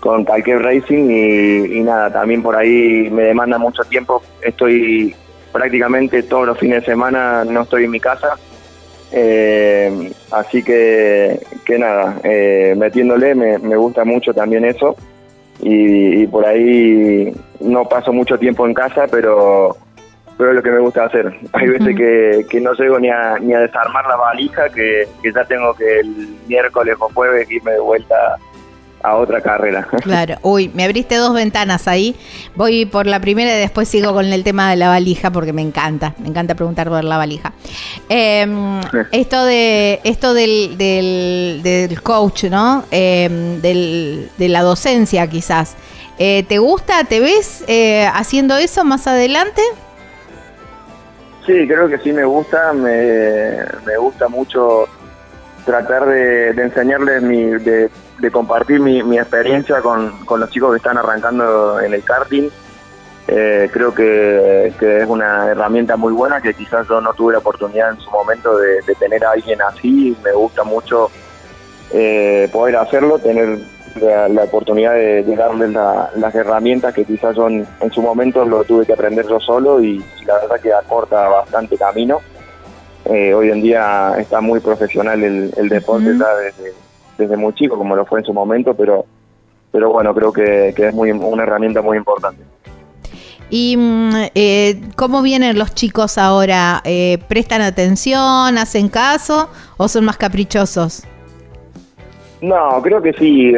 con 0.00 0.24
Talque 0.24 0.56
Racing 0.58 1.10
y, 1.10 1.78
y 1.78 1.80
nada, 1.80 2.12
también 2.12 2.42
por 2.42 2.56
ahí 2.56 3.08
me 3.10 3.22
demanda 3.22 3.58
mucho 3.58 3.82
tiempo, 3.84 4.22
estoy 4.42 5.14
prácticamente 5.52 6.24
todos 6.24 6.46
los 6.46 6.58
fines 6.58 6.80
de 6.80 6.86
semana, 6.86 7.44
no 7.44 7.62
estoy 7.62 7.84
en 7.84 7.90
mi 7.92 8.00
casa, 8.00 8.36
eh, 9.16 10.12
así 10.32 10.64
que, 10.64 11.40
que 11.64 11.78
nada, 11.78 12.16
eh, 12.24 12.74
metiéndole 12.76 13.36
me, 13.36 13.58
me, 13.58 13.76
gusta 13.76 14.04
mucho 14.04 14.34
también 14.34 14.64
eso. 14.64 14.96
Y, 15.60 16.26
por 16.26 16.44
ahí 16.44 17.32
no 17.60 17.84
paso 17.88 18.12
mucho 18.12 18.36
tiempo 18.36 18.66
en 18.66 18.74
casa, 18.74 19.06
pero, 19.08 19.76
pero 20.36 20.50
es 20.50 20.56
lo 20.56 20.62
que 20.62 20.70
me 20.70 20.80
gusta 20.80 21.04
hacer. 21.04 21.32
Hay 21.52 21.68
veces 21.68 21.96
que, 21.96 22.44
que 22.50 22.60
no 22.60 22.72
llego 22.74 22.98
ni 22.98 23.08
a, 23.08 23.38
ni 23.38 23.54
a 23.54 23.60
desarmar 23.60 24.04
la 24.06 24.16
valija, 24.16 24.68
que, 24.70 25.06
que 25.22 25.32
ya 25.32 25.44
tengo 25.44 25.72
que 25.74 26.00
el 26.00 26.36
miércoles 26.48 26.96
o 26.98 27.08
jueves 27.14 27.48
irme 27.48 27.70
de 27.70 27.80
vuelta 27.80 28.16
a 28.16 28.38
otra 29.12 29.40
carrera. 29.40 29.88
Claro, 30.04 30.36
uy, 30.42 30.70
me 30.74 30.84
abriste 30.84 31.16
dos 31.16 31.34
ventanas 31.34 31.88
ahí. 31.88 32.14
Voy 32.54 32.84
por 32.84 33.06
la 33.06 33.20
primera 33.20 33.54
y 33.56 33.58
después 33.58 33.88
sigo 33.88 34.12
con 34.12 34.26
el 34.26 34.44
tema 34.44 34.70
de 34.70 34.76
la 34.76 34.88
valija 34.88 35.30
porque 35.30 35.52
me 35.52 35.62
encanta, 35.62 36.14
me 36.18 36.28
encanta 36.28 36.54
preguntar 36.54 36.88
por 36.88 37.02
la 37.02 37.16
valija. 37.16 37.52
Em, 38.08 38.80
esto 39.12 39.44
de 39.44 40.00
esto 40.04 40.34
del, 40.34 40.76
del, 40.76 42.02
coach, 42.02 42.44
¿no? 42.44 42.84
Em, 42.90 43.60
del, 43.60 44.30
de 44.36 44.48
la 44.48 44.62
docencia 44.62 45.26
quizás. 45.26 45.76
Eh, 46.18 46.44
¿Te 46.48 46.58
gusta? 46.58 47.04
¿Te 47.04 47.20
ves 47.20 47.64
eh, 47.66 48.06
haciendo 48.12 48.56
eso 48.56 48.84
más 48.84 49.06
adelante? 49.06 49.62
Sí, 51.46 51.66
creo 51.66 51.88
que 51.88 51.98
sí 51.98 52.12
me 52.12 52.24
gusta, 52.24 52.72
me, 52.72 53.56
me 53.84 53.96
gusta 53.98 54.28
mucho 54.28 54.86
tratar 55.64 56.06
de, 56.06 56.50
enseñarles 56.50 57.22
mi, 57.22 57.44
de, 57.44 57.90
compartir 58.32 58.80
mi, 58.80 59.18
experiencia 59.18 59.80
con, 59.80 60.12
los 60.38 60.50
chicos 60.50 60.72
que 60.72 60.76
están 60.78 60.98
arrancando 60.98 61.80
en 61.80 61.94
el 61.94 62.02
karting. 62.02 62.48
Eh, 63.26 63.70
creo 63.72 63.94
que, 63.94 64.66
es 64.66 65.08
una 65.08 65.48
herramienta 65.48 65.96
muy 65.96 66.12
buena 66.12 66.40
que 66.40 66.54
quizás 66.54 66.86
yo 66.88 67.00
no 67.00 67.14
tuve 67.14 67.32
la 67.32 67.38
oportunidad 67.38 67.90
en 67.90 68.00
su 68.00 68.10
momento 68.10 68.56
de, 68.56 68.82
tener 68.98 69.24
a 69.24 69.32
alguien 69.32 69.60
así. 69.62 70.16
Me 70.22 70.32
gusta 70.32 70.64
mucho 70.64 71.10
eh, 71.92 72.48
poder 72.52 72.76
hacerlo, 72.76 73.18
tener 73.18 73.58
la, 74.00 74.44
oportunidad 74.44 74.92
de, 74.92 75.22
darles 75.36 75.70
las 75.70 76.34
herramientas 76.34 76.92
que 76.92 77.04
quizás 77.04 77.34
yo 77.36 77.48
en, 77.48 77.66
su 77.92 78.02
momento 78.02 78.44
lo 78.44 78.64
tuve 78.64 78.86
que 78.86 78.92
aprender 78.92 79.26
yo 79.26 79.40
solo 79.40 79.80
y 79.80 80.04
la 80.26 80.34
verdad 80.34 80.60
que 80.60 80.72
acorta 80.72 81.28
bastante 81.28 81.76
camino. 81.76 82.20
Eh, 83.06 83.34
hoy 83.34 83.50
en 83.50 83.60
día 83.60 84.14
está 84.18 84.40
muy 84.40 84.60
profesional 84.60 85.22
el, 85.22 85.68
deporte 85.68 86.14
desde, 87.18 87.36
muy 87.36 87.52
chico, 87.54 87.76
como 87.76 87.94
lo 87.94 88.06
fue 88.06 88.20
en 88.20 88.24
su 88.24 88.32
momento, 88.32 88.74
pero, 88.74 89.04
pero 89.70 89.90
bueno, 89.90 90.14
creo 90.14 90.32
que, 90.32 90.68
es 90.68 90.94
muy, 90.94 91.10
una 91.10 91.42
herramienta 91.42 91.82
muy 91.82 91.98
importante. 91.98 92.42
¿Y 93.50 93.76
mm, 93.76 94.12
eh, 94.34 94.80
cómo 94.96 95.20
vienen 95.20 95.58
los 95.58 95.74
chicos 95.74 96.16
ahora? 96.16 96.80
Eh, 96.84 97.18
¿Prestan 97.28 97.60
atención, 97.60 98.56
hacen 98.56 98.88
caso 98.88 99.50
o 99.76 99.86
son 99.86 100.06
más 100.06 100.16
caprichosos? 100.16 101.04
No, 102.40 102.80
creo 102.82 103.02
que 103.02 103.12
sí. 103.12 103.52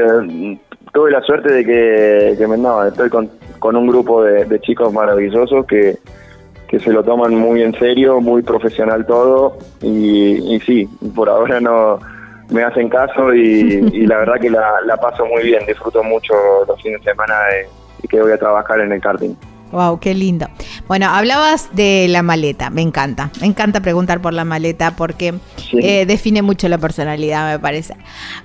tuve 0.92 1.10
la 1.12 1.22
suerte 1.22 1.52
de 1.52 1.64
que, 1.64 2.46
no, 2.58 2.84
estoy 2.84 3.10
con, 3.10 3.30
un 3.60 3.86
grupo 3.86 4.22
de 4.24 4.60
chicos 4.60 4.92
maravillosos 4.92 5.66
que, 5.66 5.98
que 6.68 6.78
se 6.80 6.92
lo 6.92 7.04
toman 7.04 7.34
muy 7.34 7.62
en 7.62 7.78
serio, 7.78 8.20
muy 8.20 8.42
profesional 8.42 9.06
todo 9.06 9.58
y, 9.82 10.58
sí, 10.66 10.88
por 11.14 11.28
ahora 11.28 11.60
no 11.60 11.98
me 12.50 12.62
hacen 12.62 12.88
caso 12.88 13.34
y, 13.34 13.80
la 14.06 14.18
verdad 14.18 14.34
que 14.40 14.50
la, 14.50 14.96
paso 15.00 15.24
muy 15.26 15.44
bien, 15.44 15.64
disfruto 15.66 16.02
mucho 16.02 16.34
los 16.66 16.80
fines 16.82 17.00
de 17.00 17.10
semana 17.10 17.34
y 18.02 18.08
que 18.08 18.20
voy 18.20 18.32
a 18.32 18.38
trabajar 18.38 18.80
en 18.80 18.92
el 18.92 19.00
karting. 19.00 19.34
Wow, 19.72 19.98
qué 19.98 20.14
lindo. 20.14 20.46
Bueno, 20.88 21.06
hablabas 21.08 21.74
de 21.74 22.06
la 22.08 22.22
maleta, 22.22 22.70
me 22.70 22.82
encanta, 22.82 23.30
me 23.40 23.46
encanta 23.46 23.80
preguntar 23.80 24.20
por 24.20 24.32
la 24.32 24.44
maleta 24.44 24.92
porque 24.96 25.34
eh, 25.72 26.06
define 26.06 26.42
mucho 26.42 26.68
la 26.68 26.78
personalidad, 26.78 27.52
me 27.52 27.58
parece. 27.58 27.94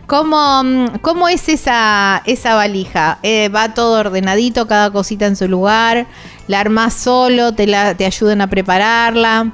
¿Cómo, 0.08 0.64
cómo 1.02 1.30
es 1.30 1.50
esa, 1.50 2.24
esa 2.26 2.56
valija? 2.56 3.20
Eh, 3.22 3.50
¿Va 3.50 3.74
todo 3.76 4.00
ordenadito, 4.00 4.68
cada 4.68 4.92
cosita 4.92 5.28
en 5.28 5.36
su 5.36 5.48
lugar? 5.48 6.08
¿La 6.48 6.60
armas 6.60 6.96
solo? 6.96 7.54
¿Te, 7.54 7.68
la, 7.68 7.96
te 7.96 8.06
ayudan 8.06 8.42
a 8.42 8.48
prepararla? 8.48 9.52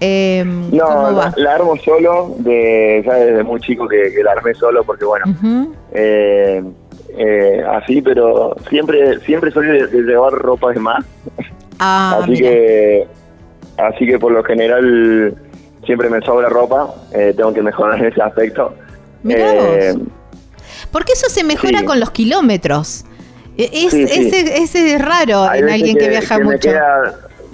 Eh, 0.00 0.44
no, 0.44 1.10
la, 1.36 1.54
armo 1.54 1.76
solo, 1.76 2.36
de, 2.38 3.02
ya 3.04 3.14
desde 3.14 3.42
muy 3.42 3.60
chico 3.60 3.88
que, 3.88 4.12
la 4.22 4.32
armé 4.32 4.54
solo 4.54 4.84
porque 4.84 5.04
bueno, 5.04 5.24
eh, 5.92 6.62
eh, 7.16 7.64
así, 7.68 8.00
pero 8.00 8.54
siempre 8.68 9.18
siempre 9.20 9.50
soy 9.50 9.66
de, 9.66 9.88
llevar 10.02 10.32
ropa 10.34 10.72
de 10.72 10.78
más. 10.78 11.04
Ah, 11.78 12.20
así 12.22 12.34
que 12.34 13.06
así 13.76 14.06
que 14.06 14.18
por 14.18 14.32
lo 14.32 14.42
general 14.42 15.34
siempre 15.84 16.10
me 16.10 16.20
sobra 16.20 16.48
ropa, 16.48 16.94
eh, 17.12 17.32
tengo 17.36 17.52
que 17.54 17.62
mejorar 17.62 17.98
en 17.98 18.06
ese 18.12 18.22
aspecto. 18.22 18.74
Eh, 19.28 19.94
Porque 20.90 21.12
eso 21.12 21.28
se 21.28 21.44
mejora 21.44 21.84
con 21.84 22.00
los 22.00 22.10
kilómetros. 22.10 23.04
E, 23.56 23.68
es, 23.72 23.92
Ese, 23.94 24.94
es 24.94 25.04
raro 25.04 25.52
en 25.52 25.68
alguien 25.68 25.96
que, 25.96 26.08
viaja 26.08 26.38
mucho. 26.38 26.70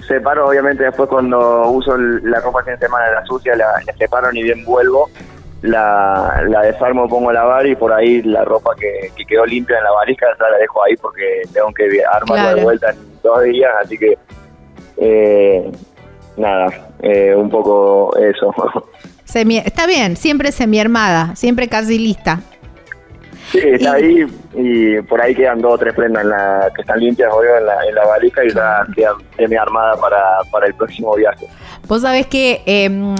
separo 0.07 0.47
obviamente 0.47 0.83
después 0.83 1.09
cuando 1.09 1.67
uso 1.69 1.97
la 1.97 2.39
ropa 2.41 2.63
en 2.67 2.77
semana 2.79 3.09
la 3.09 3.25
sucia, 3.25 3.55
la, 3.55 3.65
la 3.85 3.93
separo 3.97 4.31
ni 4.31 4.43
bien 4.43 4.63
vuelvo 4.65 5.09
la, 5.65 6.43
la 6.47 6.61
desarmo, 6.61 7.07
pongo 7.07 7.29
a 7.29 7.33
lavar 7.33 7.67
y 7.67 7.75
por 7.75 7.91
ahí 7.93 8.21
la 8.21 8.43
ropa 8.43 8.71
que, 8.79 9.11
quedó 9.25 9.45
limpia 9.45 9.77
en 9.77 9.83
la 9.83 9.91
varija 9.91 10.25
ya 10.39 10.49
la 10.49 10.57
dejo 10.57 10.83
ahí 10.83 10.95
porque 10.97 11.41
tengo 11.53 11.71
que 11.73 12.03
armarla 12.05 12.55
de 12.55 12.63
vuelta 12.63 12.91
en 12.91 12.97
dos 13.23 13.43
días, 13.43 13.71
así 13.81 13.97
que 13.97 14.17
eh, 14.97 15.71
nada, 16.37 16.89
eh, 17.01 17.33
un 17.35 17.49
poco 17.49 18.15
eso. 18.17 18.53
está 19.65 19.87
bien, 19.87 20.15
siempre 20.15 20.51
semi 20.51 20.79
armada, 20.79 21.35
siempre 21.35 21.67
casi 21.67 21.99
lista. 21.99 22.39
Sí, 23.55 23.61
está 23.69 23.93
ahí 23.93 24.25
y 24.53 25.01
por 25.03 25.21
ahí 25.21 25.33
quedan 25.33 25.61
dos 25.61 25.75
o 25.75 25.77
tres 25.77 25.93
prendas 25.93 26.23
en 26.23 26.29
la, 26.29 26.69
que 26.75 26.81
están 26.81 26.99
limpias 26.99 27.31
hoy 27.33 27.47
en 27.57 27.65
la, 27.65 27.85
en 27.87 27.95
la 27.95 28.05
valija 28.05 28.43
y 28.43 28.53
ya 28.53 28.85
quedan 28.93 29.57
armada 29.57 29.95
para, 29.95 30.19
para 30.51 30.67
el 30.67 30.73
próximo 30.73 31.15
viaje. 31.15 31.47
Vos 31.87 32.01
sabés 32.01 32.27
que 32.27 32.61
em, 32.65 33.15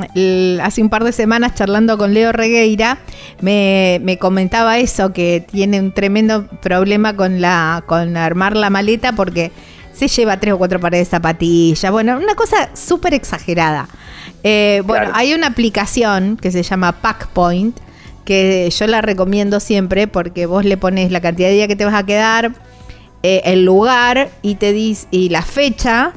hace 0.60 0.82
un 0.82 0.90
par 0.90 1.04
de 1.04 1.12
semanas 1.12 1.56
charlando 1.56 1.98
con 1.98 2.14
Leo 2.14 2.32
Regueira 2.32 2.98
me, 3.42 4.00
me, 4.04 4.18
comentaba 4.18 4.78
eso, 4.78 5.14
que 5.14 5.46
tiene 5.50 5.80
un 5.80 5.94
tremendo 5.94 6.48
problema 6.62 7.16
con, 7.16 7.40
la, 7.40 7.84
con 7.86 8.18
armar 8.18 8.58
la 8.58 8.70
maleta 8.70 9.14
porque 9.14 9.52
se 9.94 10.08
lleva 10.10 10.38
tres 10.40 10.54
o 10.54 10.58
cuatro 10.58 10.80
pares 10.80 11.00
de 11.00 11.06
zapatillas. 11.06 11.92
Bueno, 11.92 12.18
una 12.18 12.36
cosa 12.36 12.70
súper 12.74 13.14
exagerada. 13.14 13.88
Eh, 14.44 14.82
bueno, 14.86 15.12
hay 15.14 15.34
una 15.34 15.48
aplicación 15.48 16.38
que 16.38 16.52
se 16.52 16.62
llama 16.62 16.92
Packpoint 16.92 17.80
que 18.26 18.70
yo 18.70 18.88
la 18.88 19.02
recomiendo 19.02 19.60
siempre 19.60 20.08
porque 20.08 20.48
vos 20.48 20.66
le 20.66 20.78
pones 20.78 21.12
la 21.12 21.22
cantidad 21.22 21.48
de 21.48 21.54
días 21.54 21.68
que 21.68 21.76
te 21.76 21.86
vas 21.86 21.94
a 21.94 22.06
quedar, 22.06 22.52
eh, 23.24 23.42
el 23.46 23.64
lugar 23.64 24.30
y 24.42 24.56
te 24.56 24.74
dis, 24.74 25.08
y 25.12 25.30
la 25.30 25.44
fecha 25.44 26.12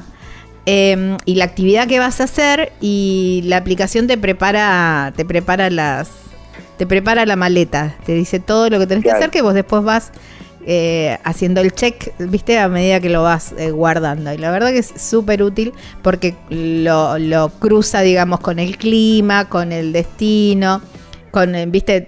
em, 0.65 1.17
y 1.25 1.35
la 1.35 1.45
actividad 1.45 1.87
que 1.87 1.99
vas 1.99 2.19
a 2.19 2.25
hacer 2.25 2.73
y 2.81 3.41
la 3.45 3.57
aplicación 3.57 4.07
te 4.07 4.17
prepara 4.17 5.13
te 5.15 5.23
prepara 5.23 5.69
las 5.69 6.09
te 6.77 6.87
prepara 6.87 7.25
la 7.25 7.35
maleta, 7.35 7.95
te 8.05 8.13
dice 8.13 8.39
todo 8.39 8.69
lo 8.69 8.79
que 8.79 8.87
tenés 8.87 9.03
que 9.03 9.11
hacer 9.11 9.29
que 9.29 9.41
vos 9.41 9.53
después 9.53 9.83
vas 9.83 10.11
eh, 10.65 11.17
haciendo 11.23 11.61
el 11.61 11.73
check, 11.73 12.13
viste, 12.19 12.59
a 12.59 12.67
medida 12.67 12.99
que 12.99 13.09
lo 13.09 13.23
vas 13.23 13.53
eh, 13.57 13.71
guardando. 13.71 14.31
Y 14.33 14.37
la 14.37 14.51
verdad 14.51 14.69
que 14.69 14.77
es 14.79 14.93
súper 14.95 15.41
útil 15.41 15.73
porque 16.01 16.35
lo, 16.49 17.17
lo, 17.17 17.49
cruza, 17.49 18.01
digamos, 18.01 18.39
con 18.39 18.59
el 18.59 18.77
clima, 18.77 19.49
con 19.49 19.71
el 19.71 19.91
destino 19.91 20.81
con, 21.31 21.55
eh, 21.55 21.65
viste, 21.67 22.07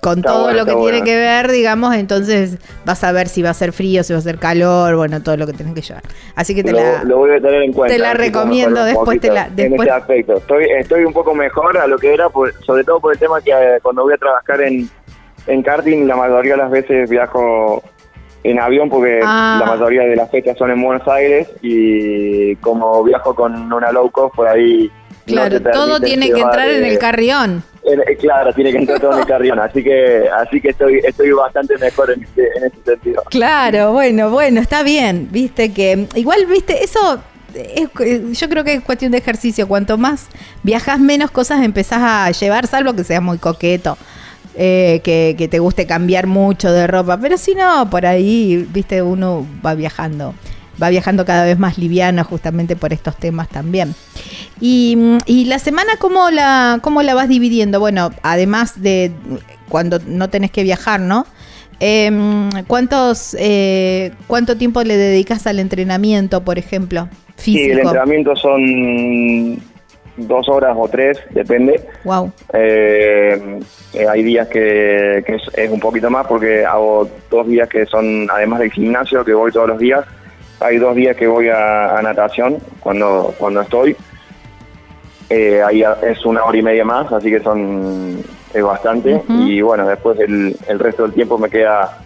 con 0.00 0.20
todo 0.20 0.52
lo 0.52 0.66
que 0.66 0.74
tiene 0.74 1.04
que 1.04 1.16
ver, 1.16 1.50
digamos, 1.50 1.94
entonces 1.94 2.58
vas 2.84 3.04
a 3.04 3.12
ver 3.12 3.28
si 3.28 3.42
va 3.42 3.50
a 3.50 3.54
ser 3.54 3.72
frío, 3.72 4.02
si 4.02 4.12
va 4.12 4.18
a 4.18 4.22
ser 4.22 4.38
calor, 4.38 4.96
bueno, 4.96 5.22
todo 5.22 5.36
lo 5.36 5.46
que 5.46 5.52
tienes 5.52 5.74
que 5.74 5.82
llevar. 5.82 6.02
Así 6.34 6.54
que 6.54 6.64
te 6.64 6.72
la 6.72 7.04
lo 7.04 7.18
voy 7.18 7.30
a 7.30 7.40
tener 7.40 7.62
en 7.62 7.72
cuenta. 7.72 7.94
Te 7.94 8.00
la 8.00 8.14
recomiendo, 8.14 8.84
después 8.84 9.20
te 9.20 9.30
la 9.30 9.48
después... 9.48 9.80
en 9.80 9.80
ese 9.80 9.90
aspecto. 9.90 10.36
Estoy 10.38 10.66
estoy 10.78 11.04
un 11.04 11.12
poco 11.12 11.34
mejor 11.34 11.78
a 11.78 11.86
lo 11.86 11.98
que 11.98 12.12
era, 12.12 12.28
sobre 12.66 12.82
todo 12.82 13.00
por 13.00 13.12
el 13.12 13.18
tema 13.18 13.40
que 13.40 13.52
eh, 13.52 13.78
cuando 13.80 14.02
voy 14.02 14.14
a 14.14 14.18
trabajar 14.18 14.62
en 14.62 14.90
en 15.46 15.62
karting 15.62 16.06
la 16.06 16.16
mayoría 16.16 16.52
de 16.52 16.58
las 16.58 16.70
veces 16.70 17.10
viajo 17.10 17.82
en 18.44 18.60
avión 18.60 18.88
porque 18.88 19.20
ah. 19.24 19.58
la 19.60 19.66
mayoría 19.66 20.02
de 20.02 20.16
las 20.16 20.30
fechas 20.30 20.56
son 20.58 20.70
en 20.70 20.82
Buenos 20.82 21.06
Aires 21.06 21.48
y 21.62 22.56
como 22.56 23.02
viajo 23.04 23.34
con 23.34 23.72
una 23.72 23.92
low 23.92 24.10
cost 24.10 24.34
por 24.34 24.48
ahí 24.48 24.90
Claro, 25.26 25.60
todo 25.60 26.00
tiene 26.00 26.30
que 26.30 26.40
entrar 26.40 26.68
en 26.68 26.84
el 26.84 26.98
carrión. 26.98 27.62
Eh, 27.84 28.16
claro, 28.16 28.52
tiene 28.52 28.70
que 28.70 28.78
entrar 28.78 29.00
todo 29.00 29.12
en 29.14 29.18
el 29.20 29.26
carrión, 29.26 29.58
así 29.58 29.82
que 29.82 30.28
así 30.28 30.60
que 30.60 30.68
estoy 30.68 31.00
estoy 31.02 31.32
bastante 31.32 31.76
mejor 31.78 32.12
en, 32.12 32.20
en 32.20 32.64
ese 32.64 32.76
sentido. 32.84 33.22
Claro, 33.28 33.92
bueno, 33.92 34.30
bueno, 34.30 34.60
está 34.60 34.84
bien, 34.84 35.28
viste 35.32 35.72
que 35.72 36.06
igual, 36.14 36.46
viste, 36.46 36.84
eso 36.84 37.20
es, 37.54 38.38
yo 38.38 38.48
creo 38.48 38.64
que 38.64 38.74
es 38.74 38.82
cuestión 38.82 39.12
de 39.12 39.18
ejercicio. 39.18 39.66
Cuanto 39.66 39.98
más 39.98 40.28
viajas, 40.62 41.00
menos 41.00 41.30
cosas 41.30 41.62
empezás 41.64 42.00
a 42.02 42.30
llevar, 42.30 42.66
salvo 42.66 42.94
que 42.94 43.04
seas 43.04 43.22
muy 43.22 43.38
coqueto. 43.38 43.98
Eh, 44.54 45.00
que, 45.02 45.34
que, 45.38 45.48
te 45.48 45.60
guste 45.60 45.86
cambiar 45.86 46.26
mucho 46.26 46.70
de 46.70 46.86
ropa, 46.86 47.16
pero 47.16 47.38
si 47.38 47.54
no, 47.54 47.88
por 47.88 48.04
ahí, 48.04 48.68
viste, 48.70 49.00
uno 49.00 49.46
va 49.64 49.74
viajando 49.74 50.34
va 50.82 50.90
viajando 50.90 51.24
cada 51.24 51.44
vez 51.44 51.58
más 51.58 51.78
liviano 51.78 52.24
justamente 52.24 52.76
por 52.76 52.92
estos 52.92 53.16
temas 53.16 53.48
también. 53.48 53.94
Y, 54.60 54.96
la 55.46 55.58
semana, 55.58 55.92
¿cómo 55.98 56.30
la, 56.30 56.78
¿cómo 56.82 57.02
la 57.02 57.14
vas 57.14 57.28
dividiendo? 57.28 57.80
Bueno, 57.80 58.10
además 58.22 58.80
de 58.82 59.12
cuando 59.68 59.98
no 60.06 60.30
tenés 60.30 60.50
que 60.50 60.62
viajar, 60.62 61.00
¿no? 61.00 61.26
Em, 61.80 62.50
¿cuántos, 62.68 63.36
eh, 63.40 64.12
¿Cuánto 64.28 64.56
tiempo 64.56 64.84
le 64.84 64.96
dedicas 64.96 65.46
al 65.48 65.58
entrenamiento, 65.58 66.44
por 66.44 66.58
ejemplo? 66.58 67.08
Físico? 67.36 67.64
Sí, 67.64 67.70
el 67.72 67.78
entrenamiento 67.80 68.36
son 68.36 69.60
dos 70.16 70.48
horas 70.48 70.76
o 70.78 70.88
tres, 70.88 71.18
depende. 71.30 71.80
Wow. 72.04 72.30
Eh, 72.52 73.58
eh, 73.94 74.06
hay 74.08 74.22
días 74.22 74.46
que, 74.46 75.18
es, 75.18 75.42
es, 75.54 75.70
un 75.70 75.80
poquito 75.80 76.08
más 76.08 76.26
porque 76.26 76.64
hago 76.64 77.08
dos 77.30 77.48
días 77.48 77.68
que 77.68 77.84
son, 77.86 78.28
además 78.30 78.60
del 78.60 78.70
gimnasio, 78.70 79.24
que 79.24 79.34
voy 79.34 79.50
todos 79.50 79.68
los 79.68 79.78
días, 79.78 80.04
hay 80.62 80.78
dos 80.78 80.94
días 80.94 81.16
que 81.16 81.26
voy 81.26 81.48
a, 81.48 82.00
natación 82.02 82.58
cuando, 82.80 83.34
cuando 83.38 83.60
estoy. 83.62 83.96
Eh, 85.28 85.62
ahí 85.62 85.82
es 86.02 86.24
una 86.26 86.44
hora 86.44 86.58
y 86.58 86.62
media 86.62 86.84
más, 86.84 87.10
así 87.12 87.30
que 87.30 87.40
son 87.40 88.22
es 88.52 88.62
bastante. 88.62 89.22
Y 89.28 89.62
bueno, 89.62 89.86
después 89.86 90.18
el, 90.20 90.56
el, 90.66 90.78
resto 90.78 91.02
del 91.04 91.12
tiempo 91.12 91.38
me 91.38 91.48
queda. 91.48 91.98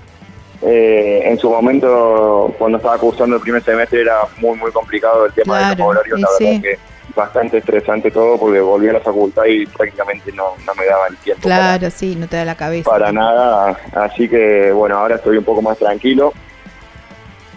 Eh, 0.62 1.22
en 1.24 1.38
su 1.38 1.50
momento, 1.50 2.54
cuando 2.58 2.78
estaba 2.78 2.96
cursando 2.98 3.36
el 3.36 3.42
primer 3.42 3.62
semestre, 3.62 4.02
era 4.02 4.20
muy, 4.38 4.56
muy 4.56 4.70
complicado 4.72 5.26
el 5.26 5.32
tema 5.32 5.70
de 5.70 5.76
los 5.76 5.86
horarios. 5.88 6.20
La 6.20 6.28
verdad 6.38 6.62
que 6.62 6.78
bastante 7.14 7.58
estresante 7.58 8.10
todo 8.10 8.38
porque 8.38 8.60
volví 8.60 8.88
a 8.88 8.92
la 8.92 9.00
facultad 9.00 9.44
y 9.46 9.66
prácticamente 9.66 10.30
no, 10.32 10.54
no 10.66 10.74
me 10.74 10.86
daba 10.86 11.08
el 11.08 11.16
tiempo. 11.16 11.42
Claro, 11.42 11.90
sí, 11.90 12.14
no 12.14 12.28
te 12.28 12.36
da 12.36 12.44
la 12.44 12.54
cabeza. 12.54 12.88
Para 12.88 13.10
nada. 13.10 13.76
Así 13.94 14.28
que 14.28 14.70
bueno, 14.72 14.98
ahora 14.98 15.16
estoy 15.16 15.38
un 15.38 15.44
poco 15.44 15.62
más 15.62 15.78
tranquilo. 15.78 16.32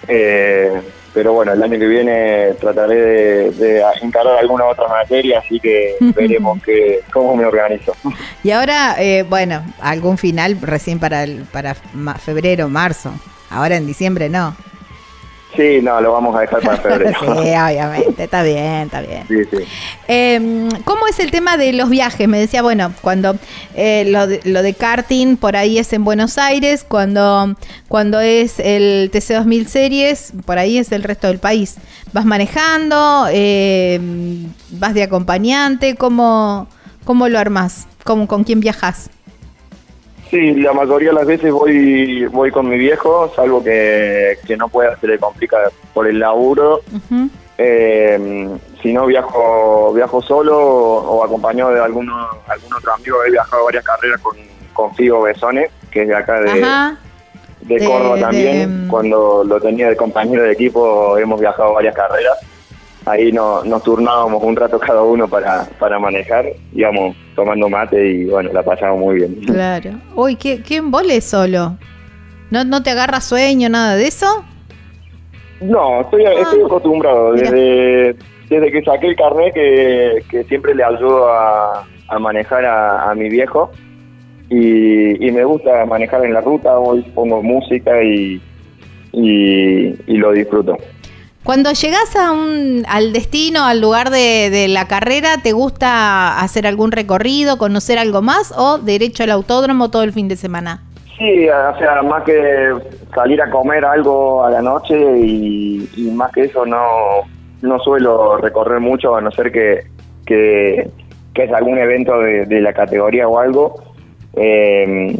Eh, 0.09 0.81
pero 1.13 1.33
bueno, 1.33 1.53
el 1.53 1.61
año 1.61 1.79
que 1.79 1.87
viene 1.87 2.53
trataré 2.59 3.51
de, 3.51 3.83
encarar 4.01 4.37
alguna 4.39 4.65
otra 4.65 4.87
materia, 4.87 5.39
así 5.39 5.59
que 5.59 5.95
veremos 6.15 6.61
que, 6.63 7.01
cómo 7.11 7.35
me 7.35 7.45
organizo. 7.45 7.95
Y 8.43 8.51
ahora, 8.51 8.95
eh, 8.99 9.23
bueno, 9.23 9.63
algún 9.79 10.17
final 10.17 10.57
recién 10.61 10.99
para, 10.99 11.23
el, 11.23 11.43
para 11.51 11.75
febrero, 12.19 12.69
marzo. 12.69 13.13
Ahora 13.49 13.77
en 13.77 13.87
diciembre 13.87 14.29
no. 14.29 14.55
Sí, 15.55 15.79
no, 15.81 15.99
lo 15.99 16.13
vamos 16.13 16.35
a 16.35 16.41
dejar 16.41 16.61
para 16.61 16.77
febrero. 16.81 17.19
sí, 17.19 17.27
obviamente, 17.27 18.23
está 18.23 18.43
bien, 18.43 18.83
está 18.83 19.01
bien. 19.01 19.27
Sí, 19.27 19.35
sí. 19.49 19.63
Em, 20.07 20.69
¿Cómo 20.85 21.07
es 21.07 21.19
el 21.19 21.31
tema 21.31 21.57
de 21.57 21.73
los 21.73 21.89
viajes? 21.89 22.27
Me 22.27 22.39
decía, 22.39 22.61
bueno, 22.61 22.93
cuando 23.01 23.35
eh, 23.75 24.05
lo, 24.07 24.27
de, 24.27 24.41
lo, 24.43 24.61
de, 24.61 24.73
karting 24.73 25.37
por 25.37 25.55
ahí 25.55 25.79
es 25.79 25.91
en 25.93 26.03
Buenos 26.03 26.37
Aires, 26.37 26.85
cuando, 26.87 27.55
cuando 27.87 28.19
es 28.19 28.59
el 28.59 29.09
TC2000 29.11 29.65
Series, 29.65 30.33
por 30.45 30.59
ahí 30.59 30.77
es 30.77 30.91
el 30.91 31.03
resto 31.03 31.27
del 31.27 31.39
país. 31.39 31.77
¿Vas 32.13 32.25
manejando? 32.25 33.27
Em, 33.31 34.51
¿Vas 34.71 34.93
de 34.93 35.03
acompañante? 35.03 35.95
¿Cómo, 35.95 36.67
cómo 37.05 37.27
lo 37.27 37.39
armás? 37.39 37.87
¿Cómo, 38.03 38.27
¿Con 38.27 38.43
quién 38.43 38.59
viajas? 38.59 39.09
Sí, 40.29 40.53
la 40.55 40.73
mayoría 40.73 41.09
de 41.09 41.15
las 41.15 41.25
veces 41.25 41.51
voy 41.51 42.25
voy 42.27 42.51
con 42.51 42.69
mi 42.69 42.77
viejo, 42.77 43.31
salvo 43.35 43.63
que, 43.63 44.37
que 44.45 44.55
no 44.55 44.69
pueda, 44.69 44.95
se 44.99 45.07
le 45.07 45.17
complica 45.17 45.57
por 45.93 46.07
el 46.07 46.19
laburo. 46.19 46.81
Eh, 47.57 48.47
si 48.81 48.93
no, 48.93 49.07
viajo 49.07 49.91
viajo 49.93 50.21
solo 50.21 50.57
o, 50.57 51.23
acompañado 51.23 51.71
de 51.71 51.81
alguno, 51.81 52.15
algún 52.47 52.73
otro 52.73 52.93
amigo. 52.93 53.17
He 53.25 53.31
viajado 53.31 53.65
varias 53.65 53.83
carreras 53.83 54.21
con, 54.21 54.37
con 54.73 54.93
Figo 54.95 55.23
Besone, 55.23 55.69
que 55.89 56.03
es 56.03 56.07
de 56.07 56.15
acá 56.15 56.39
de, 56.41 56.95
de, 57.61 57.85
Córdoba 57.85 58.19
también. 58.19 58.87
Cuando 58.87 59.43
lo 59.43 59.59
tenía 59.59 59.89
de 59.89 59.95
compañero 59.95 60.43
de 60.43 60.51
equipo 60.51 61.17
hemos 61.17 61.39
viajado 61.39 61.73
varias 61.73 61.95
carreras 61.95 62.37
ahí 63.09 63.31
no, 63.31 63.63
nos 63.63 63.83
turnábamos 63.83 64.43
un 64.43 64.55
rato 64.55 64.79
cada 64.79 65.01
uno 65.01 65.27
para, 65.27 65.65
para 65.79 65.99
manejar, 65.99 66.45
íbamos 66.73 67.15
tomando 67.35 67.69
mate 67.69 68.09
y 68.09 68.25
bueno, 68.25 68.51
la 68.53 68.63
pasamos 68.63 68.99
muy 68.99 69.15
bien. 69.15 69.35
Claro. 69.45 69.91
Uy, 70.15 70.35
¿qué, 70.35 70.61
qué 70.61 70.77
embole 70.77 71.21
solo? 71.21 71.77
¿No, 72.51 72.63
¿No 72.63 72.83
te 72.83 72.91
agarra 72.91 73.21
sueño, 73.21 73.69
nada 73.69 73.95
de 73.95 74.07
eso? 74.07 74.25
No, 75.61 76.01
estoy, 76.01 76.25
ah. 76.25 76.33
estoy 76.39 76.61
acostumbrado. 76.61 77.33
Desde, 77.33 78.15
desde 78.49 78.71
que 78.71 78.81
saqué 78.83 79.07
el 79.07 79.15
carnet 79.15 79.53
que, 79.53 80.23
que 80.29 80.43
siempre 80.45 80.73
le 80.75 80.83
ayudo 80.83 81.31
a, 81.31 81.85
a 82.07 82.19
manejar 82.19 82.65
a, 82.65 83.09
a, 83.09 83.15
mi 83.15 83.29
viejo 83.29 83.71
y, 84.49 85.25
y, 85.25 85.31
me 85.31 85.43
gusta 85.43 85.85
manejar 85.85 86.25
en 86.25 86.33
la 86.33 86.41
ruta, 86.41 86.79
hoy 86.79 87.01
pongo 87.13 87.43
música 87.43 88.01
y, 88.03 88.41
y, 89.11 89.95
y 90.07 90.17
lo 90.17 90.31
disfruto. 90.31 90.77
Cuando 91.49 91.71
llegas 91.71 92.15
a 92.15 92.31
un, 92.31 92.83
al 92.87 93.11
destino, 93.11 93.65
al 93.65 93.81
lugar 93.81 94.11
de, 94.11 94.67
la 94.69 94.87
carrera, 94.87 95.37
¿te 95.41 95.51
gusta 95.51 96.39
hacer 96.39 96.67
algún 96.67 96.91
recorrido, 96.91 97.57
conocer 97.57 97.97
algo 97.97 98.21
más 98.21 98.53
o 98.55 98.77
derecho 98.77 99.23
al 99.23 99.31
autódromo 99.31 99.89
todo 99.89 100.03
el 100.03 100.13
fin 100.13 100.27
de 100.27 100.35
semana? 100.35 100.83
Sí, 101.17 101.49
o 101.49 101.77
sea, 101.79 102.03
más 102.03 102.21
que 102.23 102.71
salir 103.15 103.41
a 103.41 103.49
comer 103.49 103.83
algo 103.83 104.45
a 104.45 104.51
la 104.51 104.61
noche 104.61 104.95
y, 104.95 106.11
más 106.13 106.31
que 106.33 106.41
eso 106.41 106.67
no, 106.67 106.85
no 107.63 107.79
suelo 107.79 108.37
recorrer 108.37 108.79
mucho 108.79 109.15
a 109.15 109.21
no 109.21 109.31
ser 109.31 109.51
que, 109.51 109.87
que, 110.27 110.87
es 111.33 111.51
algún 111.51 111.79
evento 111.79 112.19
de, 112.19 112.61
la 112.61 112.73
categoría 112.73 113.27
o 113.27 113.39
algo. 113.39 113.73
Eh, 114.35 115.17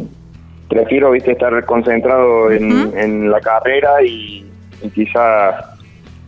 prefiero 0.68 1.10
viste 1.10 1.32
estar 1.32 1.64
concentrado 1.66 2.52
en, 2.52 2.96
en 2.96 3.30
la 3.32 3.40
carrera 3.40 4.00
y, 4.04 4.48
y 4.80 4.90
quizás 4.90 5.79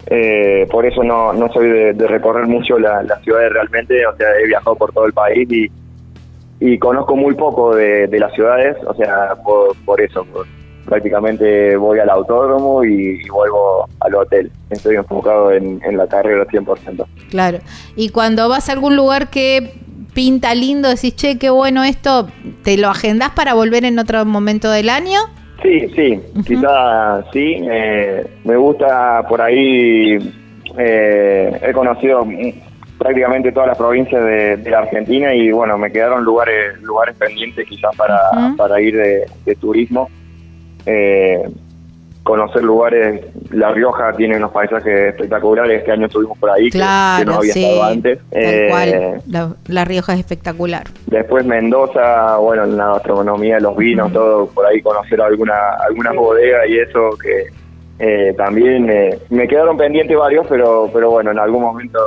eh, 0.07 0.67
por 0.71 0.85
eso 0.85 1.03
no, 1.03 1.33
no 1.33 1.53
soy 1.53 1.69
de, 1.69 2.07
recorrer 2.07 2.47
mucho 2.47 2.79
las 2.79 3.05
la 3.07 3.19
ciudades 3.21 3.53
realmente, 3.53 4.07
o 4.07 4.17
sea, 4.17 4.29
he 4.43 4.47
viajado 4.47 4.77
por 4.77 4.93
todo 4.93 5.07
el 5.07 5.13
país 5.13 5.51
y, 5.51 5.71
y 6.61 6.79
conozco 6.79 7.17
muy 7.17 7.35
poco 7.35 7.75
de, 7.75 8.09
las 8.19 8.33
ciudades, 8.35 8.77
o 8.87 8.95
sea, 8.95 9.35
por, 9.85 10.01
eso, 10.01 10.27
prácticamente 10.85 11.77
voy 11.77 11.99
al 11.99 12.11
autódromo 12.11 12.85
y, 12.85 13.29
vuelvo 13.29 13.89
al 14.01 14.15
hotel. 14.15 14.51
Estoy 14.71 14.97
enfocado 14.97 15.53
en, 15.53 15.81
en 15.85 15.97
la 15.97 16.07
carrera 16.07 16.47
100%. 16.47 17.07
Claro. 17.31 17.59
Y 17.97 18.11
cuando 18.11 18.49
vas 18.49 18.69
a 18.69 18.73
algún 18.73 18.97
lugar 18.97 19.29
que 19.31 19.73
pinta 20.15 20.55
lindo, 20.55 20.89
decís, 20.89 21.17
che, 21.17 21.39
qué 21.39 21.51
bueno 21.51 21.85
esto, 21.85 22.29
¿te 22.63 22.77
lo 22.77 22.89
agendás 22.89 23.31
para 23.31 23.55
volver 23.55 23.85
en 23.85 23.99
otro 23.99 24.25
momento 24.25 24.71
del 24.71 24.89
año? 24.89 25.21
Sí, 25.63 25.89
sí, 25.95 26.21
quizás 26.47 27.25
sí. 27.33 27.57
Eh, 27.71 28.27
me 28.45 28.57
gusta 28.57 29.23
por 29.29 29.41
ahí, 29.41 30.19
eh, 30.77 31.61
he 31.63 31.73
conocido 31.73 32.27
prácticamente 32.99 33.53
todas 33.53 33.69
las 33.69 33.79
provincias 33.79 34.25
de, 34.25 34.71
la 34.71 34.81
Argentina 34.81 35.35
y 35.35 35.51
bueno, 35.51 35.79
me 35.79 35.91
quedaron 35.91 36.25
lugares 36.25 36.81
lugares 36.83 37.17
pendientes 37.17 37.67
quizás 37.69 37.95
para, 37.97 38.19
para 38.57 38.81
ir 38.81 38.97
de, 38.97 39.27
de 39.45 39.55
turismo. 39.57 40.09
Eh, 40.85 41.43
conocer 42.23 42.63
lugares. 42.63 43.21
La 43.51 43.71
Rioja 43.73 44.13
tiene 44.13 44.37
unos 44.37 44.53
paisajes 44.53 45.11
espectaculares. 45.11 45.81
Este 45.81 45.93
año 45.93 46.07
estuvimos 46.07 46.39
por 46.39 46.51
ahí, 46.51 46.71
que, 46.71 46.79
no 46.79 47.35
había 47.35 47.53
estado 47.53 47.85
antes. 47.85 48.19
Eh, 48.31 49.21
la, 49.69 49.85
Rioja 49.85 50.15
es 50.15 50.21
espectacular. 50.21 50.85
Después 51.07 51.45
Mendoza, 51.45 52.37
bueno, 52.37 52.67
la 52.67 52.93
gastronomía, 52.95 53.59
los 53.61 53.77
vinos, 53.77 54.13
todo 54.13 54.47
por 54.47 54.67
ahí 54.67 54.81
conocer 54.81 55.21
alguna 55.21 55.53
algunas 55.87 56.15
bodegas 56.15 56.69
y 56.69 56.79
eso 56.79 57.11
que 57.21 57.47
eh, 57.99 58.35
también 58.37 58.89
eh, 58.91 59.19
me 59.31 59.47
quedaron 59.47 59.77
pendientes 59.77 60.17
varios, 60.17 60.47
pero 60.49 60.91
pero 60.93 61.11
bueno, 61.11 61.31
en 61.31 61.39
algún 61.39 61.63
momento 61.63 61.99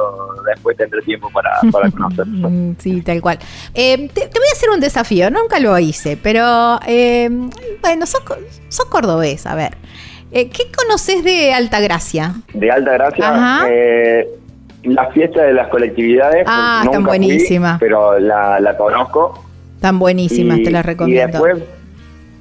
después 0.46 0.76
tendré 0.76 1.02
tiempo 1.02 1.30
para, 1.32 1.52
para 1.72 1.92
conocer. 1.92 2.26
Mm, 2.26 2.76
sí, 2.80 3.02
tal 3.02 3.22
cual. 3.22 3.40
te, 3.74 3.98
voy 3.98 4.48
a 4.50 4.54
hacer 4.54 4.70
un 4.70 4.80
desafío, 4.80 5.30
nunca 5.30 5.60
lo 5.60 5.78
hice, 5.78 6.18
pero 6.22 6.80
bueno, 7.82 8.06
sos, 8.06 8.24
sos 8.70 8.86
cordobés, 8.86 9.46
a 9.46 9.56
ver. 9.56 9.78
Eh, 10.36 10.50
¿Qué 10.50 10.64
conoces 10.70 11.24
de 11.24 11.54
Altagracia? 11.54 12.34
De 12.54 12.70
Altagracia, 12.70 13.66
eh, 13.70 14.28
la 14.84 15.10
fiesta 15.12 15.44
de 15.44 15.54
las 15.54 15.70
colectividades. 15.70 16.44
Ah, 16.46 16.82
están 16.84 17.06
buenísimas. 17.06 17.80
Pero 17.80 18.20
la, 18.20 18.76
conozco. 18.78 19.46
Están 19.78 19.98
buenísimas, 19.98 20.62
te 20.62 20.72
las 20.72 20.86
recomiendo. 20.86 21.24
Y 21.24 21.32
después, 21.32 21.64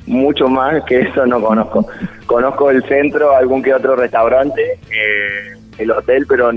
mucho 0.06 0.48
más 0.48 0.82
que 0.86 1.02
eso 1.02 1.24
no 1.24 1.40
conozco. 1.40 1.86
conozco 2.26 2.68
el 2.68 2.82
centro, 2.88 3.36
algún 3.36 3.62
que 3.62 3.72
otro 3.72 3.94
restaurante, 3.94 4.60
eh, 4.90 5.56
el 5.78 5.92
hotel, 5.92 6.26
pero 6.28 6.50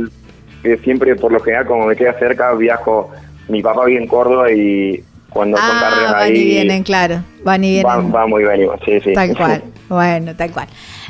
siempre, 0.84 1.16
por 1.16 1.32
lo 1.32 1.40
general, 1.40 1.68
como 1.68 1.86
me 1.86 1.96
queda 1.96 2.18
cerca, 2.18 2.52
viajo. 2.54 3.12
Mi 3.48 3.62
papá 3.62 3.86
vive 3.86 4.02
en 4.02 4.08
Córdoba 4.08 4.52
y 4.52 5.04
cuando 5.30 5.56
son 5.58 5.68
ah, 5.70 6.14
van 6.14 6.36
y 6.36 6.44
vienen, 6.46 6.82
claro. 6.82 7.22
Van 7.44 7.64
y 7.64 7.74
vienen. 7.74 8.12
Va, 8.12 8.26
muy 8.26 8.42
bien, 8.42 8.68
sí, 8.84 9.00
sí. 9.02 9.14
Tal 9.14 9.38
cual. 9.38 9.62
bueno, 9.88 10.36
tal 10.36 10.52
cual. 10.52 10.68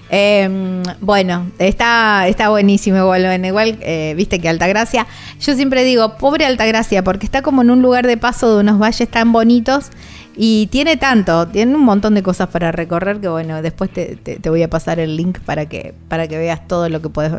Eh, 0.09 0.83
bueno, 1.01 1.51
está, 1.59 2.27
está 2.27 2.49
buenísimo 2.49 2.97
igual, 2.97 3.45
igual 3.45 3.77
eh, 3.81 4.13
viste 4.15 4.39
que 4.39 4.47
Altagracia, 4.47 5.05
yo 5.41 5.53
siempre 5.55 5.83
digo, 5.83 6.17
pobre 6.17 6.45
Altagracia, 6.45 7.03
porque 7.03 7.25
está 7.25 7.41
como 7.41 7.61
en 7.61 7.71
un 7.71 7.81
lugar 7.81 8.07
de 8.07 8.17
paso 8.17 8.55
de 8.55 8.61
unos 8.61 8.79
valles 8.79 9.09
tan 9.09 9.31
bonitos 9.31 9.91
y 10.39 10.67
tiene 10.67 10.97
tanto, 10.97 11.47
tiene 11.47 11.75
un 11.75 11.83
montón 11.83 12.13
de 12.13 12.21
cosas 12.21 12.47
para 12.49 12.71
recorrer 12.71 13.19
que 13.19 13.27
bueno, 13.27 13.61
después 13.63 13.89
te, 13.91 14.39
voy 14.49 14.61
a 14.61 14.69
pasar 14.69 14.99
el 14.99 15.17
link 15.17 15.39
para 15.39 15.65
que, 15.65 15.95
para 16.07 16.27
que 16.27 16.37
veas 16.37 16.67
todo 16.67 16.89
lo 16.89 17.01
que 17.01 17.09
puedes 17.09 17.33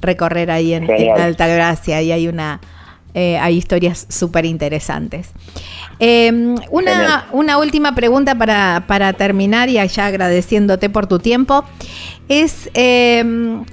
recorrer 0.00 0.50
ahí 0.50 0.74
en, 0.74 0.90
Altagracia 1.16 2.02
y 2.02 2.12
hay 2.12 2.28
una... 2.28 2.60
Eh, 3.12 3.38
hay 3.38 3.56
historias 3.56 4.06
súper 4.08 4.44
interesantes. 4.44 5.30
Em, 5.98 6.54
una, 6.70 7.26
una, 7.32 7.58
última 7.58 7.92
pregunta 7.92 8.36
para, 8.36 8.84
para, 8.86 9.12
terminar 9.14 9.68
y 9.68 9.78
allá 9.78 10.06
agradeciéndote 10.06 10.90
por 10.90 11.08
tu 11.08 11.18
tiempo. 11.18 11.64
Es 12.30 12.70
em, 12.74 13.64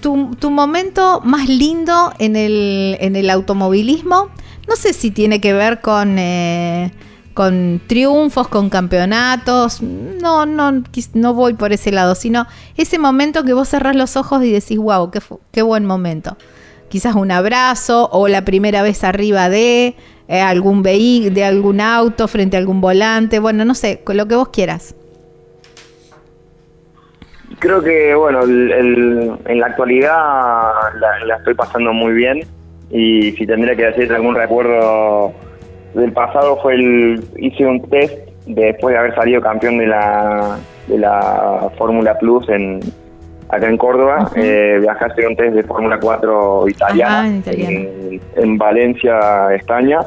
tu, 0.00 0.50
momento 0.50 1.20
más 1.24 1.48
lindo 1.48 2.12
en 2.20 2.36
el, 2.36 2.96
en 3.00 3.16
el 3.16 3.28
automovilismo. 3.28 4.28
No 4.68 4.76
sé 4.76 4.92
si 4.92 5.10
tiene 5.10 5.40
que 5.40 5.52
ver 5.52 5.80
con, 5.80 6.16
eh, 6.20 6.92
con 7.34 7.80
triunfos, 7.88 8.46
con 8.46 8.70
campeonatos. 8.70 9.82
No, 9.82 10.46
no, 10.46 10.84
no 11.14 11.34
voy 11.34 11.54
por 11.54 11.72
ese 11.72 11.90
lado, 11.90 12.14
sino 12.14 12.46
ese 12.76 13.00
momento 13.00 13.42
que 13.42 13.52
vos 13.52 13.68
cerrás 13.68 13.96
los 13.96 14.16
ojos 14.16 14.44
y 14.44 14.52
decís, 14.52 14.78
wow, 14.78 15.10
qué, 15.10 15.20
qué 15.50 15.62
buen 15.62 15.84
momento. 15.84 16.36
Quizás 16.88 17.16
un 17.16 17.32
abrazo 17.32 18.08
o 18.12 18.28
la 18.28 18.44
primera 18.44 18.82
vez 18.82 19.02
arriba 19.02 19.48
de 19.48 19.96
eh, 20.28 20.40
algún 20.40 20.84
vehículo, 20.84 21.34
de 21.34 21.44
algún 21.44 21.80
auto 21.80 22.28
frente 22.28 22.56
a 22.56 22.60
algún 22.60 22.80
volante, 22.80 23.40
bueno, 23.40 23.64
no 23.64 23.74
sé, 23.74 24.04
lo 24.06 24.28
que 24.28 24.36
vos 24.36 24.50
quieras. 24.50 24.94
Creo 27.60 27.82
que, 27.82 28.14
bueno, 28.14 28.42
en 28.42 29.60
la 29.60 29.66
actualidad 29.66 30.72
la, 31.26 31.36
estoy 31.36 31.54
pasando 31.54 31.92
muy 31.92 32.14
bien 32.14 32.40
y 32.90 33.32
si 33.32 33.46
tendría 33.46 33.76
que 33.76 33.84
decir 33.84 34.12
algún 34.12 34.34
recuerdo 34.34 35.32
del 35.94 36.10
pasado 36.12 36.56
fue 36.62 36.74
el 36.74 37.22
hice 37.36 37.66
un 37.66 37.82
test 37.90 38.16
después 38.46 38.94
de 38.94 38.98
haber 38.98 39.14
salido 39.14 39.42
campeón 39.42 39.76
de 39.76 39.86
la 39.86 40.58
de 40.88 40.98
la 40.98 41.70
Fórmula 41.76 42.18
Plus 42.18 42.48
en 42.48 42.80
acá 43.50 43.68
en 43.68 43.76
Córdoba, 43.76 44.30
eh, 44.36 44.78
viajaste 44.80 45.26
un 45.26 45.36
test 45.36 45.54
de 45.54 45.62
Fórmula 45.64 45.98
4 46.00 46.68
italiana, 46.68 47.42
en, 47.46 48.20
en, 48.36 48.58
Valencia, 48.58 49.52
España, 49.54 50.00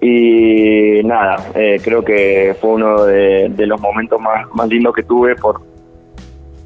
y 0.00 1.02
nada, 1.04 1.36
eh, 1.54 1.80
creo 1.82 2.02
que 2.04 2.56
fue 2.60 2.70
uno 2.70 3.04
de, 3.04 3.50
los 3.58 3.80
momentos 3.80 4.20
más, 4.20 4.46
más 4.54 4.68
lindos 4.68 4.94
que 4.94 5.02
tuve 5.02 5.34
por, 5.34 5.60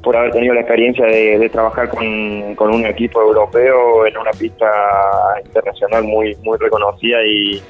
por 0.03 0.15
haber 0.15 0.31
tenido 0.31 0.53
la 0.53 0.61
experiencia 0.61 1.05
de, 1.05 1.49
trabajar 1.49 1.89
con, 1.89 2.03
un 2.03 2.85
equipo 2.85 3.21
europeo 3.21 4.05
en 4.05 4.17
una 4.17 4.31
pista 4.31 4.67
internacional 5.45 6.03
muy, 6.03 6.35
muy 6.43 6.57
reconocida 6.57 7.23
y 7.25 7.61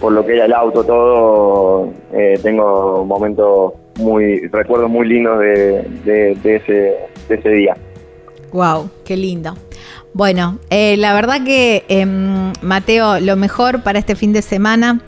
por 0.00 0.12
lo 0.12 0.24
que 0.26 0.34
era 0.34 0.44
el 0.44 0.52
auto 0.52 0.84
todo, 0.84 1.92
eh, 2.12 2.38
tengo 2.42 3.04
momentos 3.04 3.72
muy, 3.98 4.48
recuerdos 4.48 4.90
muy 4.90 5.06
lindos 5.08 5.38
de, 5.38 5.82
de, 6.04 6.56
ese, 6.56 6.96
de 7.28 7.34
ese 7.34 7.48
día. 7.48 7.76
Wow, 8.52 8.90
qué 9.04 9.16
lindo. 9.16 9.54
Bueno, 10.12 10.58
eh, 10.70 10.96
la 10.96 11.12
verdad 11.12 11.44
que, 11.44 11.84
em, 11.88 12.52
Mateo, 12.62 13.18
lo 13.20 13.36
mejor 13.36 13.82
para 13.82 13.98
este 13.98 14.14
fin 14.14 14.32
de 14.32 14.42
semana. 14.42 15.00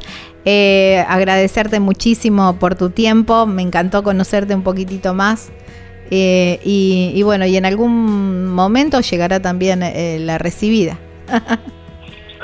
Eh, 0.45 1.05
agradecerte 1.09 1.81
muchísimo 1.81 2.57
por 2.59 2.77
tu 2.77 2.91
tiempo. 2.91 3.47
Me 3.47 3.63
encantó 3.63 4.03
conocerte 4.03 4.55
un 4.55 4.63
poquitito 4.63 5.13
más. 5.15 5.51
Eh, 6.11 6.61
y, 6.65 7.23
bueno, 7.23 7.47
y 7.47 7.57
en 7.57 7.67
algún 7.67 8.49
momento 8.49 9.01
llegará 9.01 9.41
también 9.41 9.81
la 10.27 10.39
recibida. 10.39 10.99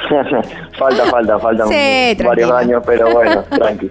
falta, 0.78 1.04
falta, 1.06 1.38
falta 1.38 1.64
varios 2.24 2.50
años, 2.50 2.82
pero 2.86 3.10
bueno, 3.12 3.42
tranqui. 3.50 3.88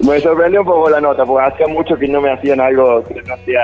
Me 0.00 0.20
sorprendió 0.20 0.60
un 0.60 0.66
poco 0.66 0.90
la 0.90 1.00
nota, 1.00 1.24
porque 1.24 1.52
hacía 1.52 1.66
mucho 1.66 1.96
que 1.96 2.08
no 2.08 2.20
me 2.20 2.32
hacían 2.32 2.60
algo 2.60 3.02
que 3.04 3.22
no 3.22 3.36
sea 3.44 3.62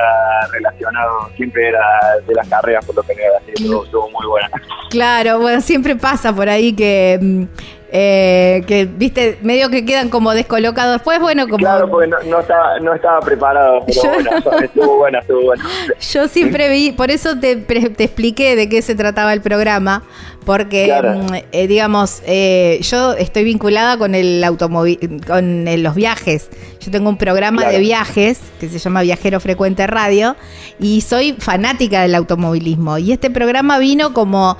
relacionado, 0.53 1.29
siempre 1.37 1.69
era 1.69 1.81
de 2.27 2.35
las 2.35 2.49
carreras 2.49 2.85
por 2.85 2.97
lo 2.97 3.03
general, 3.03 3.33
así 3.37 3.53
que 3.53 3.65
estuvo 3.65 4.11
muy 4.11 4.27
buena. 4.27 4.51
Claro, 4.91 5.39
bueno, 5.39 5.61
siempre 5.61 5.97
pasa 5.97 6.35
por 6.35 6.49
ahí 6.49 6.75
que 6.75 7.19
mm, 7.21 7.45
eh, 7.93 8.63
que 8.69 8.85
viste 8.85 9.39
medio 9.43 9.69
que 9.69 9.85
quedan 9.85 10.11
como 10.11 10.33
descolocados 10.33 10.93
después 10.93 11.19
bueno 11.19 11.47
como 11.47 11.57
claro 11.57 11.91
porque 11.91 12.07
no, 12.07 12.39
estaba, 12.39 12.79
no 12.79 12.95
estaba 12.95 13.19
preparado 13.19 13.85
pero 13.85 14.15
bueno, 14.15 14.31
estuvo 14.63 14.97
buena 14.99 15.19
estuvo 15.19 15.43
buena 15.43 15.65
yo 15.99 16.29
siempre 16.29 16.69
vi 16.69 16.93
por 16.93 17.11
eso 17.11 17.41
te, 17.41 17.57
te 17.57 18.05
expliqué 18.05 18.55
de 18.55 18.69
qué 18.69 18.81
se 18.83 18.95
trataba 18.95 19.33
el 19.33 19.41
programa 19.41 20.05
porque 20.45 20.93
mm, 20.93 21.35
eh, 21.53 21.67
digamos 21.67 22.23
eh, 22.27 22.81
yo 22.83 23.13
estoy 23.15 23.45
vinculada 23.45 23.97
con 23.99 24.15
el 24.15 24.43
automóvil 24.45 25.21
con 25.27 25.65
los 25.83 25.95
viajes. 25.95 26.49
Yo 26.81 26.91
tengo 26.91 27.09
un 27.09 27.19
programa 27.19 27.67
de 27.67 27.79
viajes 27.79 28.41
que 28.59 28.69
se 28.69 28.79
llama 28.79 29.03
Viajero 29.03 29.41
Frecuente 29.41 29.87
Radio 29.87 30.37
y 30.79 31.03
soy 31.03 31.35
fanática 31.39 32.03
del 32.03 32.15
automovilismo. 32.15 32.99
Y 32.99 33.13
este 33.13 33.31
programa 33.31 33.79
vino 33.79 34.15
como 34.15 34.57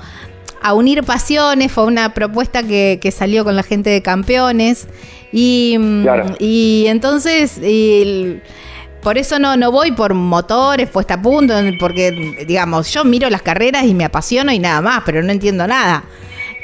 a 0.63 0.73
unir 0.75 1.03
pasiones, 1.03 1.71
fue 1.71 1.85
una 1.85 2.13
propuesta 2.13 2.61
que, 2.61 3.13
salió 3.15 3.43
con 3.43 3.55
la 3.55 3.63
gente 3.63 3.89
de 3.89 4.03
campeones 4.03 4.87
y, 5.31 5.75
mm, 5.79 6.05
y 6.39 6.85
entonces 6.87 7.59
por 9.01 9.17
eso 9.17 9.39
no, 9.39 9.57
no 9.57 9.71
voy 9.71 9.91
por 9.91 10.13
motores, 10.13 10.89
puesta 10.89 11.15
a 11.15 11.21
punto, 11.21 11.53
porque 11.79 12.45
digamos, 12.47 12.91
yo 12.93 13.03
miro 13.03 13.29
las 13.29 13.41
carreras 13.41 13.85
y 13.85 13.93
me 13.93 14.05
apasiono 14.05 14.51
y 14.51 14.59
nada 14.59 14.81
más, 14.81 15.03
pero 15.05 15.21
no 15.23 15.31
entiendo 15.31 15.67
nada. 15.67 16.03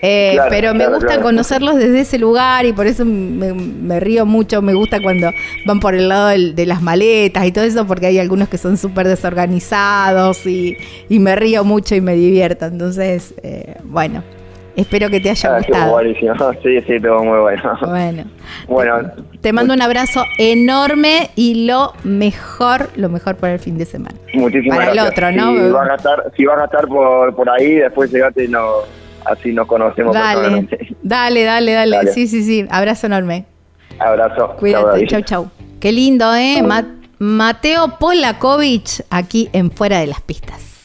Eh, 0.01 0.37
pero 0.49 0.75
me 0.75 0.87
gusta 0.87 1.19
conocerlos 1.21 1.75
desde 1.75 2.01
ese 2.01 2.19
lugar 2.19 2.65
y 2.65 2.73
por 2.73 2.85
eso 2.85 3.03
me, 3.03 3.99
río 3.99 4.25
mucho. 4.25 4.61
Me 4.61 4.73
gusta 4.73 5.01
cuando 5.01 5.31
van 5.65 5.79
por 5.79 5.95
el 5.95 6.09
lado 6.09 6.27
de 6.27 6.65
las 6.65 6.81
maletas 6.81 7.45
y 7.45 7.51
todo 7.51 7.63
eso, 7.63 7.87
porque 7.87 8.07
hay 8.07 8.19
algunos 8.19 8.47
que 8.49 8.57
son 8.57 8.77
súper 8.77 9.07
desorganizados 9.07 10.45
y, 10.45 10.77
me 11.09 11.35
río 11.35 11.63
mucho 11.63 11.95
y 11.95 12.01
me 12.01 12.13
divierto. 12.13 12.65
Entonces, 12.65 13.33
eh, 13.43 13.75
bueno. 13.83 14.23
Espero 14.77 15.09
que 15.09 15.19
te 15.19 15.31
haya 15.31 15.55
ah, 15.55 15.57
gustado. 15.57 15.91
buenísimo. 15.91 16.33
Sí, 16.63 16.79
sí, 16.85 16.99
todo 17.01 17.23
muy 17.23 17.39
bueno. 17.39 17.77
Bueno. 17.81 18.23
Bueno. 18.67 19.11
Te 19.41 19.51
mando 19.51 19.73
un 19.73 19.81
abrazo 19.81 20.23
enorme 20.37 21.31
y 21.35 21.65
lo 21.65 21.93
mejor, 22.03 22.89
lo 22.95 23.09
mejor 23.09 23.35
para 23.35 23.53
el 23.53 23.59
fin 23.59 23.77
de 23.77 23.85
semana. 23.85 24.15
Muchísimas 24.33 24.77
para 24.77 24.93
gracias. 24.93 25.05
el 25.05 25.11
otro, 25.11 25.31
¿no? 25.31 25.65
Si 25.65 25.71
vas 25.71 25.89
a 25.89 25.95
estar, 25.95 26.31
si 26.35 26.45
vas 26.45 26.61
a 26.61 26.65
estar 26.65 26.87
por, 26.87 27.35
por 27.35 27.49
ahí, 27.49 27.75
después 27.75 28.11
llegate 28.11 28.45
y 28.45 28.47
no, 28.47 28.65
así 29.25 29.51
nos 29.51 29.67
conocemos. 29.67 30.13
Dale, 30.13 30.67
dale, 31.01 31.43
dale, 31.43 31.71
dale, 31.71 32.11
Sí, 32.13 32.27
sí, 32.27 32.43
sí. 32.43 32.67
Abrazo 32.69 33.07
enorme. 33.07 33.45
Abrazo. 33.99 34.55
Cuídate. 34.57 35.07
Chau, 35.07 35.21
chau. 35.21 35.51
Qué 35.79 35.91
lindo, 35.91 36.33
¿eh? 36.35 36.63
Mateo 37.19 37.97
Polakovic 37.99 39.05
aquí 39.09 39.49
en 39.53 39.71
Fuera 39.71 39.99
de 39.99 40.07
las 40.07 40.21
Pistas. 40.21 40.76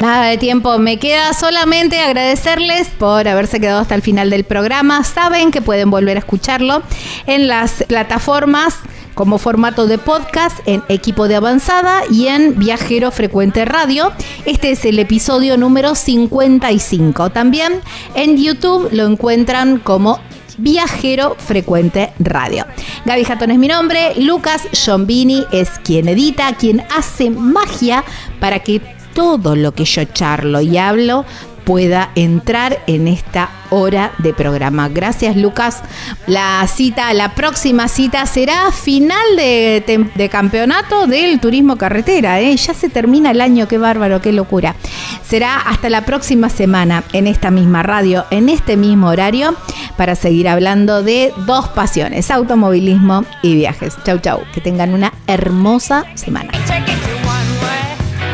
Nada 0.00 0.26
de 0.26 0.38
tiempo, 0.38 0.78
me 0.78 1.00
queda 1.00 1.34
solamente 1.34 1.98
agradecerles 1.98 2.86
por 2.86 3.26
haberse 3.26 3.58
quedado 3.58 3.80
hasta 3.80 3.96
el 3.96 4.02
final 4.02 4.30
del 4.30 4.44
programa. 4.44 5.02
Saben 5.02 5.50
que 5.50 5.60
pueden 5.60 5.90
volver 5.90 6.16
a 6.16 6.20
escucharlo 6.20 6.82
en 7.26 7.48
las 7.48 7.82
plataformas 7.88 8.76
como 9.14 9.38
formato 9.38 9.88
de 9.88 9.98
podcast 9.98 10.56
en 10.66 10.84
Equipo 10.88 11.26
de 11.26 11.34
Avanzada 11.34 12.02
y 12.08 12.28
en 12.28 12.56
Viajero 12.56 13.10
Frecuente 13.10 13.64
Radio. 13.64 14.12
Este 14.46 14.70
es 14.70 14.84
el 14.84 15.00
episodio 15.00 15.56
número 15.56 15.96
55. 15.96 17.30
También 17.30 17.80
en 18.14 18.36
YouTube 18.36 18.90
lo 18.92 19.04
encuentran 19.04 19.80
como 19.80 20.20
Viajero 20.58 21.34
Frecuente 21.40 22.12
Radio. 22.20 22.66
Gaby 23.04 23.24
Jatón 23.24 23.50
es 23.50 23.58
mi 23.58 23.66
nombre, 23.66 24.12
Lucas 24.16 24.68
Giombini 24.70 25.44
es 25.50 25.70
quien 25.82 26.06
edita, 26.06 26.52
quien 26.52 26.84
hace 26.96 27.30
magia 27.30 28.04
para 28.38 28.60
que 28.60 28.97
todo 29.14 29.56
lo 29.56 29.72
que 29.72 29.84
yo 29.84 30.04
charlo 30.04 30.60
y 30.60 30.78
hablo 30.78 31.24
pueda 31.68 32.12
entrar 32.14 32.78
en 32.86 33.06
esta 33.08 33.50
hora 33.68 34.12
de 34.16 34.32
programa. 34.32 34.88
Gracias 34.88 35.36
Lucas. 35.36 35.82
La 36.26 36.66
cita, 36.66 37.12
la 37.12 37.34
próxima 37.34 37.88
cita 37.88 38.24
será 38.24 38.72
final 38.72 39.36
de, 39.36 40.30
campeonato 40.32 41.06
del 41.06 41.40
turismo 41.40 41.76
carretera. 41.76 42.40
¿eh? 42.40 42.56
Ya 42.56 42.72
se 42.72 42.88
termina 42.88 43.32
el 43.32 43.42
año, 43.42 43.68
qué 43.68 43.76
bárbaro, 43.76 44.22
qué 44.22 44.32
locura. 44.32 44.76
Será 45.22 45.56
hasta 45.56 45.90
la 45.90 46.06
próxima 46.06 46.48
semana 46.48 47.04
en 47.12 47.26
esta 47.26 47.50
misma 47.50 47.82
radio, 47.82 48.24
en 48.30 48.48
este 48.48 48.78
mismo 48.78 49.08
horario, 49.08 49.54
para 49.98 50.14
seguir 50.14 50.48
hablando 50.48 51.02
de 51.02 51.34
dos 51.44 51.68
pasiones, 51.68 52.30
automovilismo 52.30 53.26
y 53.42 53.56
viajes. 53.56 53.94
Chau, 54.06 54.20
chau. 54.20 54.40
Que 54.54 54.62
tengan 54.62 54.94
una 54.94 55.12
hermosa 55.26 56.06
semana. 56.14 56.52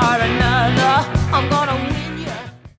or 0.01 0.19
another. 0.21 0.95
I'm 1.33 1.49
gonna 1.49 1.64